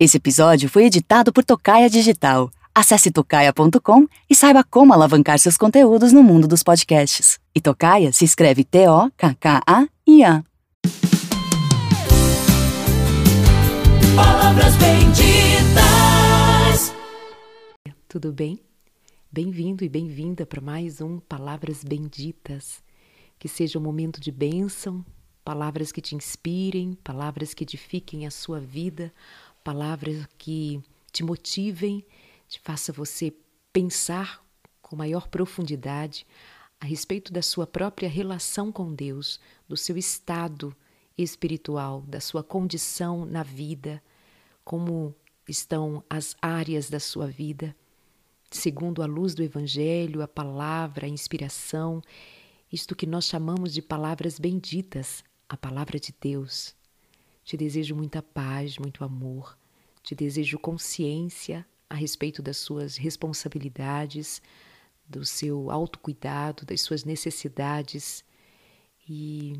Esse 0.00 0.16
episódio 0.16 0.66
foi 0.66 0.86
editado 0.86 1.30
por 1.30 1.44
Tocaia 1.44 1.90
Digital. 1.90 2.50
Acesse 2.74 3.10
tocaia.com 3.10 4.06
e 4.30 4.34
saiba 4.34 4.64
como 4.64 4.94
alavancar 4.94 5.38
seus 5.38 5.58
conteúdos 5.58 6.10
no 6.10 6.22
mundo 6.22 6.48
dos 6.48 6.62
podcasts. 6.62 7.38
E 7.54 7.60
Tocaia 7.60 8.10
se 8.10 8.24
escreve 8.24 8.64
T-O-K-K-A-I-A. 8.64 10.42
Palavras 14.16 14.74
benditas. 14.76 15.34
Tudo 18.08 18.32
bem? 18.32 18.58
Bem-vindo 19.30 19.84
e 19.84 19.88
bem-vinda 19.90 20.46
para 20.46 20.62
mais 20.62 21.02
um 21.02 21.20
Palavras 21.20 21.84
Benditas. 21.84 22.82
Que 23.38 23.48
seja 23.48 23.78
um 23.78 23.82
momento 23.82 24.18
de 24.18 24.32
bênção, 24.32 25.04
palavras 25.44 25.92
que 25.92 26.00
te 26.00 26.14
inspirem, 26.14 26.94
palavras 27.04 27.52
que 27.52 27.64
edifiquem 27.64 28.26
a 28.26 28.30
sua 28.30 28.60
vida, 28.60 29.12
palavras 29.60 30.26
que 30.38 30.82
te 31.12 31.22
motivem, 31.22 32.04
te 32.48 32.60
faça 32.60 32.92
você 32.92 33.32
pensar 33.72 34.44
com 34.82 34.96
maior 34.96 35.28
profundidade 35.28 36.26
a 36.80 36.86
respeito 36.86 37.32
da 37.32 37.42
sua 37.42 37.66
própria 37.66 38.08
relação 38.08 38.72
com 38.72 38.92
Deus, 38.94 39.38
do 39.68 39.76
seu 39.76 39.96
estado 39.96 40.74
espiritual, 41.16 42.00
da 42.02 42.20
sua 42.20 42.42
condição 42.42 43.26
na 43.26 43.42
vida, 43.42 44.02
como 44.64 45.14
estão 45.46 46.02
as 46.08 46.36
áreas 46.40 46.88
da 46.88 46.98
sua 46.98 47.26
vida, 47.26 47.76
segundo 48.50 49.02
a 49.02 49.06
luz 49.06 49.34
do 49.34 49.42
Evangelho, 49.42 50.22
a 50.22 50.28
palavra, 50.28 51.06
a 51.06 51.08
inspiração, 51.08 52.02
isto 52.72 52.96
que 52.96 53.06
nós 53.06 53.26
chamamos 53.26 53.74
de 53.74 53.82
palavras 53.82 54.38
benditas, 54.38 55.22
a 55.48 55.56
palavra 55.56 55.98
de 55.98 56.14
Deus. 56.20 56.74
Te 57.44 57.56
desejo 57.56 57.94
muita 57.94 58.22
paz, 58.22 58.78
muito 58.78 59.04
amor, 59.04 59.58
te 60.02 60.14
desejo 60.14 60.58
consciência 60.58 61.66
a 61.88 61.94
respeito 61.94 62.42
das 62.42 62.56
suas 62.56 62.96
responsabilidades, 62.96 64.40
do 65.08 65.24
seu 65.24 65.70
autocuidado, 65.70 66.64
das 66.64 66.80
suas 66.80 67.04
necessidades 67.04 68.24
e 69.08 69.54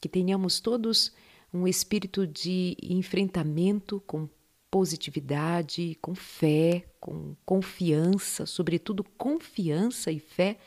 que 0.00 0.08
tenhamos 0.08 0.58
todos 0.58 1.12
um 1.52 1.66
espírito 1.66 2.26
de 2.26 2.76
enfrentamento 2.82 4.00
com 4.06 4.28
positividade, 4.70 5.96
com 6.00 6.14
fé, 6.14 6.86
com 7.00 7.34
confiança, 7.44 8.46
sobretudo 8.46 9.04
confiança 9.16 10.12
e 10.12 10.18
fé 10.18 10.58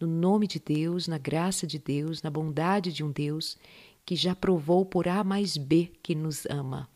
no 0.00 0.06
nome 0.06 0.46
de 0.46 0.58
Deus, 0.58 1.08
na 1.08 1.16
graça 1.16 1.66
de 1.66 1.78
Deus, 1.78 2.22
na 2.22 2.30
bondade 2.30 2.92
de 2.92 3.04
um 3.04 3.10
Deus 3.10 3.56
que 4.04 4.14
já 4.14 4.34
provou 4.34 4.84
por 4.84 5.08
A 5.08 5.24
mais 5.24 5.56
B 5.56 5.92
que 6.02 6.14
nos 6.14 6.44
ama. 6.46 6.88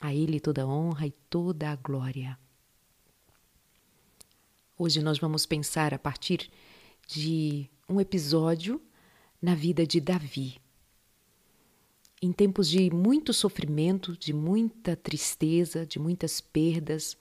A 0.00 0.14
Ele 0.14 0.38
toda 0.38 0.62
a 0.62 0.66
honra 0.66 1.06
e 1.06 1.10
toda 1.28 1.70
a 1.70 1.76
glória. 1.76 2.38
Hoje 4.78 5.02
nós 5.02 5.18
vamos 5.18 5.44
pensar 5.44 5.92
a 5.92 5.98
partir 5.98 6.48
de 7.06 7.68
um 7.88 8.00
episódio 8.00 8.80
na 9.42 9.56
vida 9.56 9.84
de 9.84 10.00
Davi. 10.00 10.60
Em 12.22 12.32
tempos 12.32 12.68
de 12.68 12.90
muito 12.90 13.32
sofrimento, 13.32 14.16
de 14.16 14.32
muita 14.32 14.94
tristeza, 14.94 15.84
de 15.84 15.98
muitas 15.98 16.40
perdas, 16.40 17.16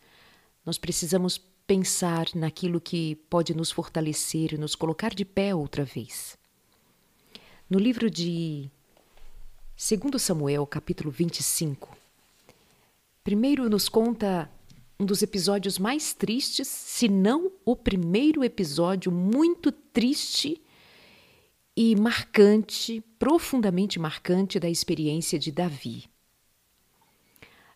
nós 0.64 0.78
precisamos 0.78 1.40
pensar 1.66 2.28
naquilo 2.36 2.80
que 2.80 3.16
pode 3.30 3.56
nos 3.56 3.72
fortalecer 3.72 4.54
e 4.54 4.58
nos 4.58 4.76
colocar 4.76 5.16
de 5.16 5.26
pé 5.26 5.54
outra 5.54 5.84
vez. 5.84 6.38
No 7.68 7.80
livro 7.80 8.10
de 8.10 8.70
2 9.76 10.22
Samuel, 10.22 10.66
capítulo 10.66 11.12
25, 11.12 11.98
primeiro 13.28 13.70
nos 13.70 13.90
conta 13.90 14.50
um 14.98 15.06
dos 15.06 15.22
episódios 15.22 15.78
mais 15.78 16.14
tristes, 16.14 16.66
se 16.66 17.10
não 17.10 17.52
o 17.66 17.76
primeiro 17.76 18.42
episódio 18.42 19.12
muito 19.12 19.70
triste 19.70 20.62
e 21.76 21.94
marcante, 21.94 23.04
profundamente 23.20 24.00
marcante 24.00 24.62
da 24.62 24.70
experiência 24.70 25.38
de 25.38 25.52
Davi. 25.52 26.06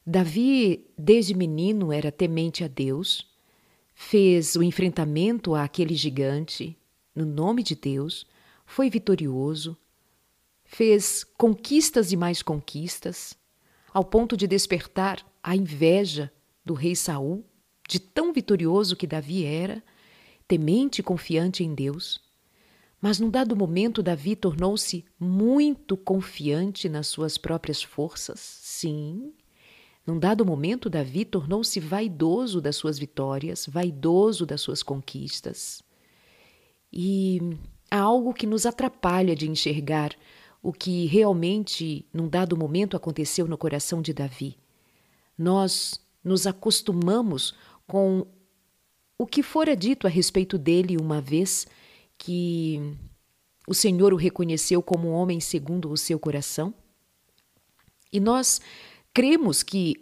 Davi, 0.07 0.89
desde 0.97 1.35
menino, 1.35 1.91
era 1.91 2.13
temente 2.13 2.63
a 2.63 2.69
Deus, 2.69 3.29
fez 3.93 4.55
o 4.55 4.63
enfrentamento 4.63 5.53
àquele 5.53 5.95
gigante 5.95 6.77
no 7.13 7.25
nome 7.25 7.61
de 7.61 7.75
Deus, 7.75 8.25
foi 8.65 8.89
vitorioso, 8.89 9.77
fez 10.63 11.25
conquistas 11.37 12.13
e 12.13 12.15
mais 12.15 12.41
conquistas, 12.41 13.37
ao 13.93 14.05
ponto 14.05 14.37
de 14.37 14.47
despertar 14.47 15.29
a 15.43 15.55
inveja 15.55 16.31
do 16.63 16.73
rei 16.73 16.95
Saul, 16.95 17.45
de 17.87 17.99
tão 17.99 18.31
vitorioso 18.31 18.95
que 18.95 19.07
Davi 19.07 19.45
era, 19.45 19.83
temente 20.47 20.99
e 20.99 21.03
confiante 21.03 21.63
em 21.63 21.73
Deus. 21.73 22.21
Mas 23.01 23.19
num 23.19 23.29
dado 23.29 23.55
momento, 23.55 24.03
Davi 24.03 24.35
tornou-se 24.35 25.03
muito 25.19 25.97
confiante 25.97 26.87
nas 26.87 27.07
suas 27.07 27.37
próprias 27.37 27.81
forças. 27.81 28.39
Sim, 28.39 29.33
num 30.05 30.17
dado 30.17 30.45
momento, 30.45 30.89
Davi 30.89 31.25
tornou-se 31.25 31.79
vaidoso 31.79 32.59
das 32.59 32.75
suas 32.75 32.97
vitórias, 32.97 33.67
vaidoso 33.67 34.45
das 34.45 34.61
suas 34.61 34.81
conquistas. 34.81 35.83
E 36.91 37.39
há 37.89 37.99
algo 37.99 38.33
que 38.33 38.47
nos 38.47 38.65
atrapalha 38.65 39.35
de 39.35 39.49
enxergar 39.49 40.15
o 40.61 40.73
que 40.73 41.05
realmente, 41.05 42.05
num 42.13 42.27
dado 42.27 42.57
momento, 42.57 42.97
aconteceu 42.97 43.47
no 43.47 43.57
coração 43.57 44.01
de 44.01 44.11
Davi. 44.11 44.57
Nós 45.41 45.99
nos 46.23 46.45
acostumamos 46.45 47.55
com 47.87 48.27
o 49.17 49.25
que 49.25 49.41
fora 49.41 49.75
dito 49.75 50.05
a 50.05 50.09
respeito 50.09 50.55
dele 50.55 50.97
uma 50.97 51.19
vez 51.19 51.65
que 52.15 52.79
o 53.67 53.73
Senhor 53.73 54.13
o 54.13 54.17
reconheceu 54.17 54.83
como 54.83 55.09
um 55.09 55.13
homem 55.13 55.39
segundo 55.39 55.91
o 55.91 55.97
seu 55.97 56.19
coração. 56.19 56.71
E 58.13 58.19
nós 58.19 58.61
cremos 59.11 59.63
que 59.63 59.95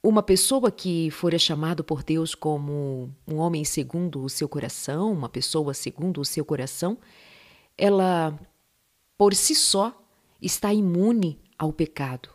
uma 0.00 0.22
pessoa 0.22 0.70
que 0.70 1.10
fora 1.10 1.36
chamado 1.36 1.82
por 1.82 2.04
Deus 2.04 2.32
como 2.32 3.12
um 3.26 3.38
homem 3.38 3.64
segundo 3.64 4.22
o 4.22 4.30
seu 4.30 4.48
coração, 4.48 5.12
uma 5.12 5.28
pessoa 5.28 5.74
segundo 5.74 6.20
o 6.20 6.24
seu 6.24 6.44
coração, 6.44 6.96
ela 7.76 8.38
por 9.18 9.34
si 9.34 9.56
só 9.56 10.00
está 10.40 10.72
imune 10.72 11.40
ao 11.58 11.72
pecado. 11.72 12.33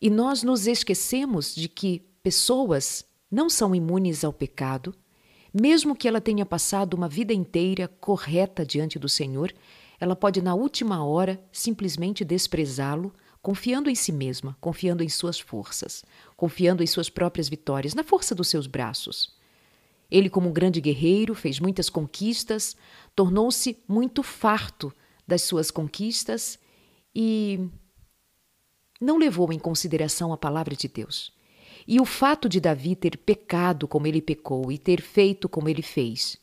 E 0.00 0.08
nós 0.08 0.42
nos 0.42 0.66
esquecemos 0.66 1.54
de 1.54 1.68
que 1.68 2.00
pessoas 2.22 3.04
não 3.30 3.50
são 3.50 3.74
imunes 3.74 4.24
ao 4.24 4.32
pecado, 4.32 4.94
mesmo 5.52 5.96
que 5.96 6.06
ela 6.06 6.20
tenha 6.20 6.46
passado 6.46 6.94
uma 6.94 7.08
vida 7.08 7.32
inteira 7.32 7.88
correta 7.88 8.64
diante 8.64 8.98
do 8.98 9.08
Senhor, 9.08 9.52
ela 9.98 10.14
pode 10.14 10.40
na 10.40 10.54
última 10.54 11.04
hora 11.04 11.42
simplesmente 11.50 12.24
desprezá-lo 12.24 13.12
confiando 13.40 13.88
em 13.88 13.94
si 13.94 14.12
mesma, 14.12 14.56
confiando 14.60 15.02
em 15.02 15.08
suas 15.08 15.38
forças, 15.38 16.04
confiando 16.36 16.82
em 16.82 16.86
suas 16.86 17.08
próprias 17.08 17.48
vitórias, 17.48 17.94
na 17.94 18.04
força 18.04 18.34
dos 18.34 18.48
seus 18.48 18.66
braços. 18.66 19.36
Ele, 20.10 20.28
como 20.30 20.48
um 20.48 20.52
grande 20.52 20.80
guerreiro, 20.80 21.34
fez 21.34 21.60
muitas 21.60 21.88
conquistas, 21.88 22.76
tornou-se 23.14 23.78
muito 23.86 24.22
farto 24.22 24.92
das 25.26 25.42
suas 25.42 25.70
conquistas 25.70 26.58
e 27.14 27.68
não 29.00 29.16
levou 29.16 29.52
em 29.52 29.58
consideração 29.58 30.32
a 30.32 30.36
palavra 30.36 30.74
de 30.74 30.88
Deus. 30.88 31.32
E 31.86 32.00
o 32.00 32.04
fato 32.04 32.48
de 32.48 32.60
Davi 32.60 32.94
ter 32.94 33.16
pecado 33.16 33.88
como 33.88 34.06
ele 34.06 34.20
pecou 34.20 34.70
e 34.70 34.78
ter 34.78 35.00
feito 35.00 35.48
como 35.48 35.68
ele 35.68 35.82
fez, 35.82 36.36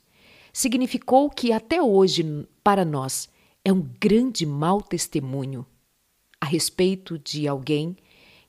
significou 0.52 1.30
que 1.30 1.52
até 1.52 1.82
hoje, 1.82 2.48
para 2.64 2.86
nós, 2.86 3.30
é 3.64 3.72
um 3.72 3.82
grande 4.00 4.46
mau 4.46 4.82
testemunho 4.82 5.66
a 6.40 6.46
respeito 6.46 7.20
de 7.20 7.48
alguém 7.48 7.96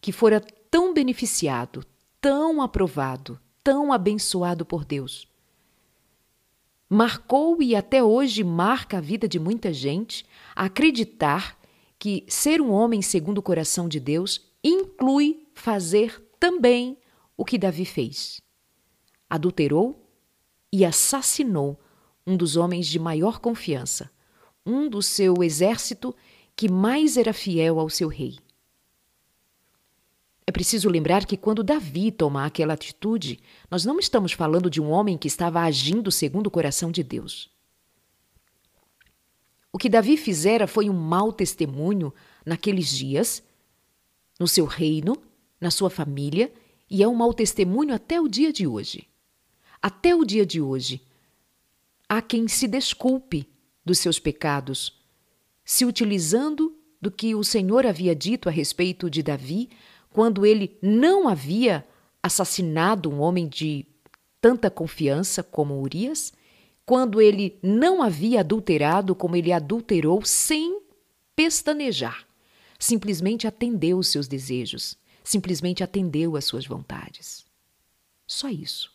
que 0.00 0.12
fora 0.12 0.40
tão 0.70 0.94
beneficiado, 0.94 1.84
tão 2.20 2.62
aprovado, 2.62 3.40
tão 3.62 3.92
abençoado 3.92 4.64
por 4.64 4.84
Deus. 4.84 5.26
Marcou 6.88 7.60
e 7.60 7.74
até 7.74 8.02
hoje 8.02 8.44
marca 8.44 8.98
a 8.98 9.00
vida 9.00 9.26
de 9.26 9.38
muita 9.38 9.72
gente 9.72 10.24
acreditar 10.54 11.58
que 11.98 12.24
ser 12.28 12.60
um 12.60 12.70
homem 12.70 13.00
segundo 13.00 13.38
o 13.38 13.42
coração 13.42 13.88
de 13.88 13.98
Deus 13.98 14.40
inclui 14.62 15.46
fazer 15.54 16.22
também 16.38 16.98
o 17.36 17.44
que 17.44 17.58
Davi 17.58 17.84
fez. 17.84 18.40
Adulterou 19.28 20.08
e 20.72 20.84
assassinou 20.84 21.80
um 22.26 22.36
dos 22.36 22.56
homens 22.56 22.86
de 22.86 22.98
maior 22.98 23.38
confiança, 23.38 24.10
um 24.64 24.88
do 24.88 25.00
seu 25.00 25.42
exército 25.42 26.14
que 26.54 26.68
mais 26.68 27.16
era 27.16 27.32
fiel 27.32 27.78
ao 27.78 27.88
seu 27.88 28.08
rei. 28.08 28.38
É 30.46 30.52
preciso 30.52 30.88
lembrar 30.88 31.26
que 31.26 31.36
quando 31.36 31.64
Davi 31.64 32.12
toma 32.12 32.46
aquela 32.46 32.74
atitude, 32.74 33.40
nós 33.70 33.84
não 33.84 33.98
estamos 33.98 34.32
falando 34.32 34.70
de 34.70 34.80
um 34.80 34.90
homem 34.90 35.18
que 35.18 35.26
estava 35.26 35.60
agindo 35.60 36.10
segundo 36.10 36.46
o 36.46 36.50
coração 36.50 36.90
de 36.90 37.02
Deus. 37.02 37.55
O 39.76 39.78
que 39.78 39.90
Davi 39.90 40.16
fizera 40.16 40.66
foi 40.66 40.88
um 40.88 40.94
mau 40.94 41.30
testemunho 41.30 42.10
naqueles 42.46 42.88
dias, 42.88 43.42
no 44.40 44.48
seu 44.48 44.64
reino, 44.64 45.22
na 45.60 45.70
sua 45.70 45.90
família 45.90 46.50
e 46.88 47.02
é 47.02 47.06
um 47.06 47.14
mau 47.14 47.34
testemunho 47.34 47.94
até 47.94 48.18
o 48.18 48.26
dia 48.26 48.50
de 48.50 48.66
hoje. 48.66 49.06
Até 49.82 50.14
o 50.14 50.24
dia 50.24 50.46
de 50.46 50.62
hoje, 50.62 51.02
há 52.08 52.22
quem 52.22 52.48
se 52.48 52.66
desculpe 52.66 53.46
dos 53.84 53.98
seus 53.98 54.18
pecados, 54.18 54.98
se 55.62 55.84
utilizando 55.84 56.74
do 56.98 57.10
que 57.10 57.34
o 57.34 57.44
Senhor 57.44 57.84
havia 57.84 58.16
dito 58.16 58.48
a 58.48 58.52
respeito 58.52 59.10
de 59.10 59.22
Davi, 59.22 59.68
quando 60.08 60.46
ele 60.46 60.78
não 60.80 61.28
havia 61.28 61.86
assassinado 62.22 63.10
um 63.10 63.20
homem 63.20 63.46
de 63.46 63.84
tanta 64.40 64.70
confiança 64.70 65.42
como 65.42 65.78
Urias, 65.82 66.32
quando 66.86 67.20
ele 67.20 67.58
não 67.60 68.00
havia 68.00 68.40
adulterado 68.40 69.12
como 69.12 69.34
ele 69.34 69.52
adulterou 69.52 70.24
sem 70.24 70.80
pestanejar. 71.34 72.24
Simplesmente 72.78 73.46
atendeu 73.46 73.98
os 73.98 74.08
seus 74.08 74.28
desejos, 74.28 74.96
simplesmente 75.24 75.82
atendeu 75.82 76.36
às 76.36 76.44
suas 76.44 76.64
vontades. 76.64 77.44
Só 78.24 78.48
isso. 78.48 78.92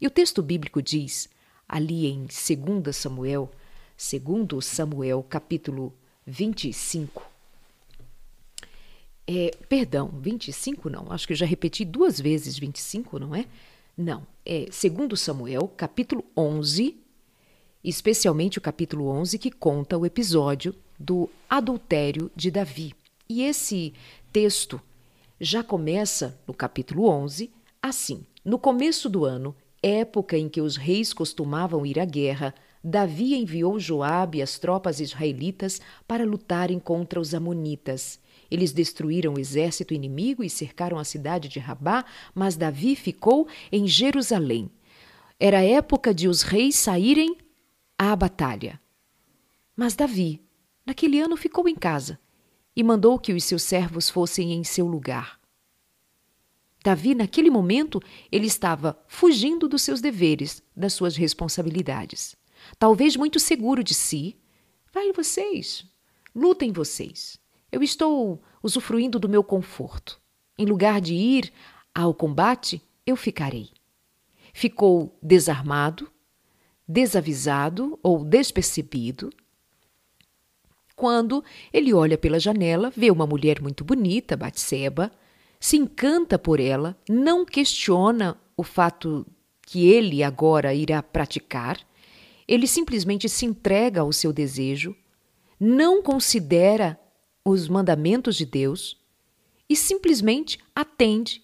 E 0.00 0.06
o 0.06 0.10
texto 0.10 0.42
bíblico 0.42 0.82
diz, 0.82 1.28
ali 1.68 2.06
em 2.06 2.26
2 2.26 2.94
Samuel, 2.94 3.50
segundo 3.96 4.60
Samuel, 4.60 5.22
capítulo 5.22 5.94
25. 6.26 7.30
É, 9.26 9.56
perdão, 9.68 10.08
25 10.20 10.90
não, 10.90 11.10
acho 11.12 11.26
que 11.26 11.32
eu 11.32 11.36
já 11.36 11.46
repeti 11.46 11.84
duas 11.84 12.20
vezes 12.20 12.58
25, 12.58 13.18
não 13.18 13.34
é? 13.34 13.46
Não, 13.96 14.26
é 14.44 14.66
segundo 14.70 15.16
Samuel, 15.16 15.68
capítulo 15.68 16.24
11, 16.36 17.03
especialmente 17.84 18.58
o 18.58 18.62
capítulo 18.62 19.06
11 19.08 19.38
que 19.38 19.50
conta 19.50 19.98
o 19.98 20.06
episódio 20.06 20.74
do 20.98 21.28
adultério 21.48 22.30
de 22.34 22.50
Davi. 22.50 22.94
E 23.28 23.42
esse 23.42 23.92
texto 24.32 24.80
já 25.40 25.62
começa 25.62 26.38
no 26.46 26.54
capítulo 26.54 27.08
11 27.08 27.50
assim: 27.82 28.24
No 28.44 28.58
começo 28.58 29.08
do 29.10 29.24
ano, 29.24 29.54
época 29.82 30.38
em 30.38 30.48
que 30.48 30.60
os 30.60 30.76
reis 30.76 31.12
costumavam 31.12 31.84
ir 31.84 32.00
à 32.00 32.04
guerra, 32.04 32.54
Davi 32.82 33.34
enviou 33.34 33.78
Joabe 33.78 34.38
e 34.38 34.42
as 34.42 34.58
tropas 34.58 35.00
israelitas 35.00 35.80
para 36.06 36.24
lutarem 36.24 36.78
contra 36.78 37.20
os 37.20 37.34
amonitas. 37.34 38.18
Eles 38.50 38.72
destruíram 38.72 39.34
o 39.34 39.40
exército 39.40 39.94
inimigo 39.94 40.44
e 40.44 40.50
cercaram 40.50 40.98
a 40.98 41.04
cidade 41.04 41.48
de 41.48 41.58
Rabá, 41.58 42.04
mas 42.34 42.56
Davi 42.56 42.94
ficou 42.94 43.48
em 43.72 43.86
Jerusalém. 43.86 44.70
Era 45.40 45.64
época 45.64 46.14
de 46.14 46.28
os 46.28 46.42
reis 46.42 46.76
saírem 46.76 47.36
à 48.12 48.16
batalha. 48.16 48.80
Mas 49.76 49.94
Davi, 49.94 50.42
naquele 50.86 51.20
ano, 51.20 51.36
ficou 51.36 51.68
em 51.68 51.74
casa 51.74 52.18
e 52.76 52.82
mandou 52.82 53.18
que 53.18 53.32
os 53.32 53.44
seus 53.44 53.62
servos 53.62 54.10
fossem 54.10 54.52
em 54.52 54.64
seu 54.64 54.86
lugar. 54.86 55.40
Davi, 56.82 57.14
naquele 57.14 57.48
momento, 57.48 58.00
ele 58.30 58.46
estava 58.46 59.02
fugindo 59.06 59.66
dos 59.66 59.82
seus 59.82 60.00
deveres, 60.00 60.62
das 60.76 60.92
suas 60.92 61.16
responsabilidades. 61.16 62.36
Talvez 62.78 63.16
muito 63.16 63.40
seguro 63.40 63.82
de 63.82 63.94
si. 63.94 64.36
Vai 64.92 65.10
vocês, 65.12 65.86
lutem 66.34 66.72
vocês. 66.72 67.38
Eu 67.72 67.82
estou 67.82 68.42
usufruindo 68.62 69.18
do 69.18 69.28
meu 69.28 69.42
conforto. 69.42 70.20
Em 70.58 70.66
lugar 70.66 71.00
de 71.00 71.14
ir 71.14 71.52
ao 71.94 72.12
combate, 72.12 72.82
eu 73.06 73.16
ficarei. 73.16 73.70
Ficou 74.52 75.18
desarmado, 75.22 76.10
desavisado 76.86 77.98
ou 78.02 78.24
despercebido. 78.24 79.30
Quando 80.94 81.42
ele 81.72 81.92
olha 81.92 82.16
pela 82.16 82.38
janela, 82.38 82.92
vê 82.96 83.10
uma 83.10 83.26
mulher 83.26 83.60
muito 83.60 83.84
bonita, 83.84 84.36
Batseba, 84.36 85.10
se 85.58 85.76
encanta 85.76 86.38
por 86.38 86.60
ela, 86.60 86.96
não 87.08 87.44
questiona 87.44 88.38
o 88.56 88.62
fato 88.62 89.26
que 89.62 89.88
ele 89.88 90.22
agora 90.22 90.74
irá 90.74 91.02
praticar, 91.02 91.80
ele 92.46 92.66
simplesmente 92.66 93.28
se 93.28 93.46
entrega 93.46 94.02
ao 94.02 94.12
seu 94.12 94.32
desejo, 94.32 94.94
não 95.58 96.02
considera 96.02 97.00
os 97.44 97.68
mandamentos 97.68 98.36
de 98.36 98.44
Deus 98.44 99.02
e 99.68 99.74
simplesmente 99.74 100.58
atende 100.74 101.42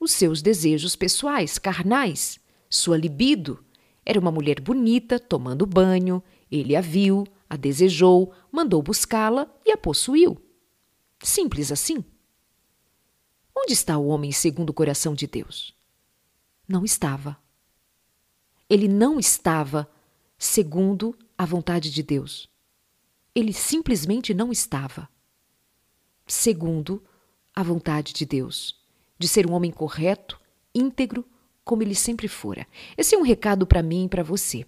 os 0.00 0.12
seus 0.12 0.42
desejos 0.42 0.96
pessoais, 0.96 1.58
carnais, 1.58 2.40
sua 2.68 2.96
libido. 2.96 3.64
Era 4.08 4.20
uma 4.20 4.30
mulher 4.30 4.60
bonita, 4.60 5.18
tomando 5.18 5.66
banho, 5.66 6.22
ele 6.48 6.76
a 6.76 6.80
viu, 6.80 7.26
a 7.50 7.56
desejou, 7.56 8.32
mandou 8.52 8.80
buscá-la 8.80 9.52
e 9.64 9.72
a 9.72 9.76
possuiu. 9.76 10.40
Simples 11.20 11.72
assim. 11.72 12.04
Onde 13.54 13.72
está 13.72 13.98
o 13.98 14.06
homem 14.06 14.30
segundo 14.30 14.70
o 14.70 14.74
coração 14.74 15.12
de 15.12 15.26
Deus? 15.26 15.74
Não 16.68 16.84
estava. 16.84 17.36
Ele 18.70 18.86
não 18.86 19.18
estava 19.18 19.90
segundo 20.38 21.16
a 21.36 21.44
vontade 21.44 21.90
de 21.90 22.02
Deus. 22.02 22.48
Ele 23.34 23.52
simplesmente 23.52 24.32
não 24.32 24.52
estava 24.52 25.08
segundo 26.26 27.02
a 27.54 27.62
vontade 27.62 28.12
de 28.12 28.24
Deus, 28.24 28.78
de 29.18 29.26
ser 29.26 29.48
um 29.48 29.52
homem 29.52 29.70
correto, 29.70 30.40
íntegro, 30.74 31.24
como 31.66 31.82
ele 31.82 31.94
sempre 31.94 32.28
fora. 32.28 32.66
Esse 32.96 33.14
é 33.14 33.18
um 33.18 33.22
recado 33.22 33.66
para 33.66 33.82
mim 33.82 34.04
e 34.06 34.08
para 34.08 34.22
você 34.22 34.64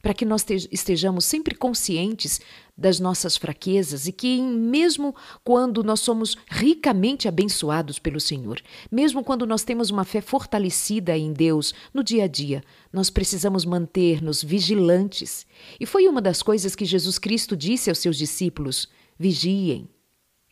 para 0.00 0.14
que 0.14 0.24
nós 0.24 0.46
estejamos 0.70 1.24
sempre 1.24 1.56
conscientes 1.56 2.40
das 2.76 3.00
nossas 3.00 3.36
fraquezas 3.36 4.06
e 4.06 4.12
que, 4.12 4.40
mesmo 4.40 5.14
quando 5.42 5.82
nós 5.82 6.00
somos 6.00 6.36
ricamente 6.48 7.26
abençoados 7.26 7.98
pelo 7.98 8.20
Senhor, 8.20 8.62
mesmo 8.90 9.24
quando 9.24 9.44
nós 9.44 9.64
temos 9.64 9.90
uma 9.90 10.04
fé 10.04 10.20
fortalecida 10.20 11.18
em 11.18 11.32
Deus 11.32 11.74
no 11.92 12.04
dia 12.04 12.24
a 12.24 12.28
dia, 12.28 12.62
nós 12.92 13.10
precisamos 13.10 13.64
manter-nos 13.64 14.42
vigilantes. 14.42 15.44
E 15.80 15.84
foi 15.84 16.06
uma 16.06 16.22
das 16.22 16.42
coisas 16.42 16.76
que 16.76 16.84
Jesus 16.84 17.18
Cristo 17.18 17.56
disse 17.56 17.90
aos 17.90 17.98
seus 17.98 18.16
discípulos: 18.16 18.88
vigiem, 19.18 19.88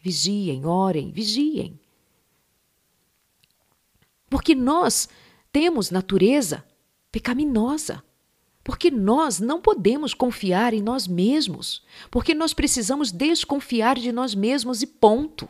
vigiem, 0.03 0.67
orem, 0.67 1.12
vigiem. 1.12 1.79
Porque 4.29 4.56
nós 4.56 5.09
temos 5.56 5.91
natureza 5.91 6.62
pecaminosa. 7.11 8.05
Porque 8.62 8.91
nós 8.91 9.41
não 9.41 9.58
podemos 9.58 10.12
confiar 10.12 10.75
em 10.75 10.82
nós 10.82 11.08
mesmos, 11.08 11.82
porque 12.11 12.35
nós 12.35 12.53
precisamos 12.53 13.11
desconfiar 13.11 13.99
de 13.99 14.12
nós 14.12 14.35
mesmos 14.35 14.82
e 14.82 14.87
ponto. 14.87 15.49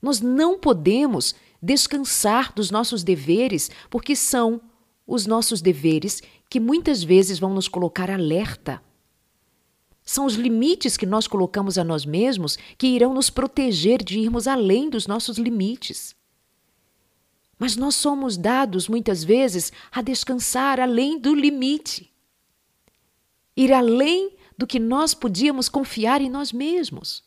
Nós 0.00 0.20
não 0.20 0.60
podemos 0.60 1.34
descansar 1.60 2.52
dos 2.54 2.70
nossos 2.70 3.02
deveres, 3.02 3.68
porque 3.90 4.14
são 4.14 4.60
os 5.04 5.26
nossos 5.26 5.60
deveres 5.60 6.22
que 6.48 6.60
muitas 6.60 7.02
vezes 7.02 7.40
vão 7.40 7.52
nos 7.52 7.66
colocar 7.66 8.08
alerta. 8.08 8.80
São 10.04 10.24
os 10.24 10.34
limites 10.34 10.96
que 10.96 11.04
nós 11.04 11.26
colocamos 11.26 11.78
a 11.78 11.82
nós 11.82 12.04
mesmos 12.06 12.56
que 12.78 12.86
irão 12.86 13.12
nos 13.12 13.28
proteger 13.28 14.04
de 14.04 14.20
irmos 14.20 14.46
além 14.46 14.88
dos 14.88 15.08
nossos 15.08 15.36
limites. 15.36 16.14
Mas 17.58 17.76
nós 17.76 17.94
somos 17.94 18.36
dados 18.36 18.88
muitas 18.88 19.22
vezes 19.22 19.72
a 19.90 20.02
descansar 20.02 20.80
além 20.80 21.18
do 21.18 21.34
limite. 21.34 22.12
Ir 23.56 23.72
além 23.72 24.36
do 24.58 24.66
que 24.66 24.78
nós 24.78 25.14
podíamos 25.14 25.68
confiar 25.68 26.20
em 26.20 26.30
nós 26.30 26.52
mesmos. 26.52 27.24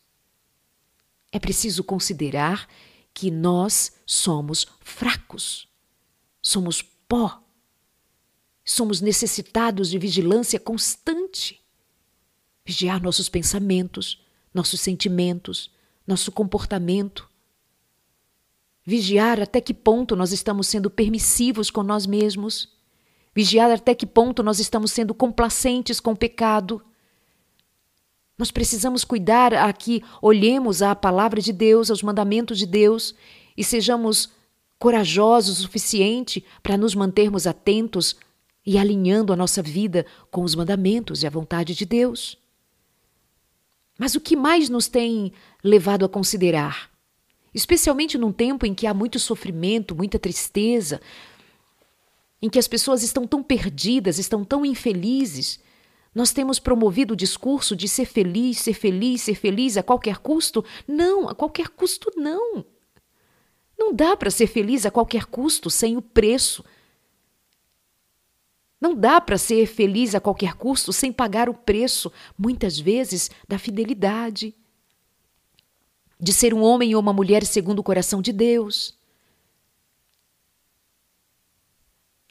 É 1.31 1.39
preciso 1.39 1.83
considerar 1.83 2.67
que 3.13 3.31
nós 3.31 3.93
somos 4.05 4.65
fracos, 4.79 5.67
somos 6.41 6.81
pó, 6.81 7.43
somos 8.63 9.01
necessitados 9.01 9.89
de 9.89 9.97
vigilância 9.97 10.59
constante. 10.59 11.61
Vigiar 12.65 13.01
nossos 13.01 13.29
pensamentos, 13.29 14.21
nossos 14.53 14.81
sentimentos, 14.81 15.71
nosso 16.05 16.31
comportamento 16.31 17.26
Vigiar 18.89 19.41
até 19.41 19.59
que 19.59 19.73
ponto 19.73 20.15
nós 20.15 20.31
estamos 20.31 20.65
sendo 20.65 20.89
permissivos 20.89 21.69
com 21.69 21.83
nós 21.83 22.05
mesmos. 22.05 22.73
Vigiar 23.35 23.69
até 23.69 23.93
que 23.93 24.05
ponto 24.05 24.41
nós 24.41 24.61
estamos 24.61 24.93
sendo 24.93 25.13
complacentes 25.13 25.99
com 25.99 26.13
o 26.13 26.15
pecado. 26.15 26.81
Nós 28.37 28.49
precisamos 28.49 29.03
cuidar 29.03 29.53
a 29.53 29.73
que 29.73 30.01
olhemos 30.21 30.81
à 30.81 30.95
palavra 30.95 31.41
de 31.41 31.51
Deus, 31.51 31.91
aos 31.91 32.01
mandamentos 32.01 32.57
de 32.57 32.65
Deus 32.65 33.13
e 33.57 33.63
sejamos 33.63 34.29
corajosos 34.79 35.59
o 35.59 35.63
suficiente 35.63 36.45
para 36.63 36.77
nos 36.77 36.95
mantermos 36.95 37.45
atentos 37.45 38.15
e 38.65 38.77
alinhando 38.77 39.33
a 39.33 39.35
nossa 39.35 39.61
vida 39.61 40.05
com 40.31 40.43
os 40.43 40.55
mandamentos 40.55 41.23
e 41.23 41.27
a 41.27 41.29
vontade 41.29 41.75
de 41.75 41.85
Deus. 41.85 42.37
Mas 43.99 44.15
o 44.15 44.21
que 44.21 44.37
mais 44.37 44.69
nos 44.69 44.87
tem 44.87 45.33
levado 45.61 46.05
a 46.05 46.09
considerar? 46.09 46.96
Especialmente 47.57 48.17
num 48.17 48.31
tempo 48.31 48.65
em 48.65 48.73
que 48.73 48.85
há 48.85 48.93
muito 48.93 49.19
sofrimento, 49.19 49.95
muita 49.95 50.19
tristeza, 50.19 51.01
em 52.41 52.49
que 52.49 52.59
as 52.59 52.67
pessoas 52.67 53.01
estão 53.01 53.25
tão 53.25 53.41
perdidas, 53.41 54.19
estão 54.19 54.45
tão 54.45 54.63
infelizes. 54.63 55.59
Nós 56.13 56.31
temos 56.31 56.59
promovido 56.59 57.13
o 57.13 57.17
discurso 57.17 57.75
de 57.75 57.87
ser 57.87 58.05
feliz, 58.05 58.59
ser 58.59 58.73
feliz, 58.73 59.23
ser 59.23 59.35
feliz 59.35 59.75
a 59.75 59.83
qualquer 59.83 60.19
custo? 60.19 60.63
Não, 60.87 61.27
a 61.27 61.33
qualquer 61.33 61.69
custo 61.69 62.11
não. 62.15 62.63
Não 63.77 63.93
dá 63.93 64.15
para 64.15 64.29
ser 64.29 64.47
feliz 64.47 64.85
a 64.85 64.91
qualquer 64.91 65.25
custo, 65.25 65.69
sem 65.69 65.97
o 65.97 66.01
preço. 66.01 66.63
Não 68.79 68.95
dá 68.95 69.19
para 69.19 69.37
ser 69.37 69.65
feliz 69.65 70.13
a 70.13 70.19
qualquer 70.19 70.53
custo 70.53 70.93
sem 70.93 71.11
pagar 71.11 71.49
o 71.49 71.53
preço, 71.55 72.11
muitas 72.37 72.79
vezes, 72.79 73.31
da 73.47 73.57
fidelidade, 73.57 74.53
de 76.19 76.33
ser 76.33 76.53
um 76.53 76.63
homem 76.63 76.95
ou 76.95 77.01
uma 77.01 77.13
mulher 77.13 77.45
segundo 77.45 77.79
o 77.79 77.83
coração 77.83 78.21
de 78.21 78.31
Deus. 78.31 78.97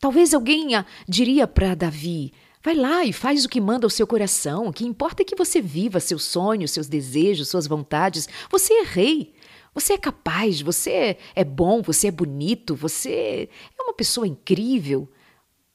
Talvez 0.01 0.35
alguém 0.35 0.69
diria 1.09 1.47
para 1.47 1.75
Davi: 1.75 2.33
vai 2.63 2.75
lá 2.75 3.05
e 3.05 3.13
faz 3.13 3.45
o 3.45 3.49
que 3.49 3.61
manda 3.61 3.87
o 3.87 3.91
seu 3.91 4.07
coração, 4.07 4.69
o 4.69 4.73
que 4.73 4.85
importa 4.85 5.23
é 5.23 5.25
que 5.25 5.37
você 5.37 5.61
viva 5.61 6.01
seus 6.01 6.25
sonhos, 6.25 6.71
seus 6.71 6.89
desejos, 6.89 7.49
suas 7.49 7.67
vontades. 7.67 8.29
Você 8.51 8.73
é 8.75 8.83
rei. 8.83 9.35
Você 9.75 9.93
é 9.93 9.99
capaz, 9.99 10.63
você 10.63 11.19
é 11.35 11.45
bom, 11.45 11.83
você 11.83 12.07
é 12.07 12.11
bonito, 12.11 12.75
você 12.75 13.51
é 13.79 13.83
uma 13.83 13.93
pessoa 13.93 14.27
incrível. 14.27 15.07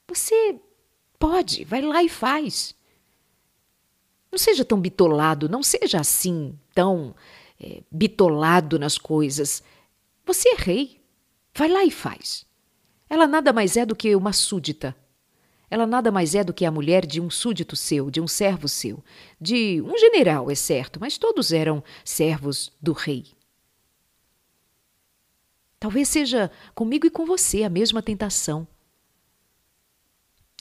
Você 0.08 0.56
pode, 1.20 1.64
vai 1.64 1.80
lá 1.80 2.02
e 2.02 2.08
faz. 2.08 2.74
Não 4.32 4.38
seja 4.38 4.64
tão 4.64 4.80
bitolado, 4.80 5.48
não 5.48 5.62
seja 5.62 6.00
assim, 6.00 6.58
tão 6.74 7.14
é, 7.62 7.82
bitolado 7.90 8.78
nas 8.78 8.98
coisas. 8.98 9.62
Você 10.26 10.48
é 10.50 10.56
rei, 10.56 11.00
vai 11.54 11.68
lá 11.68 11.84
e 11.84 11.90
faz. 11.90 12.44
Ela 13.08 13.26
nada 13.26 13.52
mais 13.52 13.76
é 13.76 13.86
do 13.86 13.94
que 13.94 14.16
uma 14.16 14.32
súdita. 14.32 14.96
Ela 15.70 15.86
nada 15.86 16.10
mais 16.10 16.34
é 16.34 16.44
do 16.44 16.52
que 16.52 16.66
a 16.66 16.70
mulher 16.70 17.06
de 17.06 17.20
um 17.20 17.30
súdito 17.30 17.76
seu, 17.76 18.10
de 18.10 18.20
um 18.20 18.28
servo 18.28 18.68
seu, 18.68 19.02
de 19.40 19.80
um 19.80 19.96
general, 19.96 20.50
é 20.50 20.54
certo, 20.54 21.00
mas 21.00 21.16
todos 21.16 21.50
eram 21.50 21.82
servos 22.04 22.70
do 22.80 22.92
rei. 22.92 23.26
Talvez 25.80 26.08
seja 26.08 26.50
comigo 26.74 27.06
e 27.06 27.10
com 27.10 27.24
você 27.24 27.62
a 27.62 27.70
mesma 27.70 28.02
tentação. 28.02 28.68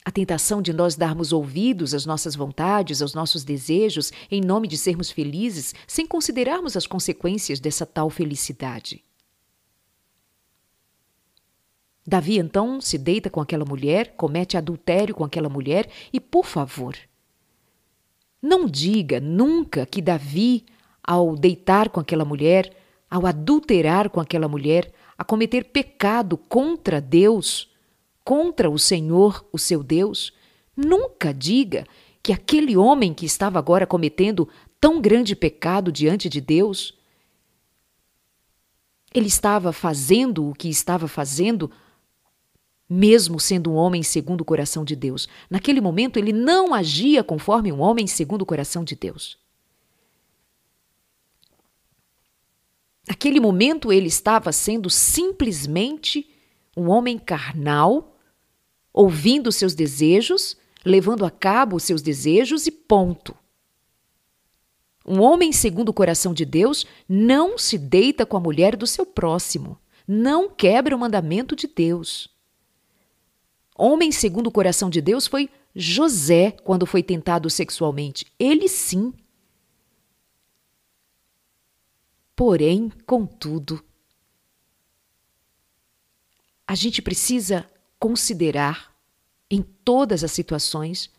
A 0.04 0.12
tentação 0.12 0.62
de 0.62 0.74
nós 0.74 0.96
darmos 0.96 1.32
ouvidos 1.32 1.94
às 1.94 2.06
nossas 2.06 2.36
vontades, 2.36 3.02
aos 3.02 3.14
nossos 3.14 3.44
desejos, 3.44 4.12
em 4.32 4.42
nome 4.42 4.68
de 4.68 4.78
sermos 4.78 5.12
felizes, 5.12 5.76
sem 5.86 6.08
considerarmos 6.08 6.76
as 6.76 6.88
consequências 6.88 7.60
dessa 7.60 7.86
tal 7.86 8.10
felicidade. 8.10 9.04
Davi 12.06 12.40
então 12.40 12.82
se 12.82 12.98
deita 12.98 13.30
com 13.30 13.40
aquela 13.40 13.64
mulher, 13.64 14.16
comete 14.18 14.58
adultério 14.58 15.14
com 15.14 15.24
aquela 15.24 15.48
mulher 15.48 15.88
e, 16.12 16.20
por 16.20 16.46
favor, 16.46 16.98
não 18.42 18.66
diga 18.66 19.20
nunca 19.20 19.86
que 19.86 20.02
Davi, 20.02 20.66
ao 21.04 21.36
deitar 21.36 21.90
com 21.90 22.00
aquela 22.00 22.26
mulher, 22.26 22.76
ao 23.08 23.28
adulterar 23.28 24.10
com 24.10 24.20
aquela 24.20 24.48
mulher, 24.48 24.92
a 25.16 25.24
cometer 25.24 25.66
pecado 25.66 26.38
contra 26.38 27.00
Deus, 27.00 27.71
contra 28.24 28.70
o 28.70 28.78
Senhor, 28.78 29.46
o 29.52 29.58
seu 29.58 29.84
Deus, 29.84 30.34
nunca 30.76 31.34
diga 31.34 31.86
que 32.24 32.32
aquele 32.32 32.78
homem 32.78 33.14
que 33.14 33.26
estava 33.26 33.58
agora 33.58 33.88
cometendo 33.88 34.48
tão 34.80 35.02
grande 35.02 35.36
pecado 35.36 35.92
diante 35.92 36.30
de 36.30 36.40
Deus, 36.40 36.98
ele 39.14 39.28
estava 39.28 39.74
fazendo 39.74 40.50
o 40.50 40.54
que 40.54 40.70
estava 40.70 41.08
fazendo, 41.08 41.70
mesmo 42.90 43.40
sendo 43.40 43.72
um 43.72 43.76
homem 43.76 44.04
segundo 44.04 44.42
o 44.42 44.46
coração 44.46 44.86
de 44.86 44.96
Deus. 44.96 45.28
Naquele 45.50 45.82
momento, 45.82 46.18
ele 46.18 46.32
não 46.32 46.74
agia 46.74 47.24
conforme 47.24 47.72
um 47.72 47.82
homem 47.82 48.08
segundo 48.08 48.44
o 48.44 48.46
coração 48.46 48.84
de 48.84 48.96
Deus. 48.96 49.42
Naquele 53.08 53.40
momento 53.40 53.92
ele 53.92 54.08
estava 54.08 54.52
sendo 54.52 54.90
simplesmente 54.90 56.30
um 56.78 56.90
homem 56.90 57.18
carnal, 57.18 58.11
ouvindo 58.94 59.52
seus 59.52 59.74
desejos, 59.74 60.58
levando 60.86 61.26
a 61.26 61.32
cabo 61.32 61.76
os 61.76 61.84
seus 61.84 62.02
desejos 62.02 62.68
e 62.68 62.72
ponto. 62.72 63.36
Um 65.06 65.22
homem 65.22 65.52
segundo 65.52 65.90
o 65.90 65.94
coração 65.94 66.34
de 66.34 66.46
Deus 66.46 66.86
não 67.08 67.58
se 67.58 67.78
deita 67.78 68.26
com 68.26 68.38
a 68.38 68.42
mulher 68.42 68.76
do 68.76 68.86
seu 68.86 69.06
próximo, 69.06 69.80
não 70.08 70.50
quebra 70.50 70.96
o 70.96 71.00
mandamento 71.00 71.56
de 71.56 71.68
Deus. 71.68 72.30
Homem 73.76 74.12
segundo 74.12 74.48
o 74.48 74.52
coração 74.52 74.90
de 74.90 75.02
Deus 75.02 75.26
foi 75.26 75.50
José 75.76 76.52
quando 76.52 76.86
foi 76.86 77.02
tentado 77.02 77.50
sexualmente. 77.50 78.26
Ele 78.38 78.68
sim 78.68 79.14
Porém, 82.44 82.90
contudo, 83.06 83.86
a 86.66 86.74
gente 86.74 87.00
precisa 87.00 87.70
considerar 88.02 88.92
em 89.48 89.62
todas 89.62 90.24
as 90.24 90.32
situações 90.32 91.12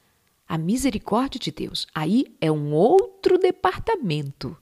a 0.48 0.58
misericórdia 0.58 1.38
de 1.38 1.52
Deus. 1.52 1.86
Aí 1.94 2.36
é 2.40 2.50
um 2.50 2.72
outro 2.72 3.38
departamento. 3.38 4.56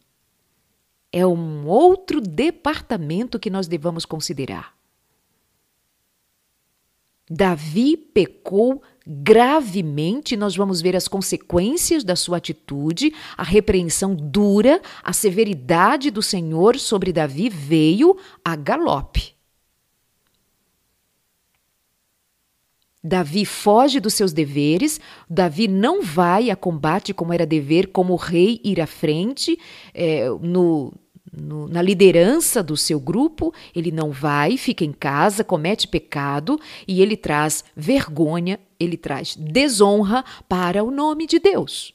É 1.10 1.26
um 1.26 1.66
outro 1.66 2.20
departamento 2.20 3.38
que 3.40 3.48
nós 3.48 3.66
devamos 3.66 4.04
considerar. 4.04 4.74
Davi 7.28 7.96
pecou 7.96 8.82
gravemente, 9.06 10.36
nós 10.36 10.54
vamos 10.54 10.82
ver 10.82 10.94
as 10.94 11.08
consequências 11.08 12.04
da 12.04 12.14
sua 12.14 12.36
atitude, 12.36 13.14
a 13.36 13.42
repreensão 13.42 14.14
dura, 14.14 14.82
a 15.02 15.12
severidade 15.14 16.10
do 16.10 16.20
Senhor 16.20 16.78
sobre 16.78 17.14
Davi 17.14 17.48
veio 17.48 18.14
a 18.44 18.54
galope. 18.56 19.29
Davi 23.02 23.46
foge 23.46 23.98
dos 23.98 24.12
seus 24.12 24.32
deveres, 24.32 25.00
Davi 25.28 25.66
não 25.66 26.02
vai 26.02 26.50
a 26.50 26.56
combate 26.56 27.14
como 27.14 27.32
era 27.32 27.46
dever, 27.46 27.88
como 27.88 28.14
rei 28.14 28.60
ir 28.62 28.78
à 28.80 28.86
frente 28.86 29.58
é, 29.94 30.28
no, 30.28 30.92
no, 31.32 31.66
na 31.66 31.80
liderança 31.80 32.62
do 32.62 32.76
seu 32.76 33.00
grupo, 33.00 33.54
ele 33.74 33.90
não 33.90 34.10
vai, 34.10 34.56
fica 34.58 34.84
em 34.84 34.92
casa, 34.92 35.42
comete 35.42 35.88
pecado 35.88 36.60
e 36.86 37.00
ele 37.00 37.16
traz 37.16 37.64
vergonha, 37.74 38.60
ele 38.78 38.98
traz 38.98 39.34
desonra 39.34 40.22
para 40.46 40.84
o 40.84 40.90
nome 40.90 41.26
de 41.26 41.38
Deus. 41.38 41.94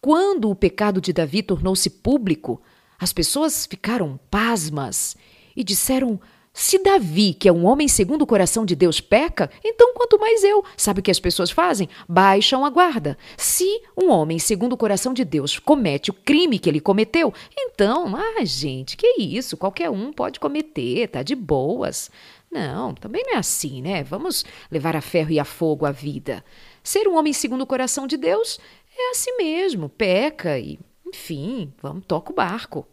Quando 0.00 0.50
o 0.50 0.54
pecado 0.54 1.00
de 1.00 1.12
Davi 1.12 1.42
tornou-se 1.42 1.88
público, 1.90 2.62
as 2.98 3.12
pessoas 3.12 3.66
ficaram 3.66 4.20
pasmas 4.30 5.16
e 5.56 5.64
disseram: 5.64 6.20
se 6.56 6.78
Davi, 6.78 7.34
que 7.34 7.48
é 7.48 7.52
um 7.52 7.66
homem 7.66 7.88
segundo 7.88 8.22
o 8.22 8.26
coração 8.26 8.64
de 8.64 8.76
Deus, 8.76 9.00
peca, 9.00 9.50
então 9.64 9.92
quanto 9.92 10.20
mais 10.20 10.44
eu. 10.44 10.64
Sabe 10.76 11.00
o 11.00 11.02
que 11.02 11.10
as 11.10 11.18
pessoas 11.18 11.50
fazem? 11.50 11.88
Baixam 12.08 12.64
a 12.64 12.70
guarda. 12.70 13.18
Se 13.36 13.82
um 14.00 14.08
homem 14.08 14.38
segundo 14.38 14.74
o 14.74 14.76
coração 14.76 15.12
de 15.12 15.24
Deus 15.24 15.58
comete 15.58 16.12
o 16.12 16.14
crime 16.14 16.60
que 16.60 16.68
ele 16.70 16.78
cometeu, 16.78 17.34
então, 17.58 18.14
ah, 18.14 18.44
gente, 18.44 18.96
que 18.96 19.16
isso? 19.18 19.56
Qualquer 19.56 19.90
um 19.90 20.12
pode 20.12 20.38
cometer, 20.38 21.08
tá 21.08 21.24
de 21.24 21.34
boas. 21.34 22.08
Não, 22.52 22.94
também 22.94 23.24
não 23.24 23.34
é 23.34 23.38
assim, 23.38 23.82
né? 23.82 24.04
Vamos 24.04 24.44
levar 24.70 24.94
a 24.94 25.00
ferro 25.00 25.32
e 25.32 25.40
a 25.40 25.44
fogo 25.44 25.84
a 25.84 25.90
vida. 25.90 26.44
Ser 26.84 27.08
um 27.08 27.16
homem 27.16 27.32
segundo 27.32 27.62
o 27.62 27.66
coração 27.66 28.06
de 28.06 28.16
Deus 28.16 28.60
é 28.96 29.10
assim 29.10 29.36
mesmo, 29.36 29.88
peca 29.88 30.56
e, 30.56 30.78
enfim, 31.04 31.72
vamos, 31.82 32.04
toca 32.06 32.30
o 32.30 32.34
barco. 32.34 32.86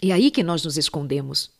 E 0.00 0.12
aí 0.12 0.30
que 0.30 0.44
nós 0.44 0.64
nos 0.64 0.78
escondemos. 0.78 1.55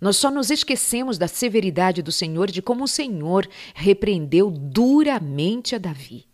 Nós 0.00 0.16
só 0.16 0.30
nos 0.30 0.50
esquecemos 0.50 1.16
da 1.16 1.26
severidade 1.26 2.02
do 2.02 2.12
Senhor, 2.12 2.50
de 2.50 2.60
como 2.60 2.84
o 2.84 2.88
Senhor 2.88 3.48
repreendeu 3.74 4.50
duramente 4.50 5.74
a 5.74 5.78
Davi. 5.78 6.26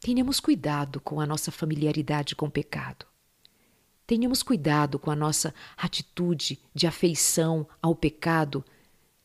Tenhamos 0.00 0.40
cuidado 0.40 0.98
com 0.98 1.20
a 1.20 1.26
nossa 1.26 1.52
familiaridade 1.52 2.34
com 2.34 2.46
o 2.46 2.50
pecado. 2.50 3.04
Tenhamos 4.06 4.42
cuidado 4.42 4.98
com 4.98 5.10
a 5.10 5.14
nossa 5.14 5.54
atitude 5.76 6.58
de 6.74 6.86
afeição 6.86 7.68
ao 7.82 7.94
pecado 7.94 8.64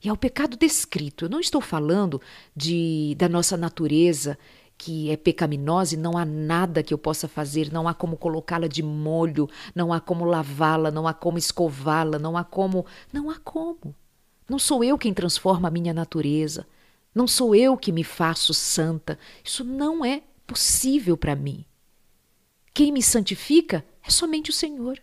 e 0.03 0.10
ao 0.10 0.17
pecado 0.17 0.57
descrito. 0.57 1.25
Eu 1.25 1.29
não 1.29 1.39
estou 1.39 1.62
falando 1.62 2.22
de 2.55 3.15
da 3.17 3.29
nossa 3.29 3.55
natureza 3.55 4.38
que 4.77 5.10
é 5.10 5.17
pecaminosa 5.17 5.96
e 5.96 5.98
não 5.98 6.17
há 6.17 6.25
nada 6.25 6.84
que 6.84 6.94
eu 6.94 6.98
possa 6.98 7.27
fazer, 7.27 7.72
não 7.72 7.88
há 7.88 7.94
como 7.94 8.17
colocá-la 8.17 8.67
de 8.67 8.84
molho, 8.84 9.50
não 9.74 9.94
há 9.94 10.00
como 10.00 10.25
lavá-la, 10.25 10.91
não 10.91 11.08
há 11.08 11.13
como 11.13 11.38
escová-la, 11.38 12.20
não 12.20 12.36
há 12.38 12.44
como. 12.44 12.86
Não 13.12 13.29
há 13.29 13.39
como. 13.39 13.96
Não 14.48 14.60
sou 14.60 14.84
eu 14.84 14.98
quem 14.98 15.13
transforma 15.13 15.67
a 15.67 15.72
minha 15.72 15.94
natureza. 15.94 16.67
Não 17.13 17.27
sou 17.27 17.55
eu 17.55 17.77
que 17.77 17.91
me 17.91 18.03
faço 18.03 18.53
santa. 18.53 19.17
Isso 19.44 19.63
não 19.63 20.03
é 20.03 20.22
possível 20.46 21.17
para 21.17 21.36
mim. 21.36 21.65
Quem 22.74 22.91
me 22.91 23.01
santifica 23.01 23.86
é 24.05 24.12
somente 24.12 24.50
o 24.50 24.53
Senhor. 24.53 25.01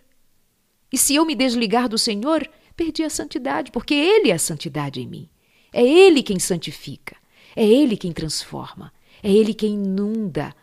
E 0.92 0.98
se 0.98 1.14
eu 1.14 1.24
me 1.24 1.34
desligar 1.34 1.88
do 1.88 1.96
Senhor, 1.96 2.46
perdi 2.76 3.02
a 3.02 3.10
santidade, 3.10 3.72
porque 3.72 3.94
Ele 3.94 4.30
é 4.30 4.34
a 4.34 4.38
santidade 4.38 5.00
em 5.00 5.06
mim. 5.06 5.28
É 5.72 5.82
Ele 5.82 6.22
quem 6.22 6.38
santifica. 6.38 7.16
É 7.56 7.66
Ele 7.66 7.96
quem 7.96 8.12
transforma. 8.12 8.92
É 9.22 9.30
Ele 9.30 9.54
quem 9.54 9.74
inunda 9.74 10.54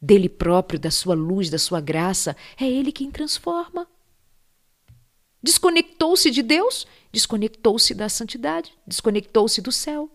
dele 0.00 0.28
próprio, 0.28 0.78
da 0.78 0.90
sua 0.90 1.14
luz, 1.14 1.48
da 1.48 1.58
sua 1.58 1.80
graça. 1.80 2.36
É 2.60 2.68
Ele 2.68 2.92
quem 2.92 3.10
transforma. 3.10 3.88
Desconectou-se 5.42 6.30
de 6.30 6.42
Deus, 6.42 6.86
desconectou-se 7.12 7.94
da 7.94 8.08
santidade, 8.08 8.72
desconectou-se 8.86 9.60
do 9.60 9.70
céu. 9.72 10.10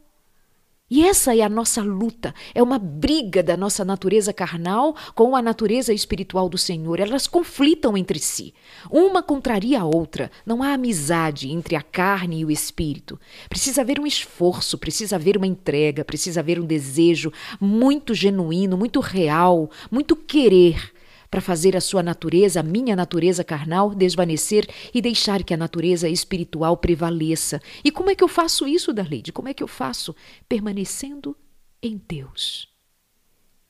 E 0.90 1.06
essa 1.06 1.36
é 1.36 1.42
a 1.42 1.50
nossa 1.50 1.84
luta, 1.84 2.34
é 2.54 2.64
uma 2.64 2.80
briga 2.80 3.44
da 3.44 3.56
nossa 3.56 3.86
natureza 3.86 4.34
carnal 4.34 4.96
com 5.14 5.36
a 5.36 5.42
natureza 5.42 5.94
espiritual 5.94 6.50
do 6.50 6.58
Senhor. 6.58 7.00
Elas 7.00 7.28
conflitam 7.28 7.96
entre 7.96 8.18
si. 8.18 8.56
Uma 8.90 9.22
contraria 9.22 9.82
a 9.82 9.86
outra. 9.86 10.32
Não 10.44 10.64
há 10.64 10.74
amizade 10.74 11.52
entre 11.52 11.76
a 11.76 11.82
carne 11.84 12.40
e 12.40 12.46
o 12.46 12.50
espírito. 12.50 13.20
Precisa 13.48 13.82
haver 13.82 14.00
um 14.00 14.08
esforço, 14.08 14.80
precisa 14.80 15.16
haver 15.16 15.38
uma 15.38 15.46
entrega, 15.46 16.04
precisa 16.04 16.40
haver 16.40 16.60
um 16.60 16.66
desejo 16.66 17.32
muito 17.62 18.16
genuíno, 18.16 18.76
muito 18.76 19.00
real, 19.00 19.70
muito 19.92 20.16
querer 20.16 20.92
para 21.30 21.42
fazer 21.42 21.76
a 21.76 21.82
sua 21.82 22.02
natureza, 22.02 22.60
a 22.60 22.64
minha 22.64 22.96
natureza 22.96 23.44
carnal, 23.44 23.94
desvanecer 23.94 24.68
e 24.94 25.02
deixar 25.02 25.44
que 25.44 25.54
a 25.54 25.58
natureza 25.58 26.10
espiritual 26.10 26.76
prevaleça. 26.78 27.62
E 27.84 27.92
como 27.92 28.10
é 28.10 28.16
que 28.16 28.24
eu 28.24 28.28
faço 28.28 28.68
isso, 28.68 28.94
Darleide? 28.94 29.32
Como 29.32 29.48
é 29.48 29.54
que 29.54 29.64
eu 29.64 29.68
faço? 29.68 30.16
Permanecendo 30.48 31.38
em 31.82 32.02
Deus. 32.08 32.68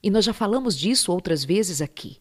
E 0.01 0.09
nós 0.09 0.23
já 0.23 0.33
falamos 0.33 0.77
disso 0.77 1.11
outras 1.11 1.43
vezes 1.43 1.81
aqui. 1.81 2.17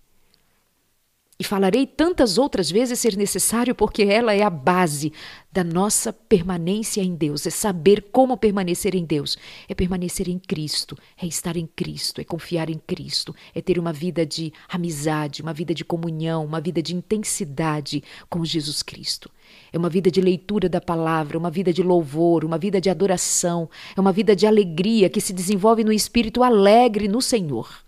E 1.40 1.44
falarei 1.44 1.86
tantas 1.86 2.36
outras 2.36 2.68
vezes 2.68 2.98
ser 2.98 3.16
necessário, 3.16 3.72
porque 3.72 4.02
ela 4.02 4.34
é 4.34 4.42
a 4.42 4.50
base 4.50 5.12
da 5.52 5.62
nossa 5.62 6.12
permanência 6.12 7.00
em 7.00 7.14
Deus. 7.14 7.46
É 7.46 7.50
saber 7.50 8.08
como 8.10 8.36
permanecer 8.36 8.96
em 8.96 9.04
Deus. 9.04 9.38
É 9.68 9.74
permanecer 9.74 10.28
em 10.28 10.36
Cristo, 10.36 10.98
é 11.16 11.26
estar 11.26 11.56
em 11.56 11.64
Cristo, 11.64 12.20
é 12.20 12.24
confiar 12.24 12.68
em 12.68 12.80
Cristo, 12.84 13.32
é 13.54 13.60
ter 13.60 13.78
uma 13.78 13.92
vida 13.92 14.26
de 14.26 14.52
amizade, 14.68 15.40
uma 15.40 15.52
vida 15.52 15.72
de 15.72 15.84
comunhão, 15.84 16.44
uma 16.44 16.60
vida 16.60 16.82
de 16.82 16.92
intensidade 16.92 18.02
com 18.28 18.44
Jesus 18.44 18.82
Cristo. 18.82 19.30
É 19.72 19.78
uma 19.78 19.88
vida 19.88 20.10
de 20.10 20.20
leitura 20.20 20.68
da 20.68 20.80
palavra, 20.80 21.38
uma 21.38 21.52
vida 21.52 21.72
de 21.72 21.84
louvor, 21.84 22.44
uma 22.44 22.58
vida 22.58 22.80
de 22.80 22.90
adoração, 22.90 23.70
é 23.96 24.00
uma 24.00 24.12
vida 24.12 24.34
de 24.34 24.44
alegria 24.44 25.08
que 25.08 25.20
se 25.20 25.32
desenvolve 25.32 25.84
no 25.84 25.92
espírito 25.92 26.42
alegre 26.42 27.06
no 27.06 27.22
Senhor. 27.22 27.84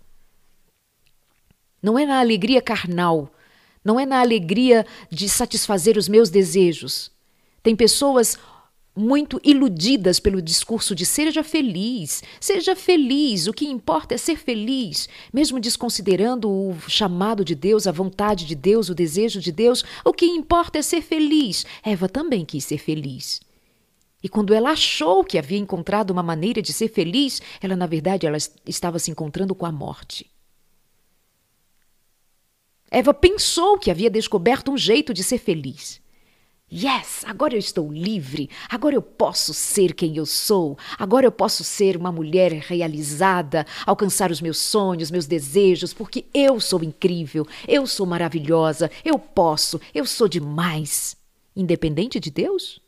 Não 1.83 1.99
é 1.99 2.05
na 2.05 2.21
alegria 2.21 2.61
carnal 2.61 3.29
não 3.83 3.99
é 3.99 4.05
na 4.05 4.19
alegria 4.19 4.85
de 5.09 5.27
satisfazer 5.27 5.97
os 5.97 6.07
meus 6.07 6.29
desejos. 6.29 7.11
Tem 7.63 7.75
pessoas 7.75 8.37
muito 8.95 9.39
iludidas 9.43 10.19
pelo 10.19 10.41
discurso 10.41 10.93
de 10.93 11.05
seja 11.05 11.43
feliz, 11.43 12.21
seja 12.39 12.75
feliz, 12.75 13.47
o 13.47 13.53
que 13.53 13.65
importa 13.65 14.15
é 14.15 14.17
ser 14.17 14.37
feliz, 14.37 15.07
mesmo 15.31 15.59
desconsiderando 15.59 16.49
o 16.49 16.77
chamado 16.87 17.45
de 17.45 17.55
Deus, 17.55 17.87
a 17.87 17.91
vontade 17.91 18.45
de 18.45 18.55
Deus, 18.55 18.89
o 18.89 18.95
desejo 18.95 19.39
de 19.39 19.51
Deus, 19.51 19.83
o 20.03 20.13
que 20.13 20.25
importa 20.25 20.79
é 20.79 20.81
ser 20.81 21.01
feliz. 21.01 21.65
Eva 21.83 22.09
também 22.09 22.43
quis 22.43 22.65
ser 22.65 22.77
feliz. 22.77 23.39
E 24.23 24.29
quando 24.29 24.53
ela 24.53 24.71
achou 24.71 25.23
que 25.23 25.37
havia 25.37 25.57
encontrado 25.57 26.11
uma 26.11 26.21
maneira 26.21 26.61
de 26.61 26.73
ser 26.73 26.89
feliz, 26.89 27.41
ela 27.61 27.75
na 27.75 27.87
verdade 27.87 28.27
ela 28.27 28.37
estava 28.67 28.99
se 28.99 29.09
encontrando 29.09 29.55
com 29.55 29.65
a 29.65 29.71
morte. 29.71 30.29
Eva 32.93 33.13
pensou 33.13 33.79
que 33.79 33.89
havia 33.89 34.09
descoberto 34.09 34.69
um 34.69 34.77
jeito 34.77 35.13
de 35.13 35.23
ser 35.23 35.37
feliz. 35.37 36.01
Yes, 36.73 37.23
agora 37.25 37.53
eu 37.53 37.59
estou 37.59 37.91
livre, 37.91 38.49
agora 38.69 38.95
eu 38.95 39.01
posso 39.01 39.53
ser 39.53 39.93
quem 39.93 40.15
eu 40.15 40.25
sou, 40.25 40.77
agora 40.97 41.25
eu 41.25 41.31
posso 41.31 41.65
ser 41.65 41.97
uma 41.97 42.13
mulher 42.13 42.51
realizada, 42.51 43.65
alcançar 43.85 44.31
os 44.31 44.39
meus 44.39 44.57
sonhos, 44.57 45.11
meus 45.11 45.25
desejos, 45.25 45.93
porque 45.93 46.25
eu 46.33 46.61
sou 46.61 46.81
incrível, 46.81 47.45
eu 47.67 47.85
sou 47.85 48.05
maravilhosa, 48.05 48.89
eu 49.03 49.19
posso, 49.19 49.81
eu 49.93 50.05
sou 50.05 50.29
demais. 50.29 51.17
Independente 51.53 52.21
de 52.21 52.31
Deus? 52.31 52.81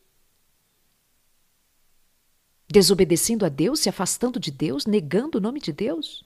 Desobedecendo 2.69 3.45
a 3.45 3.49
Deus, 3.49 3.81
se 3.81 3.89
afastando 3.89 4.39
de 4.39 4.49
Deus, 4.49 4.85
negando 4.85 5.37
o 5.37 5.41
nome 5.41 5.59
de 5.59 5.73
Deus? 5.73 6.25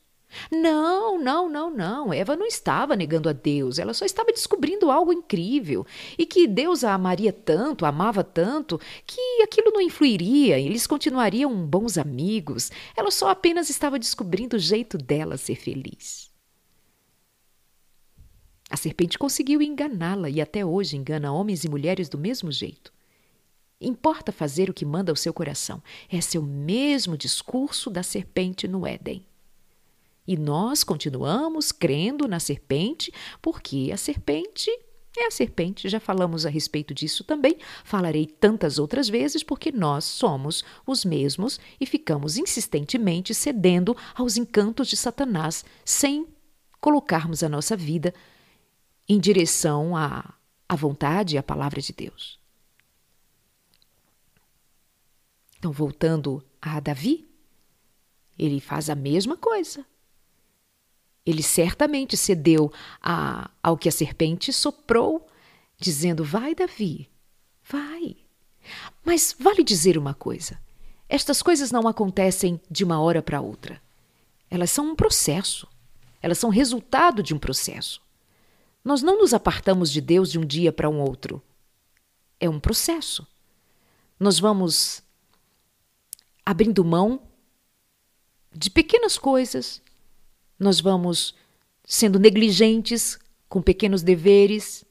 Não, 0.52 1.18
não, 1.20 1.50
não, 1.50 1.70
não. 1.70 2.14
Eva 2.14 2.36
não 2.36 2.46
estava 2.46 2.96
negando 2.96 3.30
a 3.30 3.34
Deus, 3.34 3.80
ela 3.80 3.94
só 3.94 4.06
estava 4.06 4.32
descobrindo 4.32 4.92
algo 4.92 5.14
incrível 5.14 5.86
e 6.18 6.26
que 6.26 6.48
Deus 6.48 6.84
a 6.84 6.94
amaria 6.94 7.32
tanto, 7.32 7.86
a 7.86 7.90
amava 7.90 8.24
tanto, 8.24 8.80
que 9.06 9.42
aquilo 9.42 9.72
não 9.72 9.82
influiria, 9.82 10.60
eles 10.60 10.86
continuariam 10.86 11.66
bons 11.66 11.98
amigos. 11.98 12.72
Ela 12.96 13.12
só 13.12 13.30
apenas 13.30 13.70
estava 13.70 13.98
descobrindo 13.98 14.58
o 14.58 14.60
jeito 14.60 14.98
dela 14.98 15.38
ser 15.38 15.56
feliz. 15.56 16.30
A 18.70 18.76
serpente 18.76 19.18
conseguiu 19.18 19.62
enganá-la 19.62 20.30
e 20.30 20.42
até 20.42 20.66
hoje 20.66 20.98
engana 20.98 21.32
homens 21.32 21.64
e 21.64 21.70
mulheres 21.70 22.10
do 22.10 22.18
mesmo 22.18 22.52
jeito. 22.52 22.92
Importa 23.80 24.32
fazer 24.32 24.70
o 24.70 24.74
que 24.74 24.86
manda 24.86 25.14
o 25.14 25.16
seu 25.16 25.34
coração. 25.34 25.82
Esse 26.12 26.36
é 26.36 26.40
o 26.40 26.44
mesmo 26.44 27.16
discurso 27.16 27.90
da 27.90 28.04
serpente 28.04 28.68
no 28.68 28.86
Éden. 28.86 29.26
E 30.28 30.36
nós 30.36 30.84
continuamos 30.84 31.72
crendo 31.72 32.28
na 32.28 32.40
serpente, 32.40 33.14
porque 33.42 33.90
a 33.94 33.98
serpente 33.98 34.70
é 35.18 35.26
a 35.26 35.32
serpente, 35.32 35.90
já 35.90 36.00
falamos 36.00 36.46
a 36.46 36.50
respeito 36.50 36.94
disso 36.94 37.24
também. 37.24 37.58
Falarei 37.84 38.28
tantas 38.28 38.78
outras 38.78 39.10
vezes 39.10 39.42
porque 39.42 39.72
nós 39.72 40.04
somos 40.04 40.64
os 40.86 41.04
mesmos 41.04 41.60
e 41.80 41.86
ficamos 41.86 42.38
insistentemente 42.38 43.34
cedendo 43.34 43.96
aos 44.14 44.38
encantos 44.38 44.88
de 44.88 44.96
Satanás 44.96 45.66
sem 45.84 46.28
colocarmos 46.80 47.42
a 47.42 47.50
nossa 47.50 47.76
vida 47.76 48.14
em 49.10 49.20
direção 49.20 49.96
à, 49.96 50.36
à 50.70 50.76
vontade 50.76 51.36
e 51.36 51.38
à 51.38 51.44
palavra 51.44 51.82
de 51.82 51.94
Deus. 51.94 52.40
Então, 55.58 55.72
voltando 55.72 56.44
a 56.62 56.80
Davi, 56.80 57.28
ele 58.38 58.60
faz 58.60 58.90
a 58.90 58.96
mesma 58.96 59.36
coisa. 59.36 59.84
Ele 61.28 61.44
certamente 61.44 62.16
cedeu 62.16 62.72
a, 63.02 63.52
ao 63.62 63.78
que 63.78 63.90
a 63.90 63.92
serpente 63.92 64.54
soprou, 64.54 65.28
dizendo: 65.78 66.24
Vai, 66.24 66.56
Davi, 66.56 67.10
vai. 67.70 68.16
Mas 69.04 69.36
vale 69.38 69.62
dizer 69.62 69.98
uma 69.98 70.14
coisa: 70.14 70.58
estas 71.10 71.42
coisas 71.42 71.70
não 71.70 71.86
acontecem 71.86 72.62
de 72.72 72.86
uma 72.86 73.02
hora 73.02 73.22
para 73.22 73.42
outra. 73.42 73.82
Elas 74.50 74.72
são 74.72 74.92
um 74.92 74.96
processo. 74.96 75.68
Elas 76.22 76.38
são 76.38 76.50
resultado 76.50 77.22
de 77.22 77.34
um 77.34 77.38
processo. 77.38 78.02
Nós 78.82 79.02
não 79.02 79.20
nos 79.20 79.34
apartamos 79.34 79.92
de 79.92 80.00
Deus 80.00 80.32
de 80.32 80.40
um 80.40 80.46
dia 80.46 80.72
para 80.72 80.90
um 80.90 81.02
outro. 81.02 81.44
É 82.40 82.50
um 82.50 82.58
processo. 82.58 83.28
Nós 84.18 84.40
vamos 84.40 85.04
abrindo 86.46 86.86
mão 86.86 87.22
de 88.54 88.70
pequenas 88.70 89.18
coisas, 89.18 89.82
nós 90.60 90.80
vamos 90.80 91.36
sendo 91.86 92.20
negligentes 92.20 93.18
com 93.48 93.62
pequenos 93.62 94.04
deveres, 94.04 94.86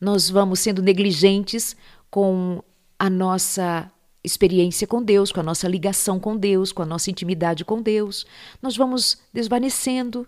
nós 0.00 0.28
vamos 0.28 0.60
sendo 0.60 0.82
negligentes 0.82 1.76
com 2.10 2.62
a 2.98 3.08
nossa 3.08 3.90
experiência 4.22 4.86
com 4.86 5.02
Deus, 5.02 5.30
com 5.30 5.40
a 5.40 5.42
nossa 5.42 5.68
ligação 5.68 6.18
com 6.18 6.36
Deus, 6.36 6.72
com 6.72 6.82
a 6.82 6.86
nossa 6.86 7.10
intimidade 7.10 7.64
com 7.64 7.80
Deus. 7.80 8.26
Nós 8.60 8.76
vamos 8.76 9.18
desvanecendo, 9.32 10.26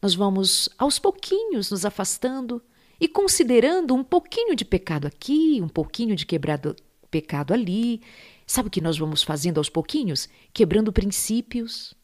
nós 0.00 0.14
vamos 0.14 0.68
aos 0.78 0.98
pouquinhos 0.98 1.70
nos 1.70 1.84
afastando 1.84 2.62
e 3.00 3.06
considerando 3.06 3.94
um 3.94 4.04
pouquinho 4.04 4.54
de 4.54 4.64
pecado 4.64 5.06
aqui, 5.06 5.60
um 5.62 5.68
pouquinho 5.68 6.16
de 6.16 6.24
quebrado 6.24 6.74
pecado 7.10 7.52
ali. 7.52 8.00
Sabe 8.46 8.68
o 8.68 8.70
que 8.70 8.80
nós 8.80 8.98
vamos 8.98 9.22
fazendo 9.22 9.58
aos 9.58 9.68
pouquinhos? 9.68 10.28
Quebrando 10.52 10.92
princípios, 10.92 11.94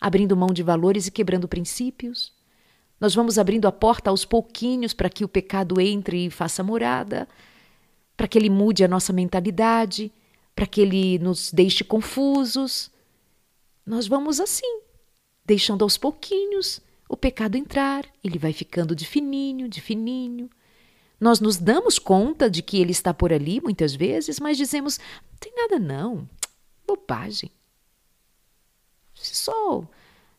abrindo 0.00 0.36
mão 0.36 0.48
de 0.48 0.62
valores 0.62 1.06
e 1.06 1.10
quebrando 1.10 1.46
princípios. 1.46 2.32
Nós 2.98 3.14
vamos 3.14 3.38
abrindo 3.38 3.66
a 3.66 3.72
porta 3.72 4.10
aos 4.10 4.24
pouquinhos 4.24 4.92
para 4.94 5.10
que 5.10 5.24
o 5.24 5.28
pecado 5.28 5.80
entre 5.80 6.26
e 6.26 6.30
faça 6.30 6.62
morada, 6.62 7.28
para 8.16 8.28
que 8.28 8.38
ele 8.38 8.50
mude 8.50 8.84
a 8.84 8.88
nossa 8.88 9.12
mentalidade, 9.12 10.12
para 10.54 10.66
que 10.66 10.80
ele 10.80 11.18
nos 11.18 11.52
deixe 11.52 11.82
confusos. 11.82 12.90
Nós 13.84 14.06
vamos 14.06 14.40
assim, 14.40 14.80
deixando 15.44 15.82
aos 15.82 15.96
pouquinhos 15.96 16.80
o 17.08 17.16
pecado 17.16 17.56
entrar, 17.56 18.06
ele 18.22 18.38
vai 18.38 18.52
ficando 18.52 18.94
de 18.94 19.06
fininho, 19.06 19.68
de 19.68 19.80
fininho. 19.80 20.48
Nós 21.18 21.40
nos 21.40 21.56
damos 21.56 21.98
conta 21.98 22.48
de 22.48 22.62
que 22.62 22.78
ele 22.78 22.92
está 22.92 23.12
por 23.12 23.32
ali 23.32 23.60
muitas 23.60 23.94
vezes, 23.94 24.38
mas 24.38 24.56
dizemos: 24.56 24.98
não 24.98 25.38
tem 25.38 25.52
nada 25.54 25.78
não, 25.78 26.28
bobagem. 26.86 27.50
Só, 29.36 29.84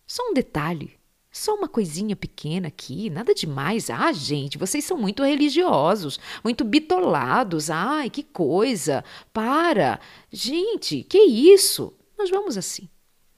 só 0.06 0.30
um 0.30 0.34
detalhe. 0.34 1.00
Só 1.32 1.56
uma 1.56 1.70
coisinha 1.70 2.14
pequena 2.14 2.68
aqui, 2.68 3.10
nada 3.10 3.34
demais. 3.34 3.90
Ah, 3.90 4.12
gente, 4.12 4.58
vocês 4.58 4.84
são 4.84 4.98
muito 4.98 5.24
religiosos, 5.24 6.20
muito 6.44 6.66
bitolados. 6.66 7.70
Ai, 7.70 8.10
que 8.10 8.22
coisa. 8.22 9.02
Para. 9.32 10.00
Gente, 10.30 11.04
que 11.04 11.20
isso? 11.20 11.94
Nós 12.18 12.30
vamos 12.30 12.58
assim. 12.58 12.90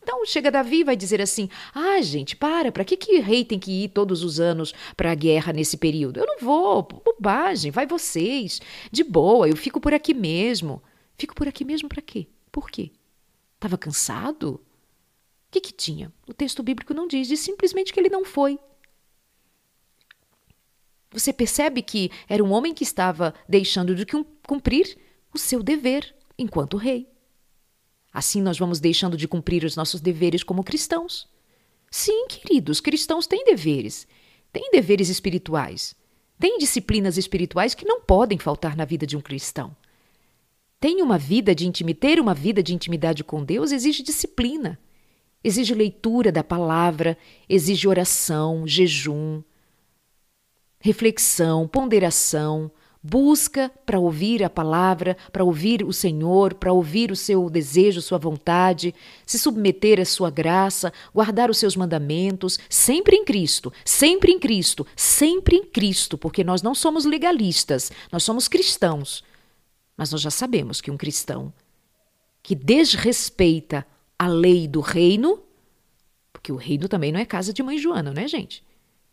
Então 0.01 0.25
chega 0.25 0.51
Davi 0.51 0.79
e 0.79 0.83
vai 0.83 0.95
dizer 0.95 1.21
assim: 1.21 1.47
Ah, 1.73 2.01
gente, 2.01 2.35
para, 2.35 2.71
para 2.71 2.83
que, 2.83 2.97
que 2.97 3.19
rei 3.19 3.45
tem 3.45 3.59
que 3.59 3.83
ir 3.83 3.89
todos 3.89 4.23
os 4.23 4.39
anos 4.39 4.73
para 4.97 5.11
a 5.11 5.15
guerra 5.15 5.53
nesse 5.53 5.77
período? 5.77 6.19
Eu 6.19 6.25
não 6.25 6.39
vou, 6.39 6.81
bobagem, 6.83 7.71
vai 7.71 7.85
vocês, 7.85 8.59
de 8.91 9.03
boa, 9.03 9.47
eu 9.47 9.55
fico 9.55 9.79
por 9.79 9.93
aqui 9.93 10.13
mesmo. 10.13 10.81
Fico 11.15 11.35
por 11.35 11.47
aqui 11.47 11.63
mesmo 11.63 11.87
para 11.87 12.01
quê? 12.01 12.27
Por 12.51 12.69
quê? 12.69 12.91
Estava 13.55 13.77
cansado? 13.77 14.59
Que, 15.53 15.61
que 15.61 15.71
tinha? 15.71 16.11
O 16.27 16.33
texto 16.33 16.63
bíblico 16.63 16.95
não 16.95 17.07
diz, 17.07 17.27
diz 17.27 17.39
simplesmente 17.39 17.93
que 17.93 17.99
ele 17.99 18.09
não 18.09 18.25
foi. 18.25 18.57
Você 21.11 21.31
percebe 21.31 21.83
que 21.83 22.09
era 22.27 22.43
um 22.43 22.51
homem 22.51 22.73
que 22.73 22.83
estava 22.83 23.35
deixando 23.47 23.93
de 23.93 24.03
cumprir 24.47 24.97
o 25.31 25.37
seu 25.37 25.61
dever 25.61 26.15
enquanto 26.39 26.75
rei. 26.75 27.07
Assim 28.11 28.41
nós 28.41 28.57
vamos 28.57 28.79
deixando 28.79 29.15
de 29.15 29.27
cumprir 29.27 29.63
os 29.63 29.75
nossos 29.75 30.01
deveres 30.01 30.41
como 30.41 30.63
cristãos. 30.63 31.29
Sim, 31.91 32.25
queridos, 32.27 32.81
cristãos 32.81 33.27
têm 33.27 33.45
deveres. 33.45 34.07
Têm 34.51 34.71
deveres 34.71 35.07
espirituais. 35.07 35.95
Têm 36.39 36.57
disciplinas 36.57 37.15
espirituais 37.15 37.75
que 37.75 37.85
não 37.85 38.01
podem 38.01 38.39
faltar 38.39 38.75
na 38.75 38.85
vida 38.85 39.05
de 39.05 39.15
um 39.15 39.21
cristão. 39.21 39.77
Tem 40.79 40.99
uma 41.03 41.19
vida 41.19 41.53
de 41.53 41.67
intimidade, 41.67 41.99
ter 41.99 42.19
uma 42.19 42.33
vida 42.33 42.63
de 42.63 42.73
intimidade 42.73 43.23
com 43.23 43.45
Deus 43.45 43.71
exige 43.71 44.01
disciplina. 44.01 44.79
Exige 45.43 45.73
leitura 45.73 46.31
da 46.31 46.43
palavra, 46.43 47.17
exige 47.49 47.87
oração, 47.87 48.65
jejum, 48.65 49.41
reflexão, 50.79 51.67
ponderação, 51.67 52.71
busca 53.03 53.69
para 53.85 53.99
ouvir 53.99 54.41
a 54.43 54.49
palavra, 54.49 55.17
para 55.31 55.43
ouvir 55.43 55.83
o 55.83 55.91
Senhor, 55.91 56.53
para 56.53 56.71
ouvir 56.71 57.11
o 57.11 57.15
seu 57.15 57.49
desejo, 57.49 58.01
sua 58.01 58.17
vontade, 58.17 58.95
se 59.25 59.37
submeter 59.37 59.99
à 59.99 60.05
sua 60.05 60.29
graça, 60.29 60.93
guardar 61.13 61.49
os 61.49 61.57
seus 61.57 61.75
mandamentos, 61.75 62.57
sempre 62.69 63.17
em 63.17 63.25
Cristo, 63.25 63.73
sempre 63.83 64.31
em 64.31 64.39
Cristo, 64.39 64.87
sempre 64.95 65.57
em 65.57 65.65
Cristo, 65.65 66.17
porque 66.17 66.43
nós 66.43 66.61
não 66.61 66.73
somos 66.73 67.03
legalistas, 67.03 67.91
nós 68.09 68.23
somos 68.23 68.47
cristãos. 68.47 69.23
Mas 69.97 70.11
nós 70.11 70.21
já 70.21 70.31
sabemos 70.31 70.79
que 70.79 70.89
um 70.89 70.97
cristão 70.97 71.53
que 72.41 72.55
desrespeita 72.55 73.85
a 74.23 74.27
lei 74.27 74.67
do 74.69 74.79
reino, 74.79 75.43
porque 76.31 76.51
o 76.51 76.55
reino 76.55 76.87
também 76.87 77.11
não 77.11 77.19
é 77.19 77.25
casa 77.25 77.51
de 77.51 77.61
mãe 77.61 77.77
Joana, 77.77 78.13
né, 78.13 78.25
gente? 78.25 78.63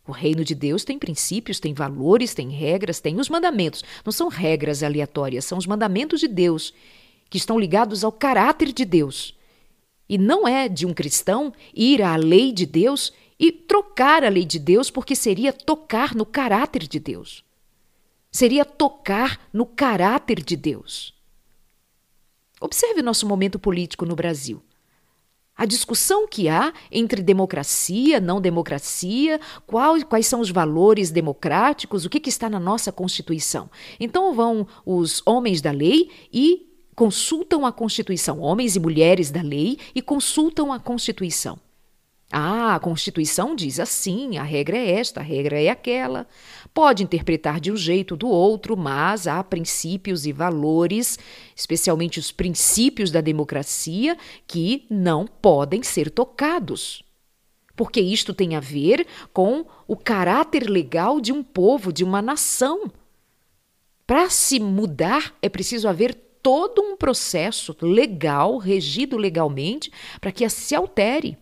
O 0.06 0.12
reino 0.12 0.44
de 0.44 0.54
Deus 0.54 0.84
tem 0.84 0.98
princípios, 0.98 1.58
tem 1.58 1.74
valores, 1.74 2.32
tem 2.32 2.48
regras, 2.50 3.00
tem 3.00 3.18
os 3.18 3.28
mandamentos. 3.28 3.84
Não 4.04 4.12
são 4.12 4.28
regras 4.28 4.82
aleatórias, 4.82 5.44
são 5.44 5.58
os 5.58 5.66
mandamentos 5.66 6.20
de 6.20 6.28
Deus, 6.28 6.72
que 7.28 7.38
estão 7.38 7.58
ligados 7.58 8.04
ao 8.04 8.12
caráter 8.12 8.72
de 8.72 8.84
Deus. 8.84 9.36
E 10.08 10.16
não 10.16 10.46
é 10.46 10.68
de 10.68 10.86
um 10.86 10.94
cristão 10.94 11.52
ir 11.74 12.02
à 12.02 12.14
lei 12.14 12.52
de 12.52 12.64
Deus 12.64 13.12
e 13.38 13.50
trocar 13.50 14.22
a 14.24 14.28
lei 14.28 14.44
de 14.44 14.58
Deus, 14.58 14.90
porque 14.90 15.16
seria 15.16 15.52
tocar 15.52 16.14
no 16.14 16.24
caráter 16.24 16.86
de 16.86 17.00
Deus. 17.00 17.44
Seria 18.30 18.64
tocar 18.64 19.48
no 19.52 19.66
caráter 19.66 20.40
de 20.40 20.56
Deus. 20.56 21.14
Observe 22.60 23.02
nosso 23.02 23.26
momento 23.26 23.58
político 23.58 24.06
no 24.06 24.14
Brasil 24.14 24.62
a 25.60 25.66
discussão 25.66 26.26
que 26.26 26.48
há 26.48 26.72
entre 26.90 27.20
democracia, 27.20 28.18
não 28.18 28.40
democracia, 28.40 29.38
qual, 29.66 29.94
quais 30.06 30.26
são 30.26 30.40
os 30.40 30.50
valores 30.50 31.10
democráticos, 31.10 32.06
o 32.06 32.08
que, 32.08 32.18
que 32.18 32.30
está 32.30 32.48
na 32.48 32.58
nossa 32.58 32.90
Constituição. 32.90 33.68
Então 34.00 34.32
vão 34.32 34.66
os 34.86 35.20
homens 35.26 35.60
da 35.60 35.70
lei 35.70 36.08
e 36.32 36.66
consultam 36.96 37.66
a 37.66 37.72
Constituição, 37.72 38.40
homens 38.40 38.74
e 38.74 38.80
mulheres 38.80 39.30
da 39.30 39.42
lei, 39.42 39.76
e 39.94 40.00
consultam 40.00 40.72
a 40.72 40.80
Constituição. 40.80 41.58
Ah, 42.32 42.76
a 42.76 42.80
Constituição 42.80 43.56
diz 43.56 43.80
assim, 43.80 44.38
a 44.38 44.44
regra 44.44 44.78
é 44.78 44.92
esta, 44.92 45.18
a 45.18 45.22
regra 45.22 45.60
é 45.60 45.68
aquela. 45.68 46.28
Pode 46.72 47.02
interpretar 47.02 47.58
de 47.58 47.72
um 47.72 47.76
jeito 47.76 48.12
ou 48.12 48.16
do 48.18 48.28
outro, 48.28 48.76
mas 48.76 49.26
há 49.26 49.42
princípios 49.42 50.26
e 50.26 50.32
valores, 50.32 51.18
especialmente 51.56 52.20
os 52.20 52.30
princípios 52.30 53.10
da 53.10 53.20
democracia, 53.20 54.16
que 54.46 54.86
não 54.88 55.26
podem 55.26 55.82
ser 55.82 56.08
tocados. 56.08 57.02
Porque 57.74 58.00
isto 58.00 58.32
tem 58.32 58.54
a 58.54 58.60
ver 58.60 59.06
com 59.32 59.66
o 59.88 59.96
caráter 59.96 60.70
legal 60.70 61.20
de 61.20 61.32
um 61.32 61.42
povo, 61.42 61.92
de 61.92 62.04
uma 62.04 62.22
nação. 62.22 62.92
Para 64.06 64.30
se 64.30 64.60
mudar, 64.60 65.34
é 65.42 65.48
preciso 65.48 65.88
haver 65.88 66.14
todo 66.40 66.80
um 66.80 66.96
processo 66.96 67.76
legal, 67.80 68.56
regido 68.56 69.16
legalmente, 69.16 69.90
para 70.20 70.30
que 70.30 70.48
se 70.48 70.76
altere 70.76 71.36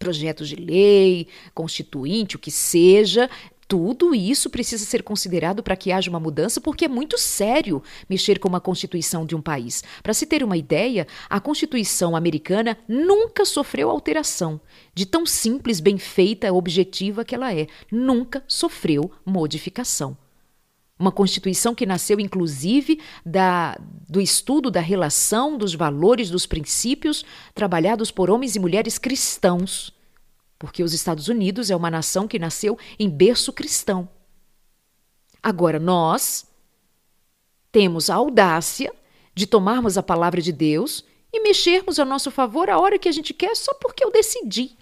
projetos 0.00 0.48
de 0.48 0.56
lei, 0.56 1.28
constituinte, 1.54 2.34
o 2.34 2.38
que 2.38 2.50
seja, 2.50 3.30
tudo 3.68 4.12
isso 4.12 4.50
precisa 4.50 4.84
ser 4.84 5.04
considerado 5.04 5.62
para 5.62 5.76
que 5.76 5.92
haja 5.92 6.10
uma 6.10 6.18
mudança, 6.18 6.60
porque 6.60 6.86
é 6.86 6.88
muito 6.88 7.16
sério 7.16 7.80
mexer 8.08 8.40
com 8.40 8.48
uma 8.48 8.60
constituição 8.60 9.24
de 9.24 9.36
um 9.36 9.40
país. 9.40 9.84
Para 10.02 10.12
se 10.12 10.26
ter 10.26 10.42
uma 10.42 10.56
ideia, 10.56 11.06
a 11.28 11.38
Constituição 11.38 12.16
americana 12.16 12.76
nunca 12.88 13.44
sofreu 13.44 13.88
alteração, 13.88 14.60
de 14.92 15.06
tão 15.06 15.24
simples, 15.24 15.78
bem 15.78 15.98
feita, 15.98 16.52
objetiva 16.52 17.24
que 17.24 17.32
ela 17.32 17.54
é. 17.54 17.68
Nunca 17.92 18.42
sofreu 18.48 19.08
modificação. 19.24 20.16
Uma 21.00 21.10
Constituição 21.10 21.74
que 21.74 21.86
nasceu, 21.86 22.20
inclusive, 22.20 23.00
da, 23.26 23.76
do 24.08 24.20
estudo 24.20 24.70
da 24.70 24.80
relação, 24.80 25.58
dos 25.58 25.74
valores, 25.74 26.30
dos 26.30 26.46
princípios 26.46 27.24
trabalhados 27.54 28.12
por 28.12 28.30
homens 28.30 28.54
e 28.54 28.60
mulheres 28.60 28.98
cristãos 28.98 29.92
porque 30.60 30.82
os 30.82 30.92
Estados 30.92 31.26
Unidos 31.26 31.70
é 31.70 31.74
uma 31.74 31.90
nação 31.90 32.28
que 32.28 32.38
nasceu 32.38 32.78
em 32.98 33.08
berço 33.08 33.50
cristão. 33.50 34.06
Agora, 35.42 35.80
nós 35.80 36.46
temos 37.72 38.10
a 38.10 38.16
audácia 38.16 38.92
de 39.34 39.46
tomarmos 39.46 39.96
a 39.96 40.02
palavra 40.02 40.42
de 40.42 40.52
Deus 40.52 41.02
e 41.32 41.40
mexermos 41.40 41.98
a 41.98 42.04
nosso 42.04 42.30
favor 42.30 42.68
a 42.68 42.78
hora 42.78 42.98
que 42.98 43.08
a 43.08 43.12
gente 43.12 43.32
quer 43.32 43.56
só 43.56 43.72
porque 43.72 44.04
eu 44.04 44.12
decidi. 44.12 44.76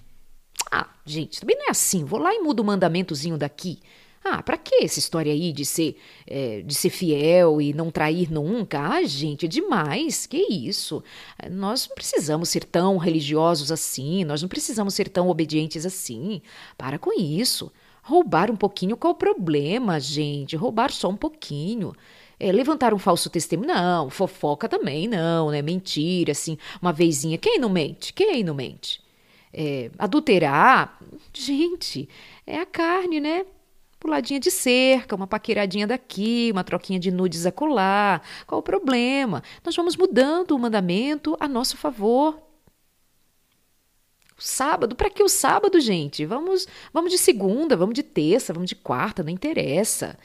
Ah, 0.68 0.88
gente, 1.06 1.38
também 1.38 1.56
não 1.56 1.68
é 1.68 1.70
assim. 1.70 2.04
Vou 2.04 2.18
lá 2.18 2.34
e 2.34 2.40
mudo 2.40 2.58
o 2.58 2.64
mandamentozinho 2.64 3.38
daqui. 3.38 3.78
Ah, 4.24 4.42
para 4.42 4.56
que 4.58 4.84
essa 4.84 4.98
história 4.98 5.32
aí 5.32 5.52
de 5.52 5.64
ser, 5.64 5.96
é, 6.26 6.62
de 6.62 6.74
ser 6.74 6.90
fiel 6.90 7.60
e 7.60 7.72
não 7.72 7.90
trair 7.90 8.30
nunca? 8.30 8.80
Ah, 8.80 9.02
gente, 9.04 9.46
é 9.46 9.48
demais. 9.48 10.26
Que 10.26 10.36
isso? 10.36 11.02
Nós 11.50 11.86
não 11.88 11.94
precisamos 11.94 12.48
ser 12.48 12.64
tão 12.64 12.96
religiosos 12.96 13.70
assim, 13.72 14.24
nós 14.24 14.42
não 14.42 14.48
precisamos 14.48 14.94
ser 14.94 15.08
tão 15.08 15.28
obedientes 15.28 15.86
assim. 15.86 16.42
Para 16.76 16.98
com 16.98 17.12
isso. 17.18 17.72
Roubar 18.02 18.50
um 18.50 18.56
pouquinho, 18.56 18.96
qual 18.96 19.12
o 19.12 19.16
problema, 19.16 20.00
gente? 20.00 20.56
Roubar 20.56 20.90
só 20.90 21.08
um 21.08 21.16
pouquinho. 21.16 21.92
É, 22.40 22.52
levantar 22.52 22.94
um 22.94 22.98
falso 22.98 23.28
testemunho, 23.28 23.68
não. 23.68 24.10
Fofoca 24.10 24.68
também, 24.68 25.08
não, 25.08 25.50
né? 25.50 25.60
Mentira, 25.60 26.32
assim, 26.32 26.56
uma 26.80 26.92
vezinha. 26.92 27.36
Quem 27.36 27.58
não 27.58 27.68
mente? 27.68 28.12
Quem 28.12 28.44
não 28.44 28.54
mente? 28.54 29.00
É, 29.52 29.90
adulterar, 29.98 30.98
gente, 31.32 32.08
é 32.46 32.58
a 32.60 32.66
carne, 32.66 33.20
né? 33.20 33.44
Puladinha 33.98 34.40
de 34.40 34.50
cerca, 34.50 35.16
uma 35.16 35.26
paqueradinha 35.26 35.86
daqui, 35.86 36.50
uma 36.52 36.64
troquinha 36.64 36.98
de 36.98 37.10
nudes 37.10 37.46
acolá. 37.46 38.20
Qual 38.46 38.60
o 38.60 38.62
problema? 38.62 39.42
Nós 39.64 39.74
vamos 39.74 39.96
mudando 39.96 40.52
o 40.52 40.58
mandamento 40.58 41.36
a 41.40 41.48
nosso 41.48 41.76
favor. 41.76 42.38
O 44.38 44.42
sábado, 44.42 44.94
para 44.94 45.10
que 45.10 45.22
o 45.22 45.28
sábado, 45.28 45.80
gente? 45.80 46.24
Vamos, 46.24 46.68
vamos 46.92 47.10
de 47.10 47.18
segunda, 47.18 47.76
vamos 47.76 47.94
de 47.94 48.04
terça, 48.04 48.52
vamos 48.52 48.68
de 48.68 48.76
quarta, 48.76 49.24
não 49.24 49.30
interessa. 49.30 50.16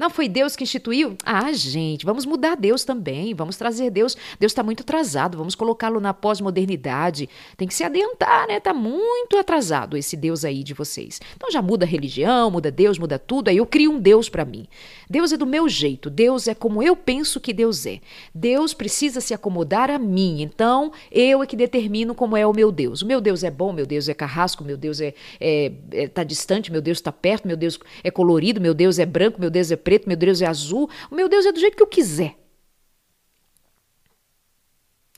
Não 0.00 0.08
foi 0.08 0.30
Deus 0.30 0.56
que 0.56 0.64
instituiu? 0.64 1.14
Ah, 1.22 1.52
gente, 1.52 2.06
vamos 2.06 2.24
mudar 2.24 2.56
Deus 2.56 2.84
também, 2.84 3.34
vamos 3.34 3.58
trazer 3.58 3.90
Deus. 3.90 4.16
Deus 4.38 4.50
está 4.50 4.62
muito 4.62 4.80
atrasado, 4.80 5.36
vamos 5.36 5.54
colocá-lo 5.54 6.00
na 6.00 6.14
pós-modernidade. 6.14 7.28
Tem 7.54 7.68
que 7.68 7.74
se 7.74 7.84
adiantar, 7.84 8.48
né? 8.48 8.56
Está 8.56 8.72
muito 8.72 9.36
atrasado 9.38 9.98
esse 9.98 10.16
Deus 10.16 10.42
aí 10.42 10.64
de 10.64 10.72
vocês. 10.72 11.20
Então 11.36 11.50
já 11.50 11.60
muda 11.60 11.84
a 11.84 11.88
religião, 11.88 12.50
muda 12.50 12.70
Deus, 12.70 12.98
muda 12.98 13.18
tudo. 13.18 13.48
Aí 13.48 13.58
eu 13.58 13.66
crio 13.66 13.92
um 13.92 14.00
Deus 14.00 14.30
para 14.30 14.42
mim. 14.42 14.66
Deus 15.10 15.32
é 15.32 15.36
do 15.36 15.44
meu 15.44 15.68
jeito, 15.68 16.08
Deus 16.08 16.48
é 16.48 16.54
como 16.54 16.82
eu 16.82 16.96
penso 16.96 17.38
que 17.38 17.52
Deus 17.52 17.84
é. 17.84 18.00
Deus 18.34 18.72
precisa 18.72 19.20
se 19.20 19.34
acomodar 19.34 19.90
a 19.90 19.98
mim, 19.98 20.40
então 20.40 20.92
eu 21.12 21.42
é 21.42 21.46
que 21.46 21.56
determino 21.56 22.14
como 22.14 22.38
é 22.38 22.46
o 22.46 22.54
meu 22.54 22.72
Deus. 22.72 23.02
O 23.02 23.06
meu 23.06 23.20
Deus 23.20 23.44
é 23.44 23.50
bom, 23.50 23.70
meu 23.70 23.84
Deus 23.84 24.08
é 24.08 24.14
carrasco, 24.14 24.64
meu 24.64 24.78
Deus 24.78 24.98
é, 24.98 25.12
é, 25.38 25.72
é 25.92 26.08
tá 26.08 26.24
distante, 26.24 26.72
meu 26.72 26.80
Deus 26.80 26.96
está 26.96 27.12
perto, 27.12 27.46
meu 27.46 27.56
Deus 27.56 27.78
é 28.02 28.10
colorido, 28.10 28.62
meu 28.62 28.72
Deus 28.72 28.98
é 28.98 29.04
branco, 29.04 29.38
meu 29.38 29.50
Deus 29.50 29.70
é 29.70 29.76
preto, 29.76 29.89
meu 30.06 30.16
Deus 30.16 30.40
é 30.42 30.46
azul, 30.46 30.88
o 31.10 31.14
meu 31.14 31.28
Deus 31.28 31.46
é 31.46 31.52
do 31.52 31.60
jeito 31.60 31.76
que 31.76 31.82
eu 31.82 31.86
quiser. 31.86 32.36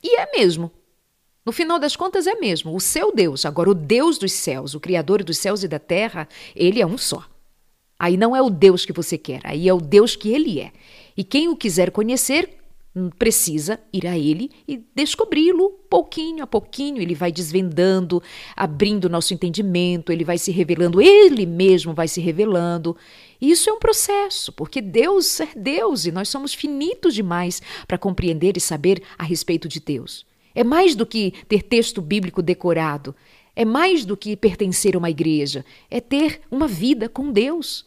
E 0.02 0.18
é 0.18 0.30
mesmo. 0.32 0.70
No 1.44 1.52
final 1.52 1.78
das 1.78 1.96
contas, 1.96 2.26
é 2.26 2.35
mesmo. 2.37 2.74
O 2.74 2.80
seu 2.80 3.14
Deus, 3.14 3.44
agora 3.44 3.70
o 3.70 3.74
Deus 3.74 4.18
dos 4.18 4.32
céus, 4.32 4.74
o 4.74 4.80
Criador 4.80 5.24
dos 5.24 5.38
céus 5.38 5.62
e 5.62 5.68
da 5.68 5.78
terra, 5.78 6.28
ele 6.54 6.80
é 6.80 6.87
um 6.87 6.96
só. 6.96 7.24
Aí 7.98 8.16
não 8.16 8.35
é 8.35 8.42
o 8.42 8.50
Deus 8.50 8.85
que 8.85 8.92
você 8.92 9.16
quer, 9.16 9.40
aí 9.44 9.68
é 9.68 9.74
o 9.74 9.80
Deus 9.80 10.16
que 10.16 10.32
ele 10.32 10.61
é. 10.61 10.72
E 11.16 11.22
quem 11.22 11.48
o 11.48 11.56
quiser 11.56 11.90
conhecer, 11.90 12.62
precisa 13.18 13.81
ir 13.92 14.07
a 14.07 14.18
ele 14.18 14.50
e 14.68 14.83
descobri-lo 14.94 15.70
pouquinho 15.88 16.44
a 16.44 16.46
pouquinho. 16.46 17.00
Ele 17.00 17.14
vai 17.14 17.33
desvendando, 17.33 18.22
abrindo 18.55 19.09
nosso 19.09 19.33
entendimento, 19.33 20.12
ele 20.12 20.24
vai 20.24 20.37
se 20.37 20.50
revelando, 20.50 21.00
ele 21.00 21.46
mesmo 21.46 21.94
vai 21.94 22.07
se 22.07 22.20
revelando. 22.20 22.96
E 23.40 23.50
isso 23.50 23.68
é 23.68 23.72
um 23.72 23.78
processo, 23.78 24.52
porque 24.52 24.81
Deus 24.81 25.40
é 25.40 25.48
Deus 25.57 26.05
e 26.05 26.12
nós 26.12 26.28
somos 26.28 26.55
finitos 26.55 27.14
demais 27.14 27.62
para 27.88 27.98
compreender 27.98 28.57
e 28.57 28.61
saber 28.61 29.02
a 29.18 29.24
respeito 29.24 29.68
de 29.68 29.81
Deus. 29.81 30.26
É 30.55 30.62
mais 30.62 30.94
do 30.94 31.07
que 31.07 31.33
ter 31.48 31.62
texto 31.62 32.02
bíblico 32.02 32.42
decorado, 32.42 33.14
é 33.57 33.64
mais 33.64 34.05
do 34.05 34.16
que 34.16 34.37
pertencer 34.37 34.94
a 34.94 34.98
uma 34.98 35.11
igreja, 35.11 35.64
é 35.90 36.00
ter 36.00 36.42
uma 36.50 36.68
vida 36.68 37.09
com 37.09 37.33
Deus. 37.33 37.87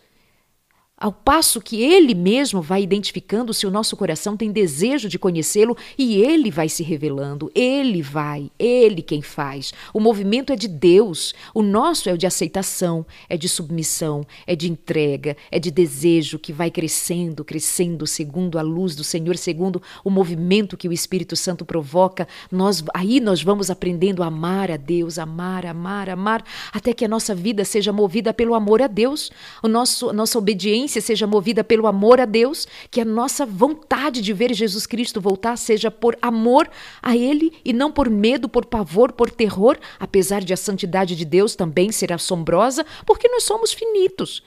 Ao 0.97 1.12
passo 1.12 1.60
que 1.60 1.84
ele 1.84 2.15
mesmo 2.15 2.62
vai 2.62 2.81
identificando 2.81 3.53
se 3.53 3.67
o 3.67 3.69
nosso 3.69 3.97
coração 3.97 4.38
tem 4.38 4.49
desejo 4.49 5.10
de 5.10 5.19
conhecê-lo 5.19 5.75
e 5.97 6.21
ele 6.21 6.49
vai 6.49 6.69
se 6.69 6.84
revelando, 6.84 7.51
ele 7.53 8.01
vai, 8.01 8.49
ele 8.58 9.01
quem 9.01 9.21
faz. 9.21 9.73
O 9.93 9.99
movimento 9.99 10.53
é 10.53 10.55
de 10.55 10.69
Deus, 10.69 11.36
o 11.53 11.62
nosso 11.62 12.08
é 12.08 12.13
o 12.13 12.17
de 12.17 12.25
aceitação, 12.25 13.05
é 13.27 13.36
de 13.36 13.49
submissão, 13.49 14.25
é 14.47 14.55
de 14.55 14.71
entrega, 14.71 15.36
é 15.51 15.60
de 15.60 15.69
desejo 15.69 16.39
que 16.39 16.53
vai 16.53 16.71
crescendo, 16.71 17.43
crescendo 17.43 18.08
segundo 18.08 18.58
a 18.58 18.62
luz 18.62 18.95
do 18.95 19.03
Senhor, 19.03 19.36
segundo 19.36 19.84
o 20.01 20.10
movimento 20.10 20.77
que 20.77 20.88
o 20.88 20.93
Espírito 20.93 21.36
Santo 21.36 21.65
provoca. 21.65 22.25
Nós 22.49 22.81
aí 22.93 23.19
nós 23.19 23.43
vamos 23.43 23.69
aprendendo 23.69 24.23
a 24.23 24.27
amar 24.27 24.71
a 24.71 24.77
Deus, 24.77 25.19
amar, 25.19 25.65
amar, 25.65 26.10
amar, 26.10 26.41
até 26.71 26.93
que 26.93 27.03
a 27.03 27.10
nossa 27.10 27.36
vida 27.36 27.65
seja 27.65 27.91
movida 27.91 28.34
pelo 28.34 28.55
amor 28.55 28.81
a 28.81 28.88
Deus, 28.88 29.29
o 29.62 29.67
nosso 29.67 30.13
nossa 30.13 30.38
obediência 30.38 30.85
obediência 30.86 31.02
seja 31.02 31.28
movida 31.28 31.63
pelo 31.63 31.88
amor 31.88 32.21
a 32.21 32.26
Deus, 32.26 32.67
que 32.91 33.02
a 33.02 33.06
nossa 33.06 33.45
vontade 33.45 34.21
de 34.21 34.34
ver 34.34 34.54
Jesus 34.54 34.86
Cristo 34.86 35.19
voltar 35.19 35.58
seja 35.58 35.89
por 35.89 36.17
amor 36.21 36.69
a 37.02 37.15
Ele 37.15 37.52
e 37.65 37.74
não 37.74 37.91
por 37.91 38.10
medo, 38.10 38.48
por 38.48 38.65
pavor, 38.65 39.12
por 39.12 39.30
terror, 39.30 39.78
apesar 40.00 40.43
de 40.43 40.54
a 40.54 40.58
santidade 40.58 41.15
de 41.15 41.26
Deus 41.26 41.56
também 41.56 41.91
ser 41.91 42.13
assombrosa, 42.13 42.86
porque 43.06 43.28
nós 43.28 43.43
somos 43.43 43.74
finitos. 43.74 44.43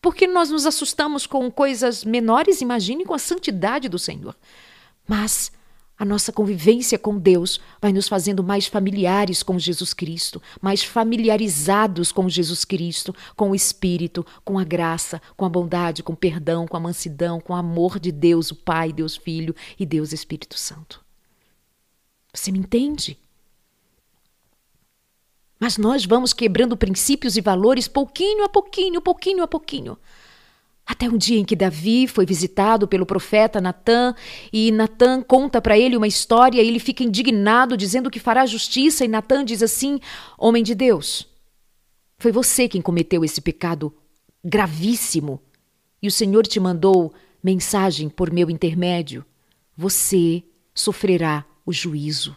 Porque 0.00 0.26
nós 0.26 0.50
nos 0.50 0.66
assustamos 0.66 1.26
com 1.26 1.50
coisas 1.50 2.04
menores, 2.04 2.60
imagine 2.60 3.04
com 3.04 3.14
a 3.14 3.18
santidade 3.18 3.88
do 3.88 3.98
Senhor. 3.98 4.36
Mas 5.08 5.50
a 5.96 6.04
nossa 6.04 6.32
convivência 6.32 6.98
com 6.98 7.16
Deus 7.16 7.60
vai 7.80 7.92
nos 7.92 8.08
fazendo 8.08 8.42
mais 8.42 8.66
familiares 8.66 9.42
com 9.42 9.58
Jesus 9.58 9.94
Cristo, 9.94 10.42
mais 10.60 10.82
familiarizados 10.82 12.10
com 12.10 12.28
Jesus 12.28 12.64
Cristo, 12.64 13.14
com 13.36 13.50
o 13.50 13.54
Espírito, 13.54 14.26
com 14.44 14.58
a 14.58 14.64
graça, 14.64 15.22
com 15.36 15.44
a 15.44 15.48
bondade, 15.48 16.02
com 16.02 16.12
o 16.12 16.16
perdão, 16.16 16.66
com 16.66 16.76
a 16.76 16.80
mansidão, 16.80 17.40
com 17.40 17.52
o 17.52 17.56
amor 17.56 18.00
de 18.00 18.10
Deus, 18.10 18.50
o 18.50 18.56
Pai, 18.56 18.92
Deus 18.92 19.16
Filho 19.16 19.54
e 19.78 19.86
Deus 19.86 20.12
Espírito 20.12 20.58
Santo. 20.58 21.04
Você 22.32 22.50
me 22.50 22.58
entende? 22.58 23.16
Mas 25.60 25.78
nós 25.78 26.04
vamos 26.04 26.32
quebrando 26.32 26.76
princípios 26.76 27.36
e 27.36 27.40
valores 27.40 27.86
pouquinho 27.86 28.44
a 28.44 28.48
pouquinho, 28.48 29.00
pouquinho 29.00 29.44
a 29.44 29.48
pouquinho. 29.48 29.96
Até 30.86 31.08
um 31.08 31.16
dia 31.16 31.38
em 31.38 31.44
que 31.44 31.56
Davi 31.56 32.06
foi 32.06 32.26
visitado 32.26 32.86
pelo 32.86 33.06
profeta 33.06 33.60
Natã 33.60 34.14
e 34.52 34.70
Natã 34.70 35.22
conta 35.22 35.60
para 35.60 35.78
ele 35.78 35.96
uma 35.96 36.06
história 36.06 36.60
e 36.60 36.66
ele 36.68 36.78
fica 36.78 37.02
indignado, 37.02 37.76
dizendo 37.76 38.10
que 38.10 38.20
fará 38.20 38.44
justiça, 38.44 39.04
e 39.04 39.08
Natã 39.08 39.44
diz 39.44 39.62
assim: 39.62 39.98
Homem 40.38 40.62
de 40.62 40.74
Deus, 40.74 41.26
foi 42.18 42.30
você 42.30 42.68
quem 42.68 42.82
cometeu 42.82 43.24
esse 43.24 43.40
pecado 43.40 43.94
gravíssimo 44.44 45.40
e 46.02 46.06
o 46.06 46.10
Senhor 46.10 46.46
te 46.46 46.60
mandou 46.60 47.14
mensagem 47.42 48.10
por 48.10 48.30
meu 48.30 48.50
intermédio. 48.50 49.24
Você 49.74 50.42
sofrerá 50.74 51.46
o 51.64 51.72
juízo. 51.72 52.36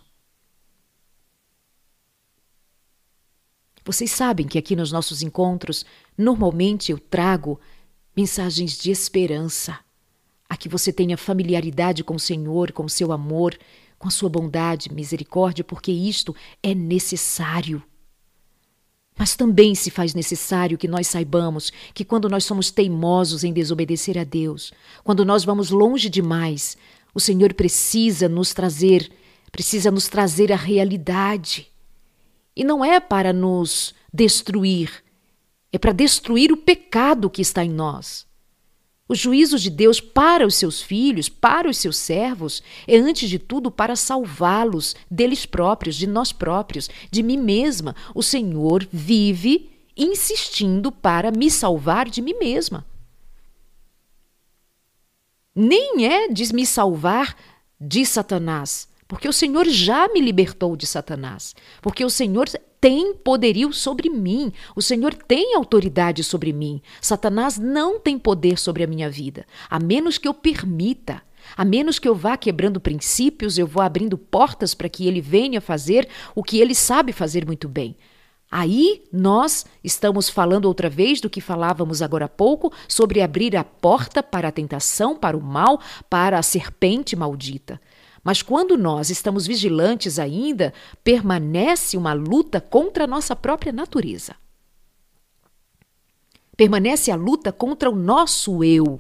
Vocês 3.84 4.10
sabem 4.12 4.48
que 4.48 4.58
aqui 4.58 4.76
nos 4.76 4.92
nossos 4.92 5.22
encontros, 5.22 5.86
normalmente 6.18 6.94
eu 6.94 7.00
trago 7.00 7.60
mensagens 8.18 8.76
de 8.76 8.90
esperança, 8.90 9.78
a 10.50 10.58
que 10.58 10.68
você 10.68 10.92
tenha 10.92 11.16
familiaridade 11.16 12.04
com 12.04 12.16
o 12.16 12.20
Senhor, 12.20 12.72
com 12.72 12.86
o 12.86 12.90
seu 12.90 13.12
amor, 13.12 13.56
com 14.00 14.08
a 14.08 14.12
sua 14.12 14.28
bondade, 14.28 14.92
misericórdia, 14.92 15.64
porque 15.64 15.92
isto 15.92 16.36
é 16.64 16.74
necessário. 16.74 17.84
Mas 19.16 19.36
também 19.36 19.76
se 19.76 19.92
faz 19.92 20.16
necessário 20.16 20.80
que 20.80 20.88
nós 20.88 21.06
saibamos 21.06 21.72
que 21.94 22.04
quando 22.04 22.28
nós 22.28 22.44
somos 22.44 22.72
teimosos 22.72 23.44
em 23.44 23.54
desobedecer 23.54 24.18
a 24.18 24.24
Deus, 24.24 24.72
quando 25.04 25.24
nós 25.24 25.44
vamos 25.44 25.70
longe 25.70 26.10
demais, 26.10 26.76
o 27.14 27.20
Senhor 27.20 27.54
precisa 27.54 28.28
nos 28.28 28.52
trazer, 28.52 29.12
precisa 29.52 29.92
nos 29.92 30.08
trazer 30.08 30.52
a 30.52 30.56
realidade. 30.56 31.68
E 32.56 32.64
não 32.64 32.84
é 32.84 33.00
para 33.00 33.32
nos 33.32 33.94
destruir, 34.12 35.04
é 35.72 35.78
para 35.78 35.92
destruir 35.92 36.52
o 36.52 36.58
pecado 36.58 37.30
que 37.30 37.42
está 37.42 37.64
em 37.64 37.70
nós. 37.70 38.28
O 39.10 39.16
juízo 39.16 39.58
de 39.58 39.70
Deus 39.70 40.02
para 40.02 40.46
os 40.46 40.56
seus 40.56 40.82
filhos, 40.82 41.30
para 41.30 41.70
os 41.70 41.78
seus 41.78 41.96
servos, 41.96 42.62
é 42.86 42.98
antes 42.98 43.30
de 43.30 43.40
tudo 43.40 43.72
para 43.72 43.96
salvá-los 43.96 44.96
deles 45.10 45.46
próprios, 45.46 45.96
de 45.96 46.06
nós 46.06 46.34
próprios, 46.34 46.90
de 47.10 47.24
mim 47.24 47.38
mesma. 47.38 47.96
O 48.14 48.22
Senhor 48.22 48.86
vive 48.92 49.70
insistindo 49.96 50.92
para 50.92 51.32
me 51.32 51.50
salvar 51.50 52.10
de 52.10 52.22
mim 52.22 52.34
mesma. 52.34 52.86
Nem 55.56 56.06
é 56.06 56.28
de 56.28 56.54
me 56.54 56.66
salvar 56.66 57.36
de 57.80 58.06
Satanás, 58.06 58.90
porque 59.08 59.28
o 59.28 59.34
Senhor 59.34 59.66
já 59.68 60.08
me 60.10 60.20
libertou 60.20 60.76
de 60.76 60.86
Satanás, 60.86 61.56
porque 61.82 62.04
o 62.04 62.10
Senhor 62.10 62.48
tem 62.80 63.14
poderio 63.16 63.74
sobre 63.74 64.10
mim, 64.10 64.52
o 64.76 64.82
Senhor 64.82 65.14
tem 65.14 65.56
autoridade 65.56 66.24
sobre 66.24 66.54
mim. 66.54 66.82
Satanás 67.02 67.58
não 67.58 68.00
tem 68.00 68.20
poder 68.20 68.58
sobre 68.60 68.84
a 68.84 68.88
minha 68.88 69.10
vida, 69.10 69.46
a 69.70 69.80
menos 69.80 70.18
que 70.18 70.28
eu 70.28 70.34
permita. 70.34 71.22
A 71.56 71.64
menos 71.64 71.98
que 71.98 72.10
eu 72.10 72.14
vá 72.14 72.36
quebrando 72.36 72.82
princípios, 72.82 73.58
eu 73.58 73.66
vou 73.66 73.82
abrindo 73.82 74.18
portas 74.18 74.74
para 74.74 74.90
que 74.90 75.08
ele 75.08 75.22
venha 75.22 75.62
fazer 75.62 76.06
o 76.36 76.44
que 76.44 76.60
ele 76.60 76.76
sabe 76.76 77.14
fazer 77.14 77.46
muito 77.46 77.70
bem. 77.70 77.96
Aí 78.50 79.04
nós 79.12 79.66
estamos 79.84 80.30
falando 80.30 80.66
outra 80.66 80.90
vez 80.90 81.20
do 81.20 81.30
que 81.30 81.42
falávamos 81.42 82.02
agora 82.02 82.26
há 82.26 82.30
pouco 82.30 82.72
sobre 82.88 83.22
abrir 83.22 83.56
a 83.56 83.64
porta 83.64 84.24
para 84.24 84.48
a 84.48 84.52
tentação, 84.52 85.18
para 85.18 85.38
o 85.38 85.42
mal, 85.42 85.82
para 86.10 86.38
a 86.40 86.44
serpente 86.44 87.16
maldita. 87.16 87.80
Mas 88.28 88.42
quando 88.42 88.78
nós 88.78 89.10
estamos 89.10 89.48
vigilantes 89.48 90.20
ainda, 90.20 90.74
permanece 91.02 91.96
uma 91.96 92.12
luta 92.12 92.60
contra 92.60 93.06
a 93.06 93.08
nossa 93.08 93.34
própria 93.38 93.72
natureza. 93.72 94.36
Permanece 96.58 97.10
a 97.10 97.16
luta 97.16 97.54
contra 97.54 97.90
o 97.90 97.96
nosso 97.96 98.66
eu, 98.66 99.00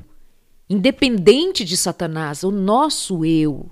independente 0.69 1.65
de 1.65 1.75
Satanás, 1.75 2.41
o 2.45 2.51
nosso 2.51 3.25
eu. 3.25 3.69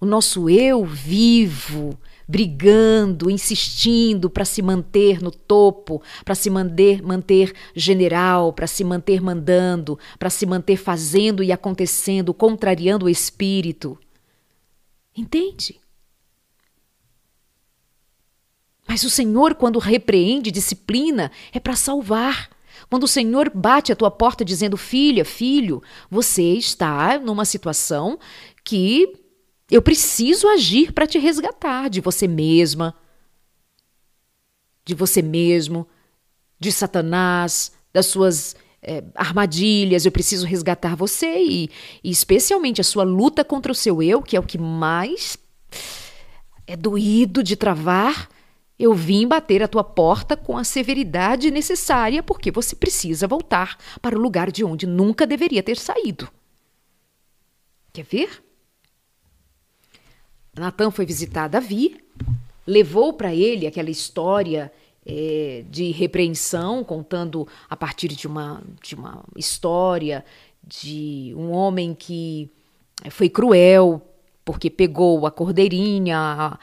O 0.00 0.04
nosso 0.04 0.50
eu 0.50 0.84
vivo, 0.84 1.96
brigando, 2.26 3.30
insistindo 3.30 4.28
para 4.28 4.44
se 4.44 4.60
manter 4.60 5.22
no 5.22 5.30
topo, 5.30 6.02
para 6.24 6.34
se 6.34 6.50
manter, 6.50 7.00
manter 7.00 7.54
general, 7.76 8.52
para 8.52 8.66
se 8.66 8.82
manter 8.82 9.20
mandando, 9.20 9.96
para 10.18 10.30
se 10.30 10.44
manter 10.44 10.76
fazendo 10.76 11.44
e 11.44 11.52
acontecendo, 11.52 12.34
contrariando 12.34 13.06
o 13.06 13.08
espírito. 13.08 13.96
Entende? 15.16 15.80
Mas 18.86 19.04
o 19.04 19.10
Senhor, 19.10 19.54
quando 19.54 19.78
repreende, 19.78 20.50
disciplina, 20.50 21.30
é 21.52 21.58
para 21.58 21.76
salvar. 21.76 22.50
Quando 22.90 23.04
o 23.04 23.08
Senhor 23.08 23.50
bate 23.54 23.92
a 23.92 23.96
tua 23.96 24.10
porta 24.10 24.44
dizendo: 24.44 24.76
Filha, 24.76 25.24
filho, 25.24 25.82
você 26.10 26.54
está 26.54 27.18
numa 27.18 27.44
situação 27.44 28.18
que 28.62 29.24
eu 29.70 29.80
preciso 29.80 30.48
agir 30.48 30.92
para 30.92 31.06
te 31.06 31.18
resgatar 31.18 31.88
de 31.88 32.00
você 32.00 32.28
mesma, 32.28 32.94
de 34.84 34.94
você 34.94 35.22
mesmo, 35.22 35.88
de 36.58 36.70
Satanás, 36.70 37.72
das 37.92 38.06
suas 38.06 38.54
é, 38.84 39.02
armadilhas, 39.14 40.04
eu 40.04 40.12
preciso 40.12 40.46
resgatar 40.46 40.94
você 40.94 41.38
e, 41.38 41.70
e 42.02 42.10
especialmente 42.10 42.80
a 42.80 42.84
sua 42.84 43.02
luta 43.02 43.42
contra 43.44 43.72
o 43.72 43.74
seu 43.74 44.02
eu, 44.02 44.22
que 44.22 44.36
é 44.36 44.40
o 44.40 44.44
que 44.44 44.58
mais 44.58 45.38
é 46.66 46.76
doído 46.76 47.42
de 47.42 47.56
travar. 47.56 48.28
Eu 48.78 48.92
vim 48.92 49.26
bater 49.26 49.62
a 49.62 49.68
tua 49.68 49.84
porta 49.84 50.36
com 50.36 50.58
a 50.58 50.64
severidade 50.64 51.50
necessária 51.50 52.22
porque 52.22 52.50
você 52.50 52.74
precisa 52.74 53.26
voltar 53.26 53.78
para 54.02 54.16
o 54.16 54.20
lugar 54.20 54.50
de 54.50 54.64
onde 54.64 54.86
nunca 54.86 55.26
deveria 55.26 55.62
ter 55.62 55.78
saído. 55.78 56.28
Quer 57.92 58.04
ver? 58.04 58.42
Natan 60.56 60.90
foi 60.90 61.06
visitar 61.06 61.48
Davi, 61.48 62.04
levou 62.66 63.12
para 63.12 63.34
ele 63.34 63.66
aquela 63.66 63.90
história 63.90 64.72
é, 65.06 65.64
de 65.68 65.90
repreensão, 65.90 66.82
contando 66.82 67.46
a 67.68 67.76
partir 67.76 68.08
de 68.08 68.26
uma, 68.26 68.62
de 68.82 68.94
uma 68.94 69.24
história 69.36 70.24
de 70.66 71.34
um 71.36 71.50
homem 71.50 71.94
que 71.94 72.50
foi 73.10 73.28
cruel, 73.28 74.00
porque 74.44 74.70
pegou 74.70 75.26
a 75.26 75.30
cordeirinha 75.30 76.58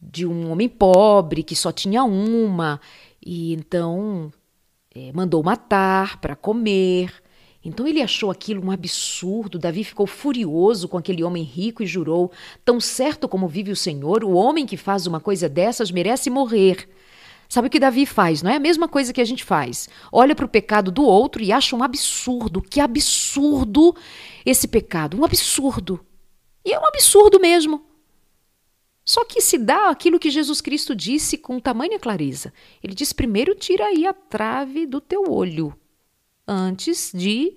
de 0.00 0.26
um 0.26 0.50
homem 0.50 0.68
pobre 0.68 1.42
que 1.42 1.56
só 1.56 1.72
tinha 1.72 2.04
uma, 2.04 2.80
e 3.24 3.52
então 3.54 4.32
é, 4.94 5.12
mandou 5.12 5.42
matar 5.42 6.20
para 6.20 6.34
comer. 6.34 7.12
Então 7.62 7.86
ele 7.86 8.00
achou 8.00 8.30
aquilo 8.30 8.64
um 8.64 8.70
absurdo. 8.70 9.58
Davi 9.58 9.84
ficou 9.84 10.06
furioso 10.06 10.88
com 10.88 10.96
aquele 10.96 11.22
homem 11.22 11.42
rico 11.42 11.82
e 11.82 11.86
jurou: 11.86 12.32
Tão 12.64 12.80
certo 12.80 13.28
como 13.28 13.46
vive 13.46 13.70
o 13.70 13.76
Senhor, 13.76 14.24
o 14.24 14.32
homem 14.32 14.66
que 14.66 14.76
faz 14.76 15.06
uma 15.06 15.20
coisa 15.20 15.48
dessas 15.48 15.90
merece 15.90 16.30
morrer. 16.30 16.88
Sabe 17.50 17.66
o 17.66 17.70
que 17.70 17.80
Davi 17.80 18.06
faz? 18.06 18.44
Não 18.44 18.50
é 18.50 18.54
a 18.54 18.60
mesma 18.60 18.86
coisa 18.86 19.12
que 19.12 19.20
a 19.20 19.24
gente 19.24 19.42
faz. 19.42 19.88
Olha 20.12 20.36
para 20.36 20.44
o 20.44 20.48
pecado 20.48 20.92
do 20.92 21.02
outro 21.02 21.42
e 21.42 21.50
acha 21.50 21.74
um 21.74 21.82
absurdo. 21.82 22.62
Que 22.62 22.78
absurdo 22.78 23.92
esse 24.46 24.68
pecado. 24.68 25.18
Um 25.18 25.24
absurdo. 25.24 25.98
E 26.64 26.72
é 26.72 26.78
um 26.78 26.86
absurdo 26.86 27.40
mesmo. 27.40 27.84
Só 29.04 29.24
que 29.24 29.40
se 29.40 29.58
dá 29.58 29.90
aquilo 29.90 30.20
que 30.20 30.30
Jesus 30.30 30.60
Cristo 30.60 30.94
disse 30.94 31.36
com 31.36 31.58
tamanha 31.58 31.98
clareza. 31.98 32.54
Ele 32.80 32.94
diz: 32.94 33.12
primeiro 33.12 33.56
tira 33.56 33.86
aí 33.86 34.06
a 34.06 34.14
trave 34.14 34.86
do 34.86 35.00
teu 35.00 35.24
olho, 35.28 35.76
antes 36.46 37.10
de 37.12 37.56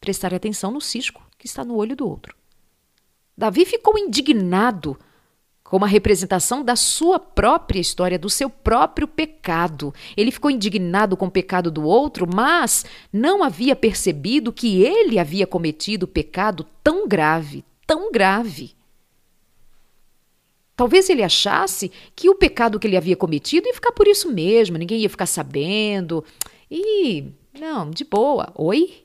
prestar 0.00 0.32
atenção 0.32 0.70
no 0.70 0.80
cisco 0.80 1.20
que 1.36 1.46
está 1.46 1.64
no 1.64 1.74
olho 1.74 1.96
do 1.96 2.08
outro. 2.08 2.36
Davi 3.36 3.64
ficou 3.64 3.98
indignado 3.98 4.96
com 5.70 5.76
uma 5.76 5.86
representação 5.86 6.64
da 6.64 6.74
sua 6.74 7.20
própria 7.20 7.78
história, 7.78 8.18
do 8.18 8.28
seu 8.28 8.50
próprio 8.50 9.06
pecado. 9.06 9.94
Ele 10.16 10.32
ficou 10.32 10.50
indignado 10.50 11.16
com 11.16 11.26
o 11.26 11.30
pecado 11.30 11.70
do 11.70 11.84
outro, 11.84 12.26
mas 12.26 12.84
não 13.12 13.44
havia 13.44 13.76
percebido 13.76 14.52
que 14.52 14.82
ele 14.82 15.16
havia 15.16 15.46
cometido 15.46 16.08
pecado 16.08 16.66
tão 16.82 17.06
grave, 17.06 17.64
tão 17.86 18.10
grave. 18.10 18.74
Talvez 20.74 21.08
ele 21.08 21.22
achasse 21.22 21.92
que 22.16 22.28
o 22.28 22.34
pecado 22.34 22.80
que 22.80 22.88
ele 22.88 22.96
havia 22.96 23.14
cometido 23.14 23.68
ia 23.68 23.74
ficar 23.74 23.92
por 23.92 24.08
isso 24.08 24.28
mesmo, 24.32 24.76
ninguém 24.76 24.98
ia 24.98 25.10
ficar 25.10 25.26
sabendo. 25.26 26.24
E, 26.68 27.26
não, 27.56 27.90
de 27.90 28.02
boa. 28.02 28.52
Oi? 28.56 29.04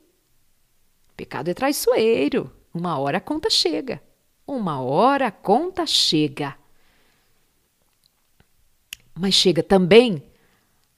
Pecado 1.16 1.48
é 1.48 1.54
traiçoeiro. 1.54 2.50
Uma 2.74 2.98
hora 2.98 3.18
a 3.18 3.20
conta 3.20 3.48
chega. 3.48 4.02
Uma 4.46 4.80
hora 4.80 5.28
a 5.28 5.30
conta 5.30 5.86
chega. 5.86 6.56
Mas 9.14 9.34
chega 9.34 9.62
também 9.62 10.22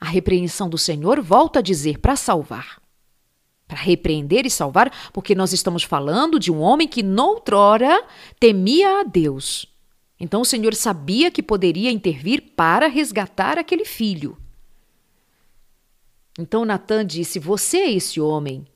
a 0.00 0.06
repreensão 0.06 0.68
do 0.68 0.78
Senhor, 0.78 1.20
volta 1.20 1.61
a 1.61 1.62
dizer, 1.62 1.98
para 1.98 2.16
salvar. 2.16 2.80
Para 3.66 3.78
repreender 3.78 4.46
e 4.46 4.50
salvar, 4.50 4.92
porque 5.12 5.34
nós 5.34 5.52
estamos 5.52 5.82
falando 5.82 6.38
de 6.38 6.50
um 6.50 6.61
homem 6.61 6.88
que 6.88 7.02
noutrora 7.02 8.04
temia 8.38 9.00
a 9.00 9.04
Deus 9.04 9.66
então 10.20 10.40
o 10.40 10.44
Senhor 10.44 10.74
sabia 10.74 11.30
que 11.30 11.42
poderia 11.42 11.90
intervir 11.90 12.52
para 12.56 12.88
resgatar 12.88 13.58
aquele 13.58 13.84
filho. 13.84 14.37
Então 16.38 16.64
Natã 16.64 17.06
disse: 17.06 17.38
Você 17.38 17.78
é 17.78 17.92
esse 17.92 18.20
homem. 18.20 18.66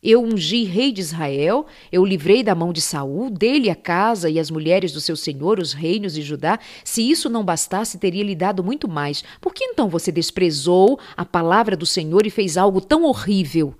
Eu 0.00 0.22
ungi 0.22 0.62
rei 0.62 0.92
de 0.92 1.00
Israel, 1.00 1.66
eu 1.90 2.04
livrei 2.04 2.44
da 2.44 2.54
mão 2.54 2.72
de 2.72 2.80
Saul, 2.80 3.28
dele 3.30 3.68
a 3.68 3.74
casa 3.74 4.30
e 4.30 4.38
as 4.38 4.48
mulheres 4.48 4.92
do 4.92 5.00
seu 5.00 5.16
senhor, 5.16 5.58
os 5.58 5.72
reinos 5.72 6.14
de 6.14 6.22
Judá. 6.22 6.60
Se 6.84 7.02
isso 7.02 7.28
não 7.28 7.44
bastasse, 7.44 7.98
teria 7.98 8.22
lhe 8.22 8.36
dado 8.36 8.62
muito 8.62 8.86
mais. 8.86 9.24
Por 9.40 9.52
que 9.52 9.64
então 9.64 9.88
você 9.88 10.12
desprezou 10.12 11.00
a 11.16 11.24
palavra 11.24 11.76
do 11.76 11.84
Senhor 11.84 12.24
e 12.24 12.30
fez 12.30 12.56
algo 12.56 12.80
tão 12.80 13.02
horrível? 13.02 13.74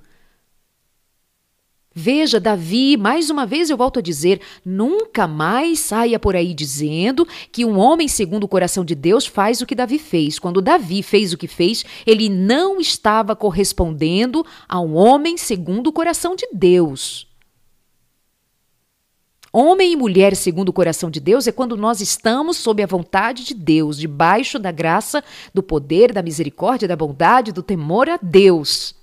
Veja, 2.00 2.38
Davi, 2.38 2.96
mais 2.96 3.28
uma 3.28 3.44
vez 3.44 3.70
eu 3.70 3.76
volto 3.76 3.98
a 3.98 4.02
dizer, 4.02 4.40
nunca 4.64 5.26
mais 5.26 5.80
saia 5.80 6.16
por 6.16 6.36
aí 6.36 6.54
dizendo 6.54 7.26
que 7.50 7.64
um 7.64 7.76
homem 7.76 8.06
segundo 8.06 8.44
o 8.44 8.48
coração 8.48 8.84
de 8.84 8.94
Deus 8.94 9.26
faz 9.26 9.60
o 9.60 9.66
que 9.66 9.74
Davi 9.74 9.98
fez. 9.98 10.38
Quando 10.38 10.62
Davi 10.62 11.02
fez 11.02 11.32
o 11.32 11.36
que 11.36 11.48
fez, 11.48 11.84
ele 12.06 12.28
não 12.28 12.78
estava 12.78 13.34
correspondendo 13.34 14.46
a 14.68 14.80
um 14.80 14.94
homem 14.94 15.36
segundo 15.36 15.88
o 15.88 15.92
coração 15.92 16.36
de 16.36 16.46
Deus. 16.52 17.26
Homem 19.52 19.94
e 19.94 19.96
mulher 19.96 20.36
segundo 20.36 20.68
o 20.68 20.72
coração 20.72 21.10
de 21.10 21.18
Deus 21.18 21.48
é 21.48 21.52
quando 21.52 21.76
nós 21.76 22.00
estamos 22.00 22.58
sob 22.58 22.80
a 22.80 22.86
vontade 22.86 23.42
de 23.42 23.54
Deus, 23.54 23.98
debaixo 23.98 24.60
da 24.60 24.70
graça, 24.70 25.20
do 25.52 25.64
poder, 25.64 26.12
da 26.12 26.22
misericórdia, 26.22 26.86
da 26.86 26.94
bondade, 26.94 27.50
do 27.50 27.60
temor 27.60 28.08
a 28.08 28.20
Deus. 28.22 28.97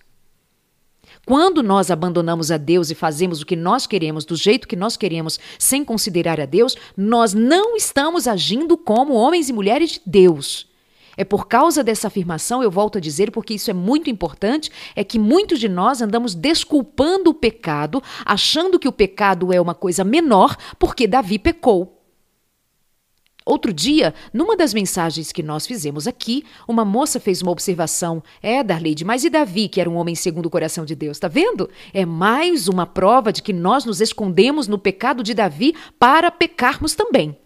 Quando 1.25 1.63
nós 1.63 1.89
abandonamos 1.89 2.51
a 2.51 2.57
Deus 2.57 2.91
e 2.91 2.95
fazemos 2.95 3.41
o 3.41 3.45
que 3.45 3.55
nós 3.55 3.87
queremos, 3.87 4.25
do 4.25 4.35
jeito 4.35 4.67
que 4.67 4.75
nós 4.75 4.95
queremos, 4.95 5.39
sem 5.57 5.83
considerar 5.83 6.39
a 6.39 6.45
Deus, 6.45 6.75
nós 6.95 7.33
não 7.33 7.75
estamos 7.75 8.27
agindo 8.27 8.77
como 8.77 9.13
homens 9.13 9.49
e 9.49 9.53
mulheres 9.53 9.91
de 9.91 10.01
Deus. 10.05 10.67
É 11.17 11.23
por 11.23 11.47
causa 11.47 11.83
dessa 11.83 12.07
afirmação, 12.07 12.61
eu 12.61 12.69
volto 12.69 12.97
a 12.97 13.01
dizer, 13.01 13.31
porque 13.31 13.53
isso 13.53 13.71
é 13.71 13.73
muito 13.73 14.09
importante, 14.09 14.69
é 14.95 15.03
que 15.03 15.17
muitos 15.17 15.59
de 15.59 15.69
nós 15.69 16.01
andamos 16.01 16.35
desculpando 16.35 17.29
o 17.29 17.33
pecado, 17.33 18.03
achando 18.25 18.77
que 18.77 18.87
o 18.87 18.91
pecado 18.91 19.53
é 19.53 19.59
uma 19.59 19.73
coisa 19.73 20.03
menor, 20.03 20.55
porque 20.77 21.07
Davi 21.07 21.39
pecou. 21.39 21.94
Outro 23.45 23.71
dia, 23.71 24.11
numa 24.33 24.57
das 24.57 24.73
mensagens 24.73 25.31
que 25.31 25.43
nós 25.43 25.67
fizemos 25.67 26.07
aqui, 26.07 26.43
uma 26.67 26.83
moça 26.83 27.19
fez 27.19 27.43
uma 27.43 27.51
observação. 27.51 28.23
É, 28.41 28.63
Darleide, 28.63 29.05
mas 29.05 29.23
e 29.23 29.29
Davi, 29.29 29.67
que 29.69 29.79
era 29.79 29.87
um 29.87 29.97
homem 29.97 30.15
segundo 30.15 30.47
o 30.47 30.49
coração 30.49 30.83
de 30.83 30.95
Deus? 30.95 31.19
Tá 31.19 31.27
vendo? 31.27 31.69
É 31.93 32.07
mais 32.07 32.67
uma 32.67 32.87
prova 32.87 33.31
de 33.31 33.43
que 33.43 33.53
nós 33.53 33.85
nos 33.85 34.01
escondemos 34.01 34.67
no 34.67 34.79
pecado 34.79 35.21
de 35.21 35.35
Davi 35.35 35.75
para 35.99 36.31
pecarmos 36.31 36.95
também. 36.95 37.37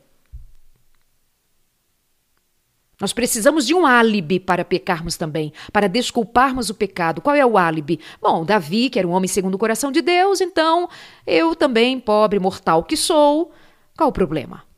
Nós 3.02 3.12
precisamos 3.12 3.68
de 3.68 3.74
um 3.74 3.86
álibi 3.86 4.40
para 4.40 4.64
pecarmos 4.64 5.18
também, 5.18 5.52
para 5.72 5.88
desculparmos 5.88 6.70
o 6.70 6.76
pecado. 6.76 7.22
Qual 7.22 7.36
é 7.36 7.46
o 7.46 7.58
álibi? 7.58 8.00
Bom, 8.22 8.46
Davi, 8.46 8.90
que 8.90 9.00
era 9.00 9.08
um 9.08 9.12
homem 9.12 9.28
segundo 9.28 9.56
o 9.56 9.60
coração 9.60 9.92
de 9.92 10.02
Deus, 10.02 10.40
então 10.40 10.90
eu 11.28 11.56
também, 11.56 12.00
pobre 12.00 12.40
mortal 12.40 12.84
que 12.84 12.96
sou, 12.96 13.52
qual 13.98 14.10
o 14.10 14.14
problema? 14.14 14.69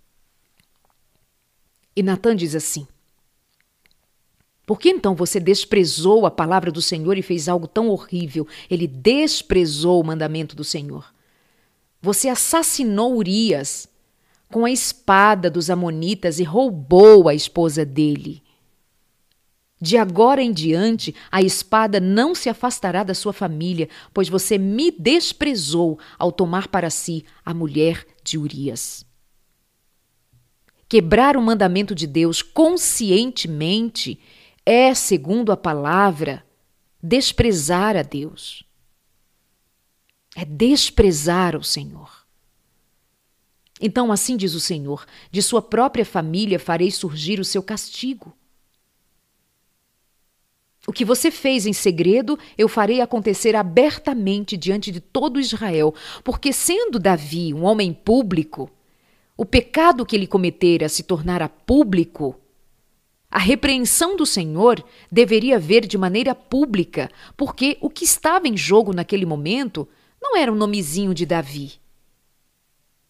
E 1.96 2.02
Natan 2.02 2.36
diz 2.36 2.56
assim: 2.56 2.88
Por 4.66 4.80
que 4.80 4.90
então 4.90 5.16
você 5.16 5.40
desprezou 5.40 6.26
a 6.26 6.32
palavra 6.32 6.72
do 6.72 6.82
Senhor 6.82 7.18
e 7.18 7.22
fez 7.22 7.50
algo 7.50 7.68
tão 7.68 7.90
horrível? 7.90 8.48
Ele 8.70 8.88
desprezou 8.88 10.02
o 10.02 10.06
mandamento 10.06 10.56
do 10.56 10.64
Senhor. 10.64 11.14
Você 12.02 12.30
assassinou 12.30 13.16
Urias 13.16 13.88
com 14.50 14.66
a 14.66 14.72
espada 14.72 15.50
dos 15.50 15.70
Amonitas 15.70 16.40
e 16.40 16.44
roubou 16.44 17.30
a 17.30 17.34
esposa 17.34 17.86
dele. 17.86 18.42
De 19.80 19.98
agora 19.98 20.44
em 20.44 20.52
diante, 20.52 21.16
a 21.32 21.42
espada 21.42 22.00
não 22.00 22.36
se 22.36 22.50
afastará 22.50 23.04
da 23.04 23.16
sua 23.16 23.34
família, 23.34 23.90
pois 24.14 24.30
você 24.30 24.58
me 24.58 24.92
desprezou 24.92 25.98
ao 26.20 26.32
tomar 26.32 26.68
para 26.68 26.92
si 26.92 27.26
a 27.44 27.52
mulher 27.52 28.06
de 28.24 28.38
Urias. 28.38 29.04
Quebrar 30.92 31.38
o 31.38 31.42
mandamento 31.42 31.96
de 31.96 32.06
Deus 32.06 32.42
conscientemente 32.42 34.20
é, 34.66 34.94
segundo 34.94 35.54
a 35.54 35.56
palavra, 35.56 36.46
desprezar 37.02 37.96
a 37.96 38.02
Deus. 38.02 38.66
É 40.36 40.44
desprezar 40.44 41.56
o 41.56 41.64
Senhor. 41.64 42.28
Então, 43.80 44.12
assim 44.12 44.36
diz 44.36 44.54
o 44.54 44.60
Senhor: 44.60 45.06
de 45.32 45.42
sua 45.42 45.62
própria 45.62 46.04
família 46.04 46.60
farei 46.60 46.92
surgir 46.92 47.40
o 47.40 47.46
seu 47.46 47.64
castigo. 47.64 48.36
O 50.86 50.92
que 50.92 51.06
você 51.06 51.32
fez 51.32 51.66
em 51.66 51.72
segredo, 51.72 52.38
eu 52.58 52.68
farei 52.68 53.00
acontecer 53.00 53.56
abertamente 53.56 54.58
diante 54.58 54.92
de 54.92 55.00
todo 55.00 55.40
Israel, 55.40 55.96
porque, 56.22 56.52
sendo 56.52 57.00
Davi 57.00 57.54
um 57.54 57.64
homem 57.64 57.94
público, 57.94 58.70
o 59.42 59.46
pecado 59.46 60.06
que 60.06 60.16
ele 60.16 60.28
cometera 60.28 60.88
se 60.88 61.02
tornara 61.02 61.50
público, 61.50 62.40
a 63.28 63.40
repreensão 63.40 64.16
do 64.16 64.24
Senhor 64.24 64.86
deveria 65.12 65.58
ver 65.58 65.88
de 65.88 65.98
maneira 65.98 66.36
pública, 66.36 67.10
porque 67.36 67.76
o 67.82 67.90
que 67.90 68.04
estava 68.06 68.48
em 68.48 68.56
jogo 68.56 68.94
naquele 68.94 69.26
momento 69.26 69.90
não 70.22 70.38
era 70.38 70.52
o 70.52 70.56
nomezinho 70.56 71.12
de 71.12 71.26
Davi. 71.26 71.80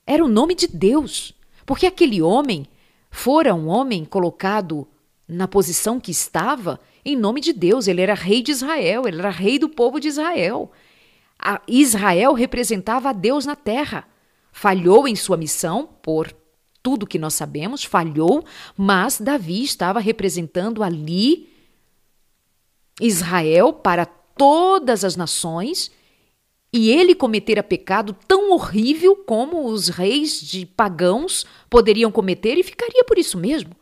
Era 0.08 0.24
o 0.24 0.30
nome 0.30 0.56
de 0.56 0.68
Deus, 0.68 1.34
porque 1.66 1.86
aquele 1.86 2.22
homem 2.22 2.66
fora 3.10 3.54
um 3.54 3.68
homem 3.68 4.06
colocado 4.06 4.88
na 5.28 5.50
posição 5.50 6.00
que 6.00 6.12
estava 6.12 6.80
em 7.04 7.18
nome 7.18 7.42
de 7.42 7.52
Deus. 7.52 7.90
Ele 7.90 8.00
era 8.00 8.14
rei 8.14 8.42
de 8.42 8.52
Israel, 8.52 9.06
ele 9.06 9.20
era 9.20 9.32
rei 9.32 9.60
do 9.60 9.68
povo 9.68 10.00
de 10.00 10.08
Israel. 10.08 10.72
A 11.38 11.60
Israel 11.68 12.32
representava 12.32 13.10
a 13.10 13.14
Deus 13.14 13.46
na 13.46 13.58
terra 13.58 14.08
falhou 14.52 15.08
em 15.08 15.16
sua 15.16 15.38
missão, 15.38 15.88
por 16.02 16.34
tudo 16.84 17.08
que 17.08 17.20
nós 17.20 17.34
sabemos, 17.34 17.84
falhou, 17.84 18.44
mas 18.76 19.20
Davi 19.20 19.64
estava 19.64 20.00
representando 20.00 20.84
ali 20.84 21.50
Israel 23.00 23.74
para 23.74 24.06
todas 24.06 25.04
as 25.04 25.16
nações 25.16 25.92
e 26.74 26.90
ele 26.90 27.14
cometera 27.14 27.62
pecado 27.62 28.16
tão 28.28 28.52
horrível 28.52 29.16
como 29.16 29.68
os 29.68 29.90
reis 29.90 30.40
de 30.42 30.66
pagãos 30.66 31.46
poderiam 31.70 32.12
cometer 32.12 32.58
e 32.58 32.64
ficaria 32.64 33.04
por 33.04 33.18
isso 33.18 33.38
mesmo. 33.38 33.76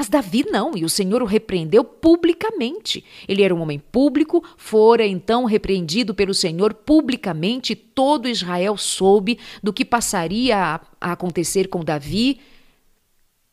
Mas 0.00 0.08
Davi 0.08 0.46
não, 0.50 0.74
e 0.74 0.82
o 0.82 0.88
Senhor 0.88 1.20
o 1.22 1.26
repreendeu 1.26 1.84
publicamente. 1.84 3.04
Ele 3.28 3.42
era 3.42 3.54
um 3.54 3.60
homem 3.60 3.78
público, 3.78 4.42
fora 4.56 5.06
então 5.06 5.44
repreendido 5.44 6.14
pelo 6.14 6.32
Senhor 6.32 6.72
publicamente, 6.72 7.76
todo 7.76 8.26
Israel 8.26 8.78
soube 8.78 9.38
do 9.62 9.74
que 9.74 9.84
passaria 9.84 10.56
a, 10.98 11.12
acontecer 11.12 11.68
com 11.68 11.84
Davi. 11.84 12.40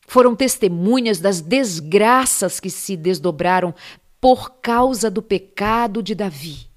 Foram 0.08 0.34
testemunhas 0.38 1.20
das 1.20 1.42
desgraças 1.42 2.62
que 2.62 2.70
se 2.70 2.96
desdobraram 2.96 3.76
por 4.22 4.62
causa 4.62 5.12
do 5.12 5.22
pecado 5.22 6.02
de 6.02 6.16
Davi. 6.16 6.70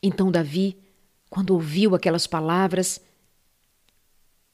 Então 0.00 0.30
Davi, 0.30 0.78
quando 1.28 1.50
ouviu 1.50 1.96
aquelas 1.96 2.28
palavras, 2.28 3.00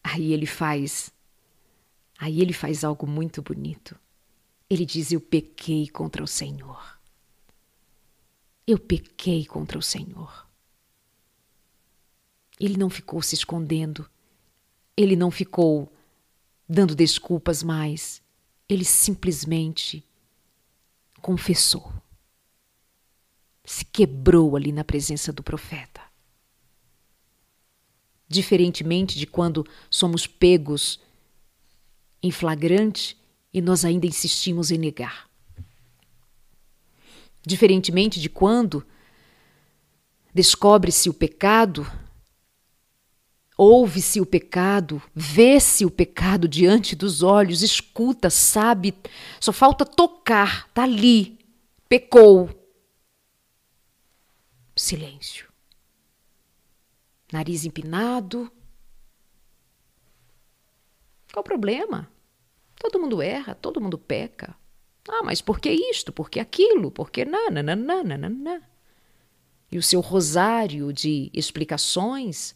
aí 0.02 0.32
ele 0.32 0.46
faz 0.46 1.12
aí 2.18 2.40
ele 2.40 2.52
faz 2.52 2.84
algo 2.84 3.06
muito 3.06 3.42
bonito. 3.42 3.98
Ele 4.68 4.84
diz: 4.84 5.12
Eu 5.12 5.20
pequei 5.20 5.88
contra 5.88 6.22
o 6.22 6.26
Senhor. 6.26 6.98
Eu 8.66 8.78
pequei 8.78 9.44
contra 9.46 9.78
o 9.78 9.82
Senhor. 9.82 10.46
Ele 12.58 12.76
não 12.76 12.90
ficou 12.90 13.22
se 13.22 13.34
escondendo. 13.34 14.08
Ele 14.96 15.16
não 15.16 15.30
ficou 15.30 15.92
dando 16.68 16.94
desculpas 16.94 17.62
mais. 17.62 18.22
Ele 18.68 18.84
simplesmente 18.84 20.04
confessou 21.20 21.92
se 23.70 23.84
quebrou 23.84 24.56
ali 24.56 24.72
na 24.72 24.82
presença 24.82 25.32
do 25.32 25.44
profeta. 25.44 26.00
Diferentemente 28.32 29.18
de 29.18 29.26
quando 29.26 29.66
somos 29.90 30.24
pegos 30.24 31.00
em 32.22 32.30
flagrante 32.30 33.16
e 33.52 33.60
nós 33.60 33.84
ainda 33.84 34.06
insistimos 34.06 34.70
em 34.70 34.78
negar. 34.78 35.28
Diferentemente 37.44 38.20
de 38.20 38.28
quando 38.28 38.86
descobre-se 40.32 41.10
o 41.10 41.14
pecado, 41.14 41.84
ouve-se 43.58 44.20
o 44.20 44.26
pecado, 44.26 45.02
vê-se 45.12 45.84
o 45.84 45.90
pecado 45.90 46.46
diante 46.46 46.94
dos 46.94 47.24
olhos, 47.24 47.62
escuta, 47.62 48.30
sabe, 48.30 48.94
só 49.40 49.52
falta 49.52 49.84
tocar, 49.84 50.68
tá 50.68 50.84
ali, 50.84 51.36
pecou, 51.88 52.48
silêncio. 54.76 55.49
Nariz 57.32 57.64
empinado. 57.64 58.50
Qual 61.32 61.42
o 61.42 61.44
problema? 61.44 62.10
Todo 62.76 62.98
mundo 62.98 63.22
erra, 63.22 63.54
todo 63.54 63.80
mundo 63.80 63.98
peca. 63.98 64.56
Ah, 65.08 65.22
mas 65.22 65.40
por 65.40 65.60
que 65.60 65.70
isto? 65.70 66.12
Por 66.12 66.28
que 66.28 66.40
aquilo? 66.40 66.90
Por 66.90 67.10
que 67.10 67.24
nananana? 67.24 68.62
E 69.70 69.78
o 69.78 69.82
seu 69.82 70.00
rosário 70.00 70.92
de 70.92 71.30
explicações, 71.32 72.54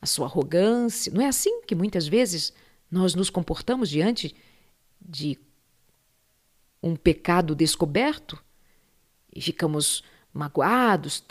a 0.00 0.06
sua 0.06 0.26
arrogância. 0.26 1.12
Não 1.12 1.22
é 1.22 1.28
assim 1.28 1.62
que 1.62 1.74
muitas 1.74 2.08
vezes 2.08 2.52
nós 2.90 3.14
nos 3.14 3.30
comportamos 3.30 3.88
diante 3.88 4.34
de 5.00 5.38
um 6.82 6.96
pecado 6.96 7.54
descoberto 7.54 8.42
e 9.34 9.40
ficamos 9.40 10.02
magoados, 10.32 11.24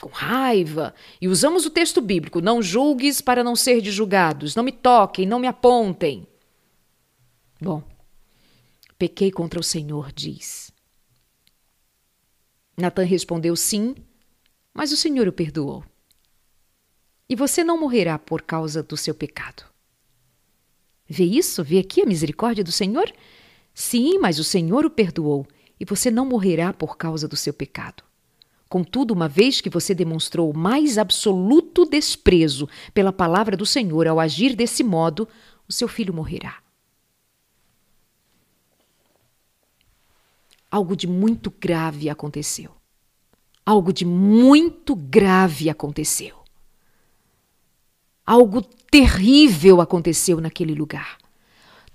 com 0.00 0.08
raiva, 0.08 0.94
e 1.20 1.28
usamos 1.28 1.66
o 1.66 1.70
texto 1.70 2.00
bíblico: 2.00 2.40
não 2.40 2.62
julgues 2.62 3.20
para 3.20 3.42
não 3.42 3.56
ser 3.56 3.80
de 3.80 3.90
julgados, 3.90 4.54
não 4.54 4.62
me 4.62 4.72
toquem, 4.72 5.26
não 5.26 5.38
me 5.38 5.46
apontem. 5.46 6.26
Bom, 7.60 7.82
pequei 8.98 9.30
contra 9.30 9.58
o 9.58 9.64
Senhor, 9.64 10.12
diz. 10.12 10.70
Natan 12.76 13.02
respondeu 13.02 13.56
sim, 13.56 13.96
mas 14.72 14.92
o 14.92 14.96
Senhor 14.96 15.26
o 15.26 15.32
perdoou. 15.32 15.84
E 17.28 17.34
você 17.34 17.64
não 17.64 17.78
morrerá 17.78 18.18
por 18.18 18.42
causa 18.42 18.82
do 18.82 18.96
seu 18.96 19.14
pecado. 19.14 19.64
Vê 21.06 21.24
isso? 21.24 21.64
Vê 21.64 21.78
aqui 21.78 22.00
a 22.02 22.06
misericórdia 22.06 22.62
do 22.62 22.70
Senhor? 22.70 23.12
Sim, 23.74 24.18
mas 24.18 24.38
o 24.38 24.44
Senhor 24.44 24.84
o 24.84 24.90
perdoou, 24.90 25.46
e 25.78 25.84
você 25.84 26.10
não 26.10 26.24
morrerá 26.24 26.72
por 26.72 26.96
causa 26.96 27.26
do 27.26 27.36
seu 27.36 27.52
pecado. 27.52 28.07
Contudo, 28.68 29.14
uma 29.14 29.28
vez 29.28 29.60
que 29.60 29.70
você 29.70 29.94
demonstrou 29.94 30.50
o 30.50 30.56
mais 30.56 30.98
absoluto 30.98 31.86
desprezo 31.86 32.68
pela 32.92 33.12
palavra 33.12 33.56
do 33.56 33.64
Senhor 33.64 34.06
ao 34.06 34.20
agir 34.20 34.54
desse 34.54 34.84
modo, 34.84 35.26
o 35.66 35.72
seu 35.72 35.88
filho 35.88 36.12
morrerá. 36.12 36.58
Algo 40.70 40.94
de 40.94 41.06
muito 41.06 41.50
grave 41.50 42.10
aconteceu. 42.10 42.70
Algo 43.64 43.90
de 43.90 44.04
muito 44.04 44.94
grave 44.94 45.70
aconteceu. 45.70 46.36
Algo 48.24 48.62
terrível 48.62 49.80
aconteceu 49.80 50.40
naquele 50.42 50.74
lugar. 50.74 51.16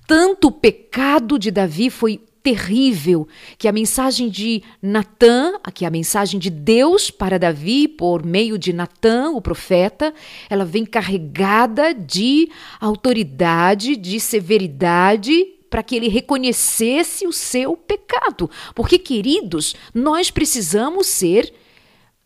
Tanto 0.08 0.48
o 0.48 0.52
pecado 0.52 1.38
de 1.38 1.52
Davi 1.52 1.92
foi 1.92 2.20
terrível 2.44 3.26
que 3.58 3.70
a 3.70 3.72
mensagem 3.72 4.28
de 4.28 4.62
Natã, 4.82 5.54
que 5.74 5.86
a 5.86 5.90
mensagem 5.90 6.38
de 6.38 6.50
Deus 6.50 7.10
para 7.10 7.40
Davi 7.40 7.88
por 7.88 8.26
meio 8.26 8.58
de 8.58 8.74
Natã, 8.74 9.32
o 9.32 9.42
profeta, 9.42 10.14
ela 10.50 10.66
vem 10.66 10.86
carregada 10.86 11.94
de 11.94 12.50
autoridade, 12.82 13.96
de 13.96 14.20
severidade 14.20 15.46
para 15.70 15.82
que 15.82 15.96
ele 15.96 16.10
reconhecesse 16.10 17.26
o 17.26 17.32
seu 17.32 17.76
pecado. 17.76 18.48
Porque, 18.76 19.00
queridos, 19.00 19.74
nós 19.94 20.30
precisamos 20.30 21.08
ser 21.08 21.52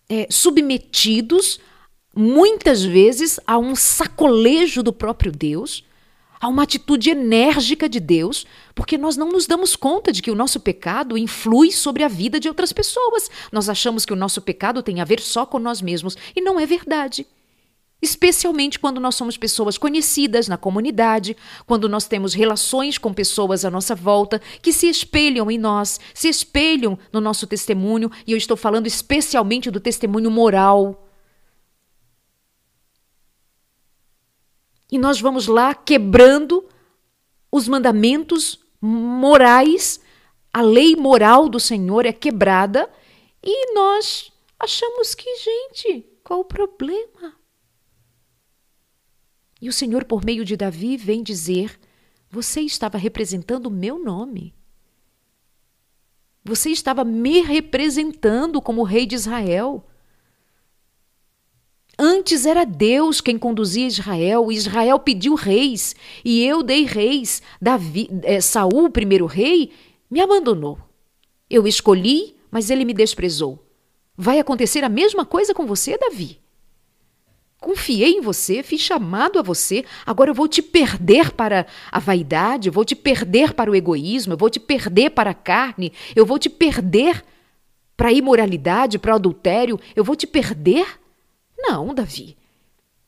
é, 0.10 0.28
submetidos 0.30 1.60
muitas 2.14 2.84
vezes 2.84 3.40
a 3.46 3.58
um 3.58 3.76
sacolejo 3.76 4.82
do 4.82 4.92
próprio 4.92 5.32
Deus 5.32 5.87
Há 6.40 6.48
uma 6.48 6.64
atitude 6.64 7.10
enérgica 7.10 7.90
de 7.90 8.00
Deus, 8.00 8.46
porque 8.76 8.98
nós 8.98 9.18
não 9.18 9.30
nos 9.30 9.48
damos 9.48 9.76
conta 9.76 10.12
de 10.12 10.22
que 10.22 10.32
o 10.32 10.36
nosso 10.36 10.60
pecado 10.60 11.18
influi 11.18 11.72
sobre 11.72 12.04
a 12.04 12.08
vida 12.08 12.40
de 12.40 12.48
outras 12.48 12.72
pessoas. 12.72 13.30
Nós 13.52 13.70
achamos 13.70 14.06
que 14.06 14.14
o 14.14 14.18
nosso 14.18 14.42
pecado 14.42 14.84
tem 14.84 15.02
a 15.02 15.06
ver 15.06 15.20
só 15.20 15.46
com 15.46 15.58
nós 15.58 15.82
mesmos, 15.82 16.16
e 16.36 16.42
não 16.42 16.60
é 16.60 16.66
verdade. 16.66 17.26
Especialmente 18.00 18.78
quando 18.78 19.02
nós 19.02 19.16
somos 19.16 19.38
pessoas 19.38 19.76
conhecidas 19.76 20.48
na 20.48 20.56
comunidade, 20.56 21.36
quando 21.66 21.90
nós 21.90 22.08
temos 22.08 22.36
relações 22.36 23.00
com 23.00 23.12
pessoas 23.12 23.66
à 23.66 23.72
nossa 23.72 23.96
volta 23.96 24.40
que 24.62 24.72
se 24.72 24.88
espelham 24.88 25.50
em 25.50 25.58
nós, 25.58 26.00
se 26.14 26.30
espelham 26.30 27.00
no 27.12 27.20
nosso 27.20 27.48
testemunho, 27.48 28.12
e 28.28 28.34
eu 28.34 28.38
estou 28.38 28.56
falando 28.56 28.86
especialmente 28.86 29.72
do 29.72 29.80
testemunho 29.80 30.30
moral 30.30 31.07
E 34.92 34.98
nós 34.98 35.20
vamos 35.20 35.48
lá 35.48 35.76
quebrando 35.76 36.68
os 37.52 37.68
mandamentos 37.68 38.60
morais, 38.80 40.00
a 40.54 40.62
lei 40.62 40.96
moral 40.96 41.50
do 41.50 41.60
Senhor 41.60 42.06
é 42.06 42.14
quebrada 42.14 42.90
e 43.44 43.74
nós 43.74 44.32
achamos 44.60 45.14
que, 45.14 45.38
gente, 45.38 46.06
qual 46.24 46.42
o 46.42 46.46
problema? 46.46 47.36
E 49.62 49.70
o 49.70 49.74
Senhor, 49.74 50.06
por 50.06 50.24
meio 50.24 50.46
de 50.46 50.56
Davi, 50.56 50.98
vem 50.98 51.24
dizer: 51.24 51.80
Você 52.30 52.62
estava 52.62 52.98
representando 52.98 53.68
o 53.68 53.72
meu 53.72 53.98
nome. 53.98 54.54
Você 56.44 56.70
estava 56.70 57.04
me 57.04 57.42
representando 57.42 58.62
como 58.62 58.84
rei 58.84 59.06
de 59.06 59.16
Israel. 59.16 59.86
Antes 62.00 62.46
era 62.46 62.64
Deus 62.64 63.20
quem 63.22 63.40
conduzia 63.40 63.88
Israel, 63.88 64.52
Israel 64.52 65.00
pediu 65.00 65.34
reis, 65.34 65.96
e 66.24 66.44
eu 66.44 66.62
dei 66.62 66.86
reis. 66.86 67.42
Davi, 67.60 68.08
é, 68.22 68.40
Saul, 68.40 68.86
o 68.86 68.92
primeiro 68.92 69.26
rei, 69.26 69.72
me 70.10 70.22
abandonou. 70.22 70.78
Eu 71.50 71.66
escolhi, 71.68 72.36
mas 72.52 72.70
ele 72.70 72.86
me 72.86 72.94
desprezou. 72.94 73.66
Vai 74.16 74.38
acontecer 74.38 74.84
a 74.84 74.90
mesma 74.90 75.26
coisa 75.26 75.56
com 75.56 75.66
você, 75.66 75.98
Davi. 75.98 76.40
Confiei 77.60 78.12
em 78.12 78.22
você, 78.22 78.62
fiz 78.62 78.82
chamado 78.82 79.40
a 79.40 79.42
você, 79.42 79.84
agora 80.06 80.30
eu 80.30 80.36
vou 80.36 80.48
te 80.48 80.62
perder 80.62 81.32
para 81.32 81.66
a 81.92 82.00
vaidade, 82.00 82.70
eu 82.70 82.74
vou 82.74 82.86
te 82.86 82.96
perder 82.96 83.54
para 83.54 83.72
o 83.72 83.76
egoísmo, 83.76 84.34
eu 84.34 84.38
vou 84.38 84.50
te 84.50 84.60
perder 84.60 85.10
para 85.10 85.32
a 85.32 85.34
carne, 85.34 85.92
eu 86.16 86.24
vou 86.24 86.38
te 86.38 86.50
perder 86.50 87.26
para 87.96 88.10
a 88.10 88.14
imoralidade, 88.14 89.00
para 89.00 89.14
o 89.14 89.16
adultério, 89.16 89.80
eu 89.96 90.04
vou 90.04 90.16
te 90.16 90.28
perder 90.28 90.86
não, 91.58 91.94
Davi. 91.94 92.38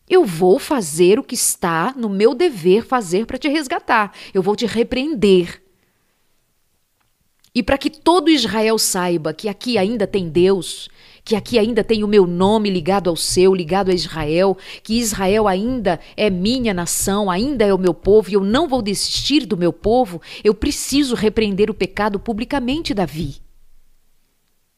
Eu 0.09 0.25
vou 0.25 0.57
fazer 0.57 1.19
o 1.19 1.23
que 1.23 1.35
está 1.35 1.93
no 1.95 2.09
meu 2.09 2.33
dever 2.33 2.83
fazer 2.83 3.27
para 3.27 3.37
te 3.37 3.47
resgatar. 3.47 4.11
Eu 4.33 4.41
vou 4.41 4.55
te 4.55 4.65
repreender. 4.65 5.61
E 7.53 7.61
para 7.61 7.77
que 7.77 7.89
todo 7.89 8.29
Israel 8.29 8.77
saiba 8.79 9.33
que 9.33 9.47
aqui 9.47 9.77
ainda 9.77 10.07
tem 10.07 10.29
Deus, 10.29 10.89
que 11.23 11.35
aqui 11.35 11.59
ainda 11.59 11.83
tem 11.83 12.03
o 12.03 12.07
meu 12.07 12.25
nome 12.25 12.69
ligado 12.69 13.09
ao 13.09 13.15
seu, 13.15 13.53
ligado 13.53 13.91
a 13.91 13.93
Israel, 13.93 14.57
que 14.81 14.99
Israel 14.99 15.47
ainda 15.47 15.99
é 16.15 16.29
minha 16.29 16.73
nação, 16.73 17.29
ainda 17.29 17.65
é 17.65 17.73
o 17.73 17.77
meu 17.77 17.93
povo 17.93 18.29
e 18.29 18.33
eu 18.33 18.43
não 18.43 18.67
vou 18.67 18.81
desistir 18.81 19.45
do 19.45 19.57
meu 19.57 19.73
povo, 19.73 20.21
eu 20.43 20.53
preciso 20.53 21.15
repreender 21.15 21.69
o 21.69 21.73
pecado 21.73 22.19
publicamente, 22.19 22.93
Davi. 22.93 23.37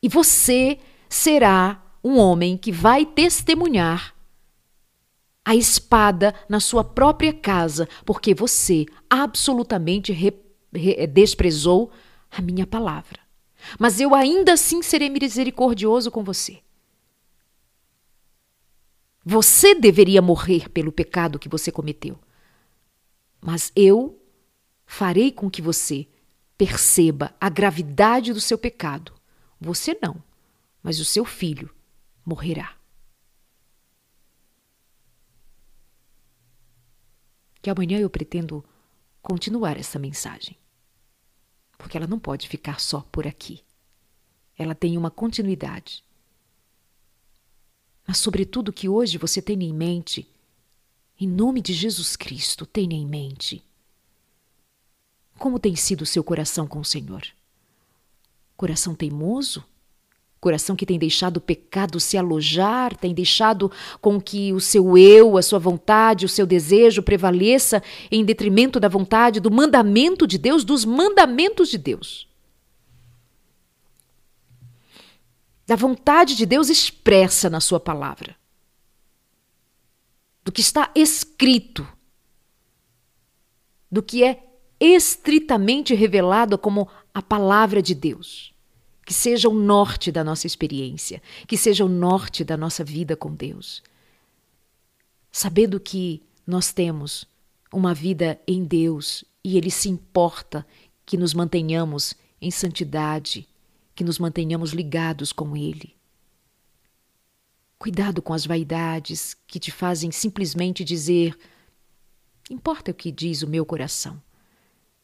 E 0.02 0.10
você 0.10 0.78
será 1.08 1.82
um 2.04 2.18
homem 2.18 2.58
que 2.58 2.72
vai 2.72 3.06
testemunhar 3.06 4.16
a 5.44 5.56
espada 5.56 6.36
na 6.48 6.60
sua 6.60 6.84
própria 6.84 7.34
casa, 7.34 7.88
porque 8.06 8.34
você 8.34 8.86
absolutamente 9.10 10.14
desprezou 11.12 11.92
a 12.30 12.42
minha 12.42 12.66
palavra. 12.66 13.20
Mas 13.80 14.00
eu 14.00 14.16
ainda 14.16 14.54
assim 14.54 14.82
serei 14.82 15.10
misericordioso 15.10 16.10
com 16.10 16.24
você. 16.24 16.62
Você 19.24 19.76
deveria 19.76 20.22
morrer 20.22 20.70
pelo 20.70 20.92
pecado 20.92 21.38
que 21.38 21.50
você 21.50 21.72
cometeu. 21.72 22.20
Mas 23.40 23.72
eu 23.76 24.20
farei 24.86 25.32
com 25.32 25.50
que 25.50 25.62
você 25.62 26.08
perceba 26.58 27.34
a 27.40 27.50
gravidade 27.50 28.34
do 28.34 28.42
seu 28.42 28.58
pecado. 28.58 29.14
Você 29.60 29.98
não, 30.02 30.24
mas 30.82 31.00
o 31.00 31.06
seu 31.06 31.24
filho 31.24 31.70
morrerá. 32.26 32.78
Que 37.62 37.70
amanhã 37.70 38.00
eu 38.00 38.10
pretendo 38.10 38.66
continuar 39.22 39.78
essa 39.78 40.00
mensagem 40.00 40.58
porque 41.82 41.98
ela 41.98 42.06
não 42.06 42.20
pode 42.20 42.48
ficar 42.48 42.80
só 42.80 43.02
por 43.12 43.26
aqui. 43.26 43.64
Ela 44.56 44.76
tem 44.76 44.98
uma 44.98 45.10
continuidade. 45.10 46.04
Mas, 48.06 48.20
sobretudo, 48.20 48.72
que 48.72 48.88
hoje 48.88 49.18
você 49.18 49.42
tenha 49.42 49.66
em 49.66 49.74
mente, 49.74 50.30
em 51.20 51.28
nome 51.28 51.60
de 51.60 51.74
Jesus 51.74 52.16
Cristo, 52.16 52.66
tenha 52.66 52.96
em 52.96 53.06
mente 53.06 53.66
como 55.38 55.58
tem 55.58 55.76
sido 55.76 56.04
o 56.04 56.06
seu 56.06 56.24
coração 56.24 56.68
com 56.68 56.80
o 56.80 56.86
Senhor. 56.86 57.24
Coração 58.56 58.94
teimoso? 58.94 59.66
Coração 60.42 60.76
que 60.76 60.88
tem 60.88 60.98
deixado 60.98 61.38
o 61.38 61.42
pecado 61.42 62.00
se 62.00 62.18
alojar, 62.18 62.98
tem 62.98 63.14
deixado 63.14 63.72
com 64.02 64.20
que 64.20 64.52
o 64.52 64.60
seu 64.60 64.98
eu, 64.98 65.38
a 65.38 65.42
sua 65.44 65.60
vontade, 65.60 66.26
o 66.26 66.30
seu 66.30 66.48
desejo 66.48 67.04
prevaleça 67.04 67.82
em 68.10 68.26
detrimento 68.26 68.80
da 68.80 68.88
vontade, 68.88 69.40
do 69.40 69.52
mandamento 69.52 70.26
de 70.26 70.40
Deus, 70.40 70.64
dos 70.64 70.84
mandamentos 70.84 71.70
de 71.70 71.78
Deus. 71.78 72.28
Da 75.68 75.76
vontade 75.76 76.36
de 76.36 76.48
Deus 76.48 76.70
expressa 76.70 77.48
na 77.48 77.60
sua 77.60 77.80
palavra. 77.80 78.36
Do 80.44 80.52
que 80.52 80.62
está 80.62 80.90
escrito. 80.96 81.88
Do 83.92 84.02
que 84.02 84.24
é 84.24 84.44
estritamente 84.80 85.94
revelado 85.94 86.58
como 86.58 86.90
a 87.14 87.22
palavra 87.22 87.80
de 87.80 87.94
Deus 87.94 88.52
que 89.06 89.14
seja 89.14 89.50
o 89.50 89.54
norte 89.54 90.12
da 90.12 90.24
nossa 90.24 90.48
experiência, 90.48 91.22
que 91.48 91.58
seja 91.58 91.84
o 91.84 91.90
norte 91.90 92.44
da 92.44 92.56
nossa 92.56 92.84
vida 92.84 93.16
com 93.16 93.34
Deus. 93.34 93.84
Sabendo 95.32 95.80
que 95.80 96.22
nós 96.46 96.72
temos 96.72 97.26
uma 97.74 97.94
vida 97.94 98.40
em 98.48 98.64
Deus 98.64 99.24
e 99.44 99.58
Ele 99.58 99.72
se 99.72 99.90
importa 99.90 100.66
que 101.06 101.18
nos 101.18 101.34
mantenhamos 101.34 102.14
em 102.40 102.52
santidade, 102.52 103.48
que 103.96 104.04
nos 104.04 104.20
mantenhamos 104.20 104.72
ligados 104.72 105.32
com 105.32 105.56
Ele. 105.56 105.96
Cuidado 107.80 108.22
com 108.22 108.34
as 108.34 108.46
vaidades 108.46 109.36
que 109.48 109.60
te 109.60 109.72
fazem 109.72 110.12
simplesmente 110.12 110.84
dizer: 110.84 111.38
importa 112.50 112.92
o 112.92 112.94
que 112.94 113.12
diz 113.12 113.42
o 113.42 113.48
meu 113.48 113.66
coração, 113.66 114.22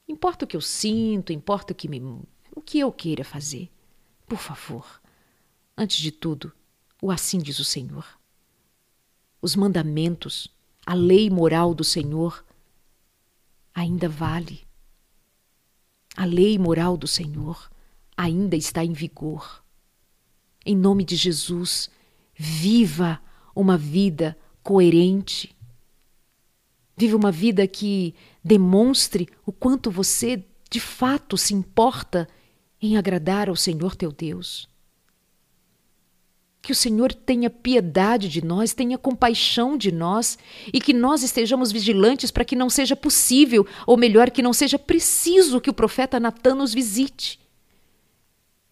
importa 0.07 0.45
o 0.45 0.47
que 0.47 0.55
eu 0.55 0.61
sinto, 0.61 1.33
importa 1.33 1.73
o 1.73 1.75
que, 1.75 1.87
me, 1.87 1.99
o 2.55 2.61
que 2.61 2.79
eu 2.79 2.91
queira 2.91 3.23
fazer. 3.23 3.71
Por 4.27 4.37
favor, 4.37 5.01
antes 5.75 5.97
de 5.97 6.11
tudo, 6.11 6.51
o 7.01 7.09
assim 7.09 7.39
diz 7.39 7.59
o 7.59 7.63
Senhor. 7.63 8.05
Os 9.41 9.55
mandamentos, 9.55 10.49
a 10.85 10.93
lei 10.93 11.29
moral 11.29 11.73
do 11.73 11.83
Senhor 11.83 12.43
ainda 13.73 14.09
vale. 14.09 14.67
A 16.15 16.25
lei 16.25 16.57
moral 16.59 16.97
do 16.97 17.07
Senhor 17.07 17.71
ainda 18.17 18.57
está 18.57 18.83
em 18.83 18.91
vigor. 18.91 19.63
Em 20.65 20.75
nome 20.75 21.05
de 21.05 21.15
Jesus, 21.15 21.89
viva 22.35 23.21
uma 23.55 23.77
vida 23.77 24.37
coerente. 24.61 25.55
Viva 26.97 27.15
uma 27.15 27.31
vida 27.31 27.65
que 27.65 28.13
demonstre 28.43 29.29
o 29.45 29.53
quanto 29.53 29.89
você 29.89 30.43
de 30.69 30.81
fato 30.81 31.37
se 31.37 31.53
importa 31.53 32.27
em 32.81 32.97
agradar 32.97 33.49
ao 33.49 33.55
Senhor 33.55 33.95
teu 33.95 34.11
Deus. 34.11 34.67
Que 36.61 36.71
o 36.71 36.75
Senhor 36.75 37.13
tenha 37.13 37.49
piedade 37.49 38.27
de 38.27 38.43
nós, 38.43 38.73
tenha 38.73 38.97
compaixão 38.97 39.77
de 39.77 39.91
nós 39.91 40.37
e 40.73 40.81
que 40.81 40.93
nós 40.93 41.23
estejamos 41.23 41.71
vigilantes 41.71 42.29
para 42.29 42.43
que 42.43 42.55
não 42.55 42.69
seja 42.69 42.95
possível, 42.95 43.65
ou 43.85 43.95
melhor, 43.95 44.29
que 44.29 44.41
não 44.41 44.51
seja 44.51 44.77
preciso 44.77 45.61
que 45.61 45.69
o 45.69 45.73
profeta 45.73 46.19
Natan 46.19 46.55
nos 46.55 46.73
visite 46.73 47.39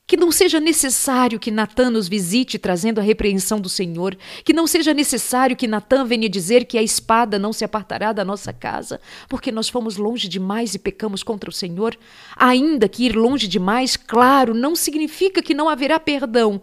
que 0.08 0.16
não 0.16 0.32
seja 0.32 0.60
necessário 0.60 1.39
que 1.39 1.49
Natã 1.49 1.89
nos 1.89 2.08
visite 2.08 2.60
trazendo 2.60 2.99
a 2.99 3.03
repreensão 3.03 3.60
do 3.60 3.68
Senhor, 3.68 4.16
que 4.43 4.53
não 4.53 4.68
seja 4.68 4.93
necessário 4.93 5.56
que 5.56 5.68
Natã 5.68 6.06
venha 6.06 6.30
dizer 6.30 6.66
que 6.66 6.78
a 6.78 6.84
espada 6.84 7.39
não 7.39 7.51
se 7.51 7.66
apartará 7.66 8.14
da 8.14 8.24
nossa 8.24 8.53
casa, 8.53 9.01
porque 9.28 9.51
nós 9.51 9.68
fomos 9.68 9.97
longe 9.97 10.28
demais 10.28 10.76
e 10.76 10.80
pecamos 10.80 11.24
contra 11.24 11.49
o 11.49 11.53
Senhor. 11.53 11.97
Ainda 12.36 12.88
que 12.88 13.06
ir 13.06 13.16
longe 13.16 13.47
demais, 13.47 13.97
claro, 13.97 14.53
não 14.53 14.76
significa 14.76 15.41
que 15.41 15.56
não 15.56 15.68
haverá 15.68 15.99
perdão, 15.99 16.62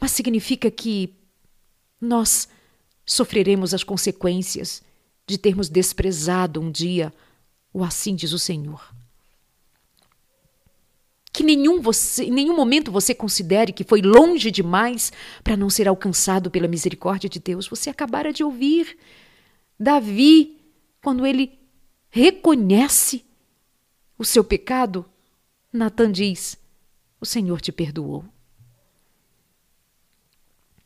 mas 0.00 0.12
significa 0.12 0.70
que 0.70 1.14
nós 2.00 2.48
sofreremos 3.04 3.74
as 3.74 3.84
consequências 3.84 4.82
de 5.26 5.36
termos 5.36 5.68
desprezado 5.68 6.60
um 6.60 6.70
dia 6.70 7.12
o 7.72 7.84
assim 7.84 8.14
diz 8.14 8.32
o 8.32 8.38
Senhor 8.38 8.97
que 11.32 11.44
nenhum 11.44 11.80
você, 11.80 12.24
em 12.24 12.30
nenhum 12.30 12.56
momento 12.56 12.90
você 12.90 13.14
considere 13.14 13.72
que 13.72 13.84
foi 13.84 14.00
longe 14.02 14.50
demais 14.50 15.12
para 15.44 15.56
não 15.56 15.70
ser 15.70 15.86
alcançado 15.86 16.50
pela 16.50 16.66
misericórdia 16.66 17.28
de 17.28 17.38
Deus. 17.38 17.68
Você 17.68 17.90
acabara 17.90 18.32
de 18.32 18.42
ouvir 18.42 18.96
Davi, 19.78 20.58
quando 21.00 21.24
ele 21.24 21.58
reconhece 22.10 23.24
o 24.18 24.24
seu 24.24 24.42
pecado, 24.42 25.06
Natan 25.72 26.10
diz: 26.10 26.58
O 27.20 27.26
Senhor 27.26 27.60
te 27.60 27.70
perdoou. 27.70 28.24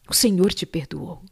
O 0.08 0.12
Senhor 0.12 0.52
te 0.52 0.66
perdoou. 0.66 1.22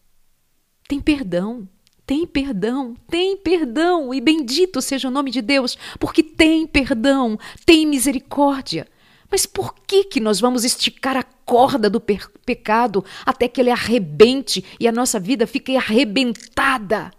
Tem 0.88 1.00
perdão, 1.00 1.68
tem 2.06 2.26
perdão, 2.26 2.96
tem 3.06 3.36
perdão, 3.36 4.14
e 4.14 4.20
bendito 4.20 4.80
seja 4.80 5.08
o 5.08 5.10
nome 5.10 5.30
de 5.30 5.42
Deus, 5.42 5.76
porque 5.98 6.22
tem 6.22 6.66
perdão, 6.66 7.38
tem 7.66 7.86
misericórdia. 7.86 8.88
Mas 9.30 9.46
por 9.46 9.74
que, 9.86 10.04
que 10.04 10.18
nós 10.18 10.40
vamos 10.40 10.64
esticar 10.64 11.16
a 11.16 11.22
corda 11.22 11.88
do 11.88 12.00
pecado 12.00 13.04
até 13.24 13.46
que 13.46 13.60
ele 13.60 13.70
arrebente 13.70 14.64
e 14.80 14.88
a 14.88 14.92
nossa 14.92 15.20
vida 15.20 15.46
fique 15.46 15.76
arrebentada? 15.76 17.12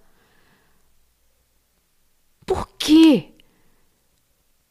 Por 2.45 2.67
quê? 2.77 3.29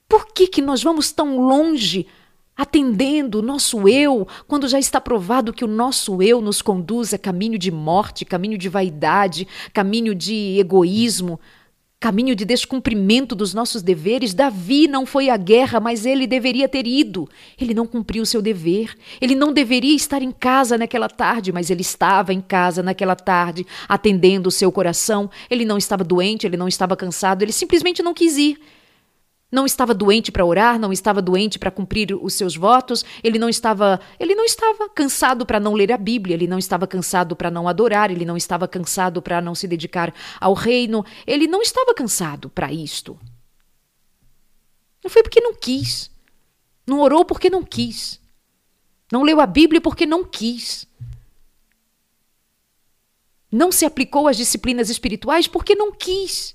Por 0.06 0.26
que, 0.26 0.48
que 0.48 0.60
nós 0.60 0.82
vamos 0.82 1.12
tão 1.12 1.38
longe 1.38 2.06
atendendo 2.54 3.38
o 3.38 3.42
nosso 3.42 3.88
eu, 3.88 4.28
quando 4.46 4.68
já 4.68 4.78
está 4.78 5.00
provado 5.00 5.52
que 5.52 5.64
o 5.64 5.68
nosso 5.68 6.20
eu 6.20 6.42
nos 6.42 6.60
conduz 6.60 7.14
a 7.14 7.18
caminho 7.18 7.58
de 7.58 7.70
morte, 7.70 8.26
caminho 8.26 8.58
de 8.58 8.68
vaidade, 8.68 9.48
caminho 9.72 10.14
de 10.14 10.58
egoísmo? 10.58 11.40
Caminho 12.00 12.34
de 12.34 12.46
descumprimento 12.46 13.34
dos 13.34 13.52
nossos 13.52 13.82
deveres. 13.82 14.32
Davi 14.32 14.88
não 14.88 15.04
foi 15.04 15.28
à 15.28 15.36
guerra, 15.36 15.78
mas 15.78 16.06
ele 16.06 16.26
deveria 16.26 16.66
ter 16.66 16.86
ido. 16.86 17.28
Ele 17.60 17.74
não 17.74 17.86
cumpriu 17.86 18.24
seu 18.24 18.40
dever. 18.40 18.96
Ele 19.20 19.34
não 19.34 19.52
deveria 19.52 19.94
estar 19.94 20.22
em 20.22 20.32
casa 20.32 20.78
naquela 20.78 21.10
tarde, 21.10 21.52
mas 21.52 21.68
ele 21.68 21.82
estava 21.82 22.32
em 22.32 22.40
casa 22.40 22.82
naquela 22.82 23.14
tarde, 23.14 23.66
atendendo 23.86 24.48
o 24.48 24.52
seu 24.52 24.72
coração. 24.72 25.30
Ele 25.50 25.66
não 25.66 25.76
estava 25.76 26.02
doente, 26.02 26.46
ele 26.46 26.56
não 26.56 26.66
estava 26.66 26.96
cansado, 26.96 27.42
ele 27.42 27.52
simplesmente 27.52 28.02
não 28.02 28.14
quis 28.14 28.38
ir. 28.38 28.58
Não 29.50 29.66
estava 29.66 29.92
doente 29.92 30.30
para 30.30 30.44
orar, 30.44 30.78
não 30.78 30.92
estava 30.92 31.20
doente 31.20 31.58
para 31.58 31.72
cumprir 31.72 32.14
os 32.14 32.34
seus 32.34 32.54
votos, 32.54 33.04
ele 33.22 33.38
não 33.38 33.48
estava, 33.48 34.00
ele 34.18 34.34
não 34.34 34.44
estava 34.44 34.88
cansado 34.88 35.44
para 35.44 35.58
não 35.58 35.74
ler 35.74 35.90
a 35.90 35.96
Bíblia, 35.96 36.34
ele 36.34 36.46
não 36.46 36.58
estava 36.58 36.86
cansado 36.86 37.34
para 37.34 37.50
não 37.50 37.66
adorar, 37.66 38.12
ele 38.12 38.24
não 38.24 38.36
estava 38.36 38.68
cansado 38.68 39.20
para 39.20 39.40
não 39.40 39.54
se 39.54 39.66
dedicar 39.66 40.14
ao 40.40 40.54
reino, 40.54 41.04
ele 41.26 41.48
não 41.48 41.60
estava 41.62 41.92
cansado 41.94 42.48
para 42.48 42.72
isto. 42.72 43.18
Não 45.02 45.10
foi 45.10 45.22
porque 45.22 45.40
não 45.40 45.54
quis. 45.54 46.10
Não 46.86 47.00
orou 47.00 47.24
porque 47.24 47.50
não 47.50 47.64
quis. 47.64 48.20
Não 49.10 49.22
leu 49.22 49.40
a 49.40 49.46
Bíblia 49.46 49.80
porque 49.80 50.06
não 50.06 50.24
quis. 50.24 50.86
Não 53.50 53.72
se 53.72 53.84
aplicou 53.84 54.28
às 54.28 54.36
disciplinas 54.36 54.90
espirituais 54.90 55.48
porque 55.48 55.74
não 55.74 55.90
quis. 55.90 56.54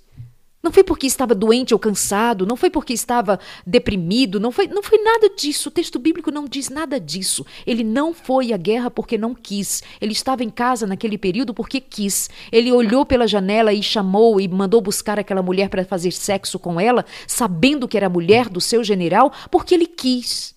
Não 0.66 0.72
foi 0.72 0.84
porque 0.84 1.05
estava 1.05 1.36
doente 1.36 1.76
ou 1.76 1.80
cansado, 1.80 2.43
não 2.43 2.55
foi 2.55 2.72
porque 2.72 2.91
estava 2.91 3.39
deprimido, 3.68 4.39
não 4.39 4.51
foi, 4.51 4.66
não 4.66 4.82
foi 4.82 4.97
nada 4.97 5.30
disso. 5.30 5.70
O 5.70 5.72
texto 5.72 5.99
bíblico 5.99 6.32
não 6.32 6.45
diz 6.45 6.70
nada 6.70 6.99
disso. 6.99 7.45
Ele 7.68 7.84
não 7.84 8.16
foi 8.16 8.51
à 8.51 8.57
guerra 8.57 8.89
porque 8.89 9.16
não 9.16 9.36
quis. 9.36 9.84
Ele 10.01 10.13
estava 10.13 10.43
em 10.43 10.49
casa 10.49 10.88
naquele 10.88 11.20
período 11.20 11.53
porque 11.53 11.80
quis. 11.80 12.32
Ele 12.51 12.72
olhou 12.72 13.05
pela 13.05 13.28
janela 13.28 13.72
e 13.74 13.84
chamou 13.84 14.41
e 14.41 14.47
mandou 14.47 14.82
buscar 14.82 15.20
aquela 15.20 15.43
mulher 15.43 15.70
para 15.70 15.86
fazer 15.86 16.09
sexo 16.09 16.57
com 16.57 16.80
ela, 16.80 17.05
sabendo 17.28 17.88
que 17.88 17.95
era 17.95 18.07
a 18.07 18.09
mulher 18.09 18.49
do 18.49 18.59
seu 18.59 18.84
general, 18.84 19.32
porque 19.51 19.76
ele 19.76 19.86
quis. 19.86 20.55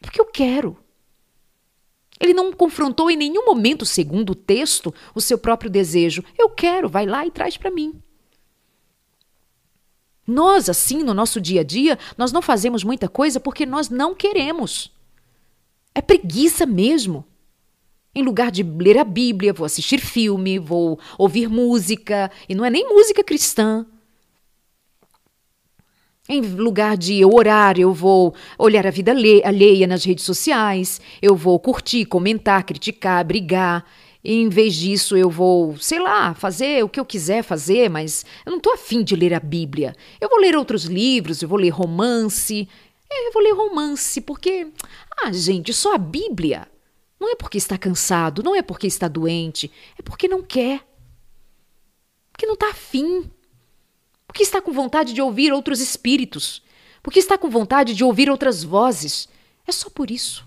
Porque 0.00 0.20
eu 0.20 0.26
quero. 0.26 0.76
Ele 2.20 2.32
não 2.32 2.52
confrontou 2.52 3.10
em 3.10 3.16
nenhum 3.16 3.44
momento, 3.44 3.84
segundo 3.84 4.30
o 4.30 4.36
texto, 4.36 4.94
o 5.16 5.20
seu 5.20 5.36
próprio 5.36 5.68
desejo. 5.68 6.22
Eu 6.38 6.48
quero, 6.48 6.88
vai 6.88 7.06
lá 7.06 7.26
e 7.26 7.30
traz 7.32 7.56
para 7.56 7.72
mim. 7.72 8.00
Nós, 10.26 10.68
assim, 10.68 11.02
no 11.02 11.14
nosso 11.14 11.40
dia 11.40 11.60
a 11.60 11.64
dia, 11.64 11.98
nós 12.18 12.32
não 12.32 12.42
fazemos 12.42 12.82
muita 12.82 13.08
coisa 13.08 13.38
porque 13.38 13.64
nós 13.64 13.88
não 13.88 14.14
queremos. 14.14 14.92
É 15.94 16.00
preguiça 16.00 16.66
mesmo. 16.66 17.24
Em 18.14 18.22
lugar 18.22 18.50
de 18.50 18.62
ler 18.62 18.98
a 18.98 19.04
Bíblia, 19.04 19.52
vou 19.52 19.64
assistir 19.64 20.00
filme, 20.00 20.58
vou 20.58 20.98
ouvir 21.18 21.48
música, 21.48 22.30
e 22.48 22.54
não 22.54 22.64
é 22.64 22.70
nem 22.70 22.88
música 22.88 23.22
cristã. 23.22 23.86
Em 26.28 26.40
lugar 26.40 26.96
de 26.96 27.20
eu 27.20 27.32
orar, 27.32 27.78
eu 27.78 27.92
vou 27.92 28.34
olhar 28.58 28.84
a 28.84 28.90
vida 28.90 29.12
alheia 29.12 29.86
nas 29.86 30.02
redes 30.02 30.24
sociais, 30.24 31.00
eu 31.22 31.36
vou 31.36 31.60
curtir, 31.60 32.04
comentar, 32.04 32.64
criticar, 32.64 33.24
brigar. 33.24 33.84
Em 34.28 34.48
vez 34.48 34.74
disso, 34.74 35.16
eu 35.16 35.30
vou, 35.30 35.76
sei 35.76 36.00
lá, 36.00 36.34
fazer 36.34 36.82
o 36.82 36.88
que 36.88 36.98
eu 36.98 37.04
quiser 37.04 37.44
fazer, 37.44 37.88
mas 37.88 38.26
eu 38.44 38.50
não 38.50 38.56
estou 38.56 38.74
afim 38.74 39.04
de 39.04 39.14
ler 39.14 39.32
a 39.32 39.38
Bíblia. 39.38 39.94
Eu 40.20 40.28
vou 40.28 40.40
ler 40.40 40.56
outros 40.56 40.82
livros, 40.82 41.40
eu 41.40 41.48
vou 41.48 41.56
ler 41.56 41.68
romance. 41.68 42.68
É, 43.08 43.28
eu 43.28 43.32
vou 43.32 43.40
ler 43.40 43.52
romance, 43.52 44.20
porque. 44.20 44.66
Ah, 45.22 45.32
gente, 45.32 45.72
só 45.72 45.94
a 45.94 45.98
Bíblia. 45.98 46.66
Não 47.20 47.30
é 47.30 47.36
porque 47.36 47.56
está 47.56 47.78
cansado, 47.78 48.42
não 48.42 48.56
é 48.56 48.62
porque 48.62 48.88
está 48.88 49.06
doente, 49.06 49.70
é 49.96 50.02
porque 50.02 50.26
não 50.26 50.42
quer. 50.42 50.84
Porque 52.32 52.46
não 52.46 52.54
está 52.54 52.70
afim. 52.70 53.30
Porque 54.26 54.42
está 54.42 54.60
com 54.60 54.72
vontade 54.72 55.12
de 55.12 55.22
ouvir 55.22 55.52
outros 55.52 55.80
espíritos. 55.80 56.64
Porque 57.00 57.20
está 57.20 57.38
com 57.38 57.48
vontade 57.48 57.94
de 57.94 58.02
ouvir 58.02 58.28
outras 58.28 58.64
vozes. 58.64 59.28
É 59.64 59.70
só 59.70 59.88
por 59.88 60.10
isso. 60.10 60.44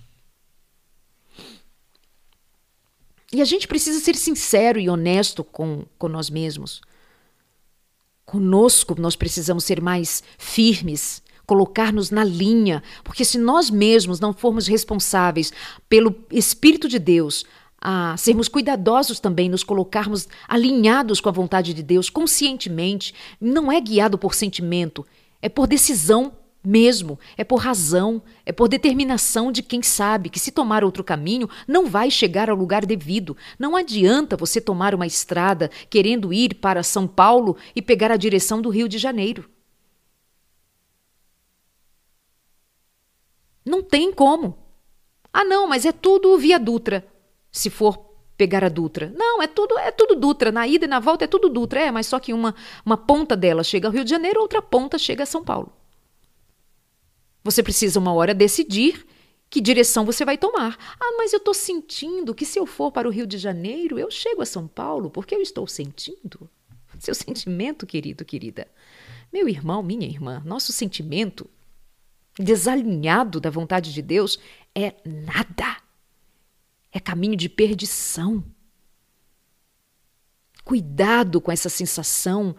E 3.32 3.42
a 3.42 3.46
gente 3.46 3.68
precisa 3.68 4.00
ser 4.00 4.16
sincero 4.16 4.80
e 4.80 4.90
honesto 4.90 5.44
com, 5.44 5.86
com 5.98 6.08
nós 6.08 6.30
mesmos. 6.30 6.82
Conosco, 8.26 9.00
nós 9.00 9.16
precisamos 9.16 9.64
ser 9.64 9.82
mais 9.82 10.24
firmes, 10.38 11.22
colocar-nos 11.46 12.12
na 12.12 12.24
linha, 12.24 12.84
porque 13.04 13.26
se 13.26 13.38
nós 13.38 13.70
mesmos 13.70 14.20
não 14.20 14.34
formos 14.34 14.68
responsáveis 14.68 15.52
pelo 15.88 16.16
Espírito 16.32 16.88
de 16.88 17.00
Deus, 17.00 17.46
a 17.82 18.16
sermos 18.18 18.48
cuidadosos 18.48 19.20
também, 19.20 19.48
nos 19.48 19.64
colocarmos 19.64 20.28
alinhados 20.48 21.22
com 21.22 21.30
a 21.30 21.32
vontade 21.32 21.74
de 21.74 21.82
Deus 21.82 22.10
conscientemente, 22.10 23.14
não 23.40 23.72
é 23.72 23.80
guiado 23.80 24.18
por 24.18 24.36
sentimento, 24.36 25.06
é 25.42 25.48
por 25.48 25.66
decisão 25.66 26.34
mesmo, 26.64 27.18
é 27.38 27.43
por 27.43 27.57
razão, 27.57 28.22
é 28.45 28.51
por 28.51 28.68
determinação 28.68 29.51
de 29.51 29.64
quem 29.64 29.82
sabe 29.82 30.30
que 30.30 30.39
se 30.39 30.51
tomar 30.51 30.84
outro 30.84 31.03
caminho 31.03 31.49
não 31.68 31.88
vai 31.88 32.12
chegar 32.12 32.49
ao 32.49 32.55
lugar 32.55 32.86
devido. 32.86 33.36
Não 33.57 33.76
adianta 33.76 34.36
você 34.36 34.60
tomar 34.60 34.93
uma 34.93 35.07
estrada 35.07 35.70
querendo 35.89 36.34
ir 36.34 36.55
para 36.55 36.84
São 36.84 37.07
Paulo 37.07 37.55
e 37.76 37.82
pegar 37.82 38.12
a 38.12 38.18
direção 38.18 38.62
do 38.62 38.70
Rio 38.70 38.89
de 38.89 38.97
Janeiro. 38.97 39.49
Não 43.66 43.82
tem 43.82 44.12
como. 44.12 44.57
Ah, 45.32 45.43
não, 45.43 45.68
mas 45.68 45.86
é 45.86 45.91
tudo 45.91 46.38
via 46.38 46.60
Dutra. 46.60 47.07
Se 47.51 47.70
for 47.70 47.97
pegar 48.36 48.64
a 48.64 48.70
Dutra. 48.70 49.14
Não, 49.16 49.41
é 49.41 49.47
tudo, 49.47 49.78
é 49.78 49.91
tudo 49.91 50.16
Dutra. 50.16 50.51
Na 50.51 50.68
ida 50.68 50.86
e 50.86 50.88
na 50.88 50.99
volta 50.99 51.26
é 51.26 51.28
tudo 51.28 51.49
Dutra. 51.49 51.82
É, 51.82 51.91
mas 51.91 52.07
só 52.07 52.20
que 52.20 52.34
uma, 52.34 52.55
uma 52.86 52.97
ponta 52.97 53.38
dela 53.38 53.64
chega 53.64 53.88
ao 53.88 53.93
Rio 53.93 54.03
de 54.03 54.10
Janeiro, 54.10 54.41
outra 54.41 54.62
ponta 54.62 54.97
chega 54.97 55.24
a 55.24 55.26
São 55.26 55.43
Paulo. 55.43 55.72
Você 57.44 57.64
precisa 57.64 58.00
uma 58.00 58.14
hora 58.14 58.34
decidir 58.34 59.06
que 59.50 59.62
direção 59.62 60.06
você 60.06 60.24
vai 60.24 60.38
tomar. 60.38 60.78
Ah, 61.00 61.16
mas 61.18 61.34
eu 61.34 61.38
estou 61.38 61.54
sentindo 61.54 62.36
que 62.36 62.46
se 62.46 62.60
eu 62.60 62.66
for 62.66 62.92
para 62.92 63.08
o 63.08 63.12
Rio 63.12 63.26
de 63.26 63.38
Janeiro, 63.38 63.98
eu 63.98 64.12
chego 64.12 64.42
a 64.42 64.46
São 64.46 64.68
Paulo, 64.68 65.10
porque 65.10 65.34
eu 65.34 65.42
estou 65.42 65.66
sentindo. 65.68 66.50
Seu 67.00 67.16
sentimento, 67.16 67.88
querido, 67.88 68.24
querida. 68.24 68.68
Meu 69.32 69.48
irmão, 69.48 69.82
minha 69.82 70.08
irmã, 70.08 70.42
nosso 70.46 70.72
sentimento 70.72 71.50
desalinhado 72.38 73.40
da 73.40 73.50
vontade 73.50 73.94
de 73.94 74.02
Deus 74.02 74.40
é 74.76 74.96
nada. 75.06 75.78
É 76.92 77.00
caminho 77.00 77.36
de 77.36 77.50
perdição. 77.50 78.44
Cuidado 80.64 81.42
com 81.42 81.52
essa 81.52 81.70
sensação 81.70 82.56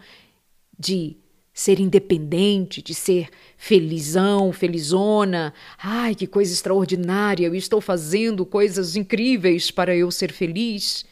de 0.77 1.17
ser 1.61 1.79
independente, 1.79 2.81
de 2.81 2.95
ser 2.95 3.29
felizão, 3.55 4.51
felizona. 4.51 5.53
Ai, 5.77 6.15
que 6.15 6.25
coisa 6.25 6.51
extraordinária! 6.51 7.45
Eu 7.45 7.53
estou 7.53 7.79
fazendo 7.79 8.43
coisas 8.47 8.95
incríveis 8.95 9.69
para 9.69 9.95
eu 9.95 10.09
ser 10.09 10.31
feliz. 10.31 11.05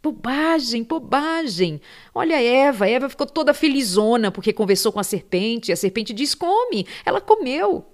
Bobagem, 0.00 0.84
bobagem. 0.84 1.80
Olha 2.14 2.40
Eva, 2.40 2.88
Eva 2.88 3.08
ficou 3.08 3.26
toda 3.26 3.52
felizona 3.52 4.30
porque 4.30 4.52
conversou 4.52 4.92
com 4.92 5.00
a 5.00 5.04
serpente. 5.04 5.72
A 5.72 5.76
serpente 5.76 6.12
diz: 6.12 6.36
come. 6.36 6.86
Ela 7.04 7.20
comeu. 7.20 7.84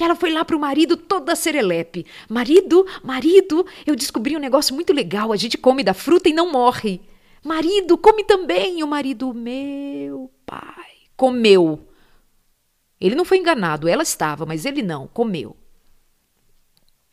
E 0.00 0.02
ela 0.02 0.16
foi 0.16 0.32
lá 0.32 0.44
para 0.44 0.56
o 0.56 0.60
marido 0.60 0.96
toda 0.96 1.36
serelepe. 1.36 2.06
Marido, 2.28 2.84
marido, 3.04 3.64
eu 3.86 3.94
descobri 3.94 4.36
um 4.36 4.40
negócio 4.40 4.74
muito 4.74 4.92
legal. 4.92 5.32
A 5.32 5.36
gente 5.36 5.56
come 5.56 5.84
da 5.84 5.94
fruta 5.94 6.28
e 6.28 6.32
não 6.32 6.50
morre. 6.50 7.00
Marido, 7.44 7.96
come 7.96 8.24
também. 8.24 8.80
E 8.80 8.84
o 8.84 8.88
marido, 8.88 9.32
meu 9.32 10.28
pai 10.44 10.89
comeu. 11.20 11.86
Ele 12.98 13.14
não 13.14 13.26
foi 13.26 13.36
enganado, 13.36 13.86
ela 13.86 14.02
estava, 14.02 14.46
mas 14.46 14.64
ele 14.64 14.80
não, 14.80 15.06
comeu. 15.06 15.54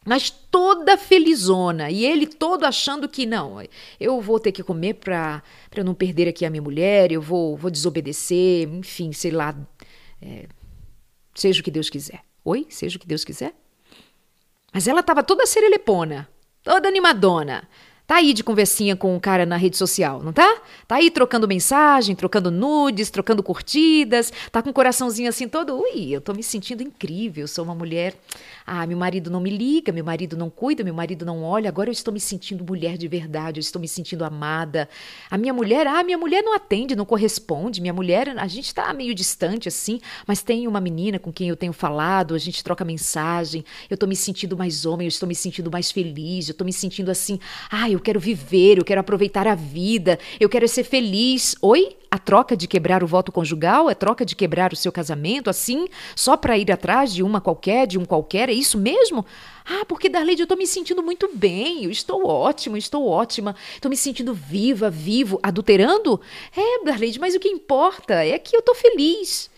Mas 0.06 0.30
toda 0.30 0.98
felizona, 0.98 1.92
e 1.92 2.06
ele 2.06 2.26
todo 2.26 2.64
achando 2.64 3.10
que 3.10 3.26
não, 3.26 3.58
eu 4.00 4.22
vou 4.22 4.40
ter 4.40 4.54
que 4.54 4.64
comer 4.64 4.94
para 4.94 5.44
não 5.84 5.94
perder 5.94 6.30
aqui 6.30 6.46
a 6.46 6.50
minha 6.50 6.62
mulher, 6.62 7.12
eu 7.12 7.22
vou, 7.22 7.58
vou 7.58 7.70
desobedecer, 7.70 8.70
enfim, 8.70 9.12
sei 9.12 9.32
lá, 9.32 9.54
é, 10.22 10.48
seja 11.36 11.60
o 11.60 11.64
que 11.64 11.70
Deus 11.70 11.90
quiser. 11.90 12.22
Oi? 12.46 12.66
Seja 12.70 12.96
o 12.96 13.02
que 13.02 13.08
Deus 13.08 13.26
quiser? 13.26 13.54
Mas 14.72 14.88
ela 14.88 15.02
estava 15.02 15.22
toda 15.22 15.46
serelepona, 15.46 16.30
toda 16.64 16.88
animadona. 16.88 17.68
Tá 18.08 18.16
aí 18.16 18.32
de 18.32 18.42
conversinha 18.42 18.96
com 18.96 19.14
um 19.14 19.20
cara 19.20 19.46
na 19.46 19.58
rede 19.58 19.76
social, 19.76 20.24
não 20.24 20.32
tá? 20.32 20.62
Tá 20.88 20.96
aí 20.96 21.12
trocando 21.12 21.46
mensagem, 21.46 22.16
trocando 22.16 22.50
nudes, 22.50 23.10
trocando 23.10 23.44
curtidas, 23.44 24.32
tá 24.50 24.64
com 24.64 24.70
o 24.70 24.74
coraçãozinho 24.74 25.28
assim 25.28 25.46
todo, 25.46 25.78
ui, 25.78 26.10
eu 26.10 26.22
tô 26.22 26.34
me 26.34 26.42
sentindo 26.42 26.82
incrível, 26.82 27.46
sou 27.50 27.66
uma 27.66 27.76
mulher. 27.76 28.16
Ah, 28.66 28.88
meu 28.88 28.98
marido 28.98 29.30
não 29.30 29.42
me 29.42 29.50
liga, 29.50 29.92
meu 29.92 30.06
marido 30.06 30.38
não 30.38 30.50
cuida, 30.50 30.86
meu 30.86 30.94
marido 30.94 31.26
não 31.26 31.44
olha, 31.44 31.68
agora 31.68 31.90
eu 31.90 31.92
estou 31.92 32.14
me 32.14 32.20
sentindo 32.20 32.64
mulher 32.64 32.98
de 32.98 33.10
verdade, 33.10 33.60
eu 33.60 33.62
estou 33.62 33.82
me 33.82 33.90
sentindo 33.90 34.24
amada. 34.24 34.88
A 35.30 35.38
minha 35.38 35.54
mulher, 35.54 35.86
ah, 35.86 36.02
minha 36.02 36.18
mulher 36.18 36.42
não 36.42 36.56
atende, 36.56 36.96
não 36.96 37.06
corresponde, 37.06 37.82
minha 37.82 37.94
mulher, 37.94 38.30
a 38.38 38.48
gente 38.48 38.74
tá 38.74 38.94
meio 38.94 39.14
distante 39.14 39.68
assim, 39.68 40.00
mas 40.26 40.42
tem 40.42 40.66
uma 40.66 40.80
menina 40.80 41.20
com 41.20 41.32
quem 41.32 41.50
eu 41.50 41.58
tenho 41.58 41.74
falado, 41.74 42.36
a 42.36 42.38
gente 42.38 42.64
troca 42.64 42.86
mensagem, 42.86 43.66
eu 43.90 43.98
tô 43.98 44.08
me 44.08 44.16
sentindo 44.16 44.58
mais 44.58 44.86
homem, 44.86 45.08
eu 45.08 45.10
estou 45.10 45.28
me 45.28 45.36
sentindo 45.36 45.70
mais 45.70 45.92
feliz, 45.92 46.48
eu 46.48 46.56
tô 46.56 46.64
me 46.64 46.72
sentindo 46.72 47.12
assim, 47.12 47.38
ah, 47.70 47.97
quero 48.00 48.20
viver, 48.20 48.78
eu 48.78 48.86
quero 48.86 49.02
aproveitar 49.02 49.48
a 49.48 49.56
vida, 49.56 50.20
eu 50.40 50.50
quero 50.50 50.68
ser 50.68 50.84
feliz. 50.84 51.56
Oi? 51.62 51.96
A 52.10 52.18
troca 52.18 52.56
de 52.56 52.68
quebrar 52.68 53.04
o 53.04 53.08
voto 53.08 53.32
conjugal, 53.32 53.90
a 53.90 53.96
troca 53.96 54.26
de 54.26 54.36
quebrar 54.36 54.72
o 54.72 54.76
seu 54.76 54.92
casamento, 54.92 55.50
assim, 55.50 55.88
só 56.16 56.38
para 56.38 56.58
ir 56.58 56.72
atrás 56.72 57.14
de 57.14 57.22
uma 57.22 57.42
qualquer, 57.42 57.86
de 57.86 57.98
um 57.98 58.06
qualquer, 58.06 58.50
é 58.50 58.54
isso 58.54 58.78
mesmo? 58.78 59.26
Ah, 59.66 59.84
porque 59.86 60.08
Darlene, 60.08 60.40
eu 60.40 60.44
estou 60.46 60.58
me 60.58 60.66
sentindo 60.66 61.04
muito 61.04 61.30
bem, 61.34 61.84
eu 61.84 61.92
estou 61.92 62.26
ótima, 62.26 62.78
estou 62.78 63.06
ótima, 63.06 63.56
estou 63.76 63.90
me 63.90 63.98
sentindo 63.98 64.34
viva, 64.34 64.90
vivo, 64.90 65.38
adulterando? 65.44 66.22
É, 66.56 66.86
Darlene, 66.86 67.20
mas 67.20 67.36
o 67.36 67.40
que 67.40 67.50
importa 67.50 68.14
é 68.24 68.40
que 68.40 68.56
eu 68.56 68.62
estou 68.62 68.74
feliz. 68.74 69.50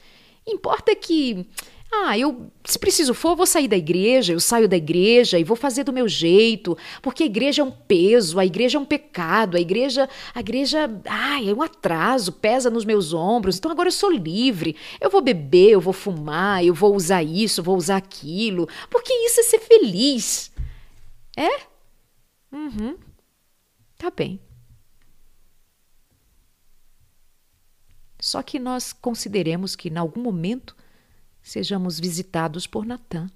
Importa 0.48 0.96
que 0.96 1.46
Ah, 1.92 2.16
eu, 2.18 2.52
se 2.64 2.78
preciso 2.78 3.16
for, 3.16 3.36
vou 3.36 3.48
sair 3.48 3.68
da 3.68 3.76
igreja, 3.76 4.34
eu 4.34 4.40
saio 4.40 4.68
da 4.68 4.78
igreja 4.78 5.40
e 5.40 5.44
vou 5.44 5.58
fazer 5.58 5.84
do 5.84 5.92
meu 5.92 6.08
jeito, 6.08 6.78
porque 7.02 7.24
a 7.24 7.26
igreja 7.26 7.64
é 7.64 7.66
um 7.66 7.72
peso, 7.72 8.38
a 8.38 8.46
igreja 8.46 8.78
é 8.78 8.82
um 8.82 8.86
pecado, 8.86 9.58
a 9.58 9.60
igreja, 9.60 10.08
a 10.36 10.40
igreja, 10.40 10.88
ai, 11.08 11.50
é 11.50 11.54
um 11.54 11.64
atraso, 11.64 12.32
pesa 12.32 12.70
nos 12.70 12.86
meus 12.86 13.12
ombros. 13.12 13.58
Então 13.58 13.72
agora 13.72 13.88
eu 13.88 13.94
sou 13.94 14.12
livre. 14.12 14.76
Eu 15.02 15.10
vou 15.10 15.22
beber, 15.22 15.72
eu 15.72 15.82
vou 15.82 15.94
fumar, 15.94 16.64
eu 16.64 16.76
vou 16.76 16.96
usar 16.96 17.24
isso, 17.24 17.64
vou 17.64 17.76
usar 17.76 17.98
aquilo, 17.98 18.70
porque 18.90 19.12
isso 19.26 19.40
é 19.40 19.44
ser 19.44 19.60
feliz. 19.60 20.52
É? 21.36 21.62
Uhum. 22.52 22.98
Tá 23.98 24.12
bem. 24.12 24.40
Só 28.20 28.44
que 28.44 28.60
nós 28.60 28.94
consideremos 28.94 29.76
que, 29.76 29.90
em 29.90 29.98
algum 29.98 30.22
momento, 30.22 30.76
sejamos 31.50 32.00
visitados 32.00 32.68
por 32.68 32.86
Natã. 32.86 33.28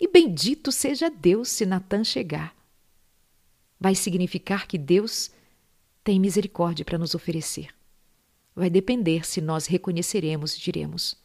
E 0.00 0.06
bendito 0.06 0.70
seja 0.70 1.10
Deus 1.10 1.48
se 1.48 1.66
Natã 1.66 2.04
chegar. 2.04 2.54
Vai 3.80 3.94
significar 3.94 4.66
que 4.66 4.78
Deus 4.78 5.30
tem 6.04 6.20
misericórdia 6.20 6.84
para 6.84 6.98
nos 6.98 7.14
oferecer. 7.14 7.74
Vai 8.54 8.70
depender 8.70 9.26
se 9.26 9.40
nós 9.40 9.66
reconheceremos 9.66 10.56
e 10.56 10.60
diremos: 10.60 11.16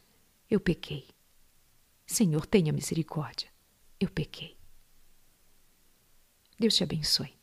Eu 0.50 0.60
pequei. 0.60 1.08
Senhor, 2.06 2.46
tenha 2.46 2.74
misericórdia. 2.74 3.48
Eu 4.00 4.10
pequei. 4.10 4.58
Deus 6.60 6.76
te 6.76 6.84
abençoe. 6.84 7.34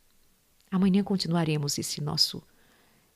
Amanhã 0.70 1.02
continuaremos 1.02 1.78
esse 1.78 2.00
nosso 2.00 2.42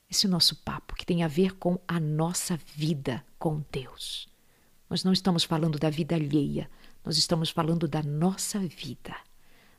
esse 0.09 0.29
nosso 0.29 0.57
papo 0.57 0.95
que 0.95 1.07
tem 1.07 1.23
a 1.23 1.29
ver 1.29 1.57
com 1.57 1.81
a 1.89 1.99
nossa 1.99 2.59
vida 2.59 3.25
com 3.39 3.65
Deus. 3.73 4.32
Nós 4.93 5.05
não 5.05 5.13
estamos 5.15 5.43
falando 5.43 5.79
da 5.79 5.89
vida 5.89 6.15
alheia, 6.15 6.71
nós 7.03 7.17
estamos 7.17 7.49
falando 7.49 7.89
da 7.89 8.03
nossa 8.03 8.59
vida. 8.59 9.17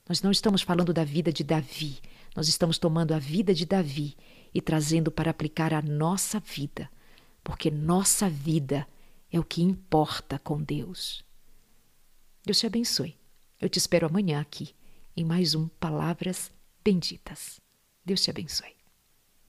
Nós 0.10 0.24
não 0.24 0.32
estamos 0.32 0.64
falando 0.64 0.92
da 0.92 1.04
vida 1.04 1.32
de 1.32 1.44
Davi, 1.44 2.00
nós 2.36 2.48
estamos 2.48 2.80
tomando 2.80 3.12
a 3.12 3.20
vida 3.20 3.54
de 3.54 3.64
Davi 3.64 4.18
e 4.52 4.60
trazendo 4.60 5.12
para 5.12 5.30
aplicar 5.30 5.72
a 5.72 5.84
nossa 5.84 6.40
vida, 6.40 6.90
porque 7.44 7.70
nossa 7.70 8.28
vida 8.28 8.88
é 9.32 9.40
o 9.40 9.44
que 9.44 9.62
importa 9.62 10.40
com 10.40 10.60
Deus. 10.60 11.24
Deus 12.44 12.58
te 12.58 12.66
abençoe. 12.66 13.16
Eu 13.62 13.70
te 13.70 13.78
espero 13.78 14.08
amanhã 14.08 14.42
aqui 14.42 14.74
em 15.16 15.24
mais 15.24 15.54
um 15.54 15.68
Palavras 15.68 16.52
Benditas. 16.84 17.62
Deus 18.04 18.20
te 18.24 18.32
abençoe. 18.32 18.83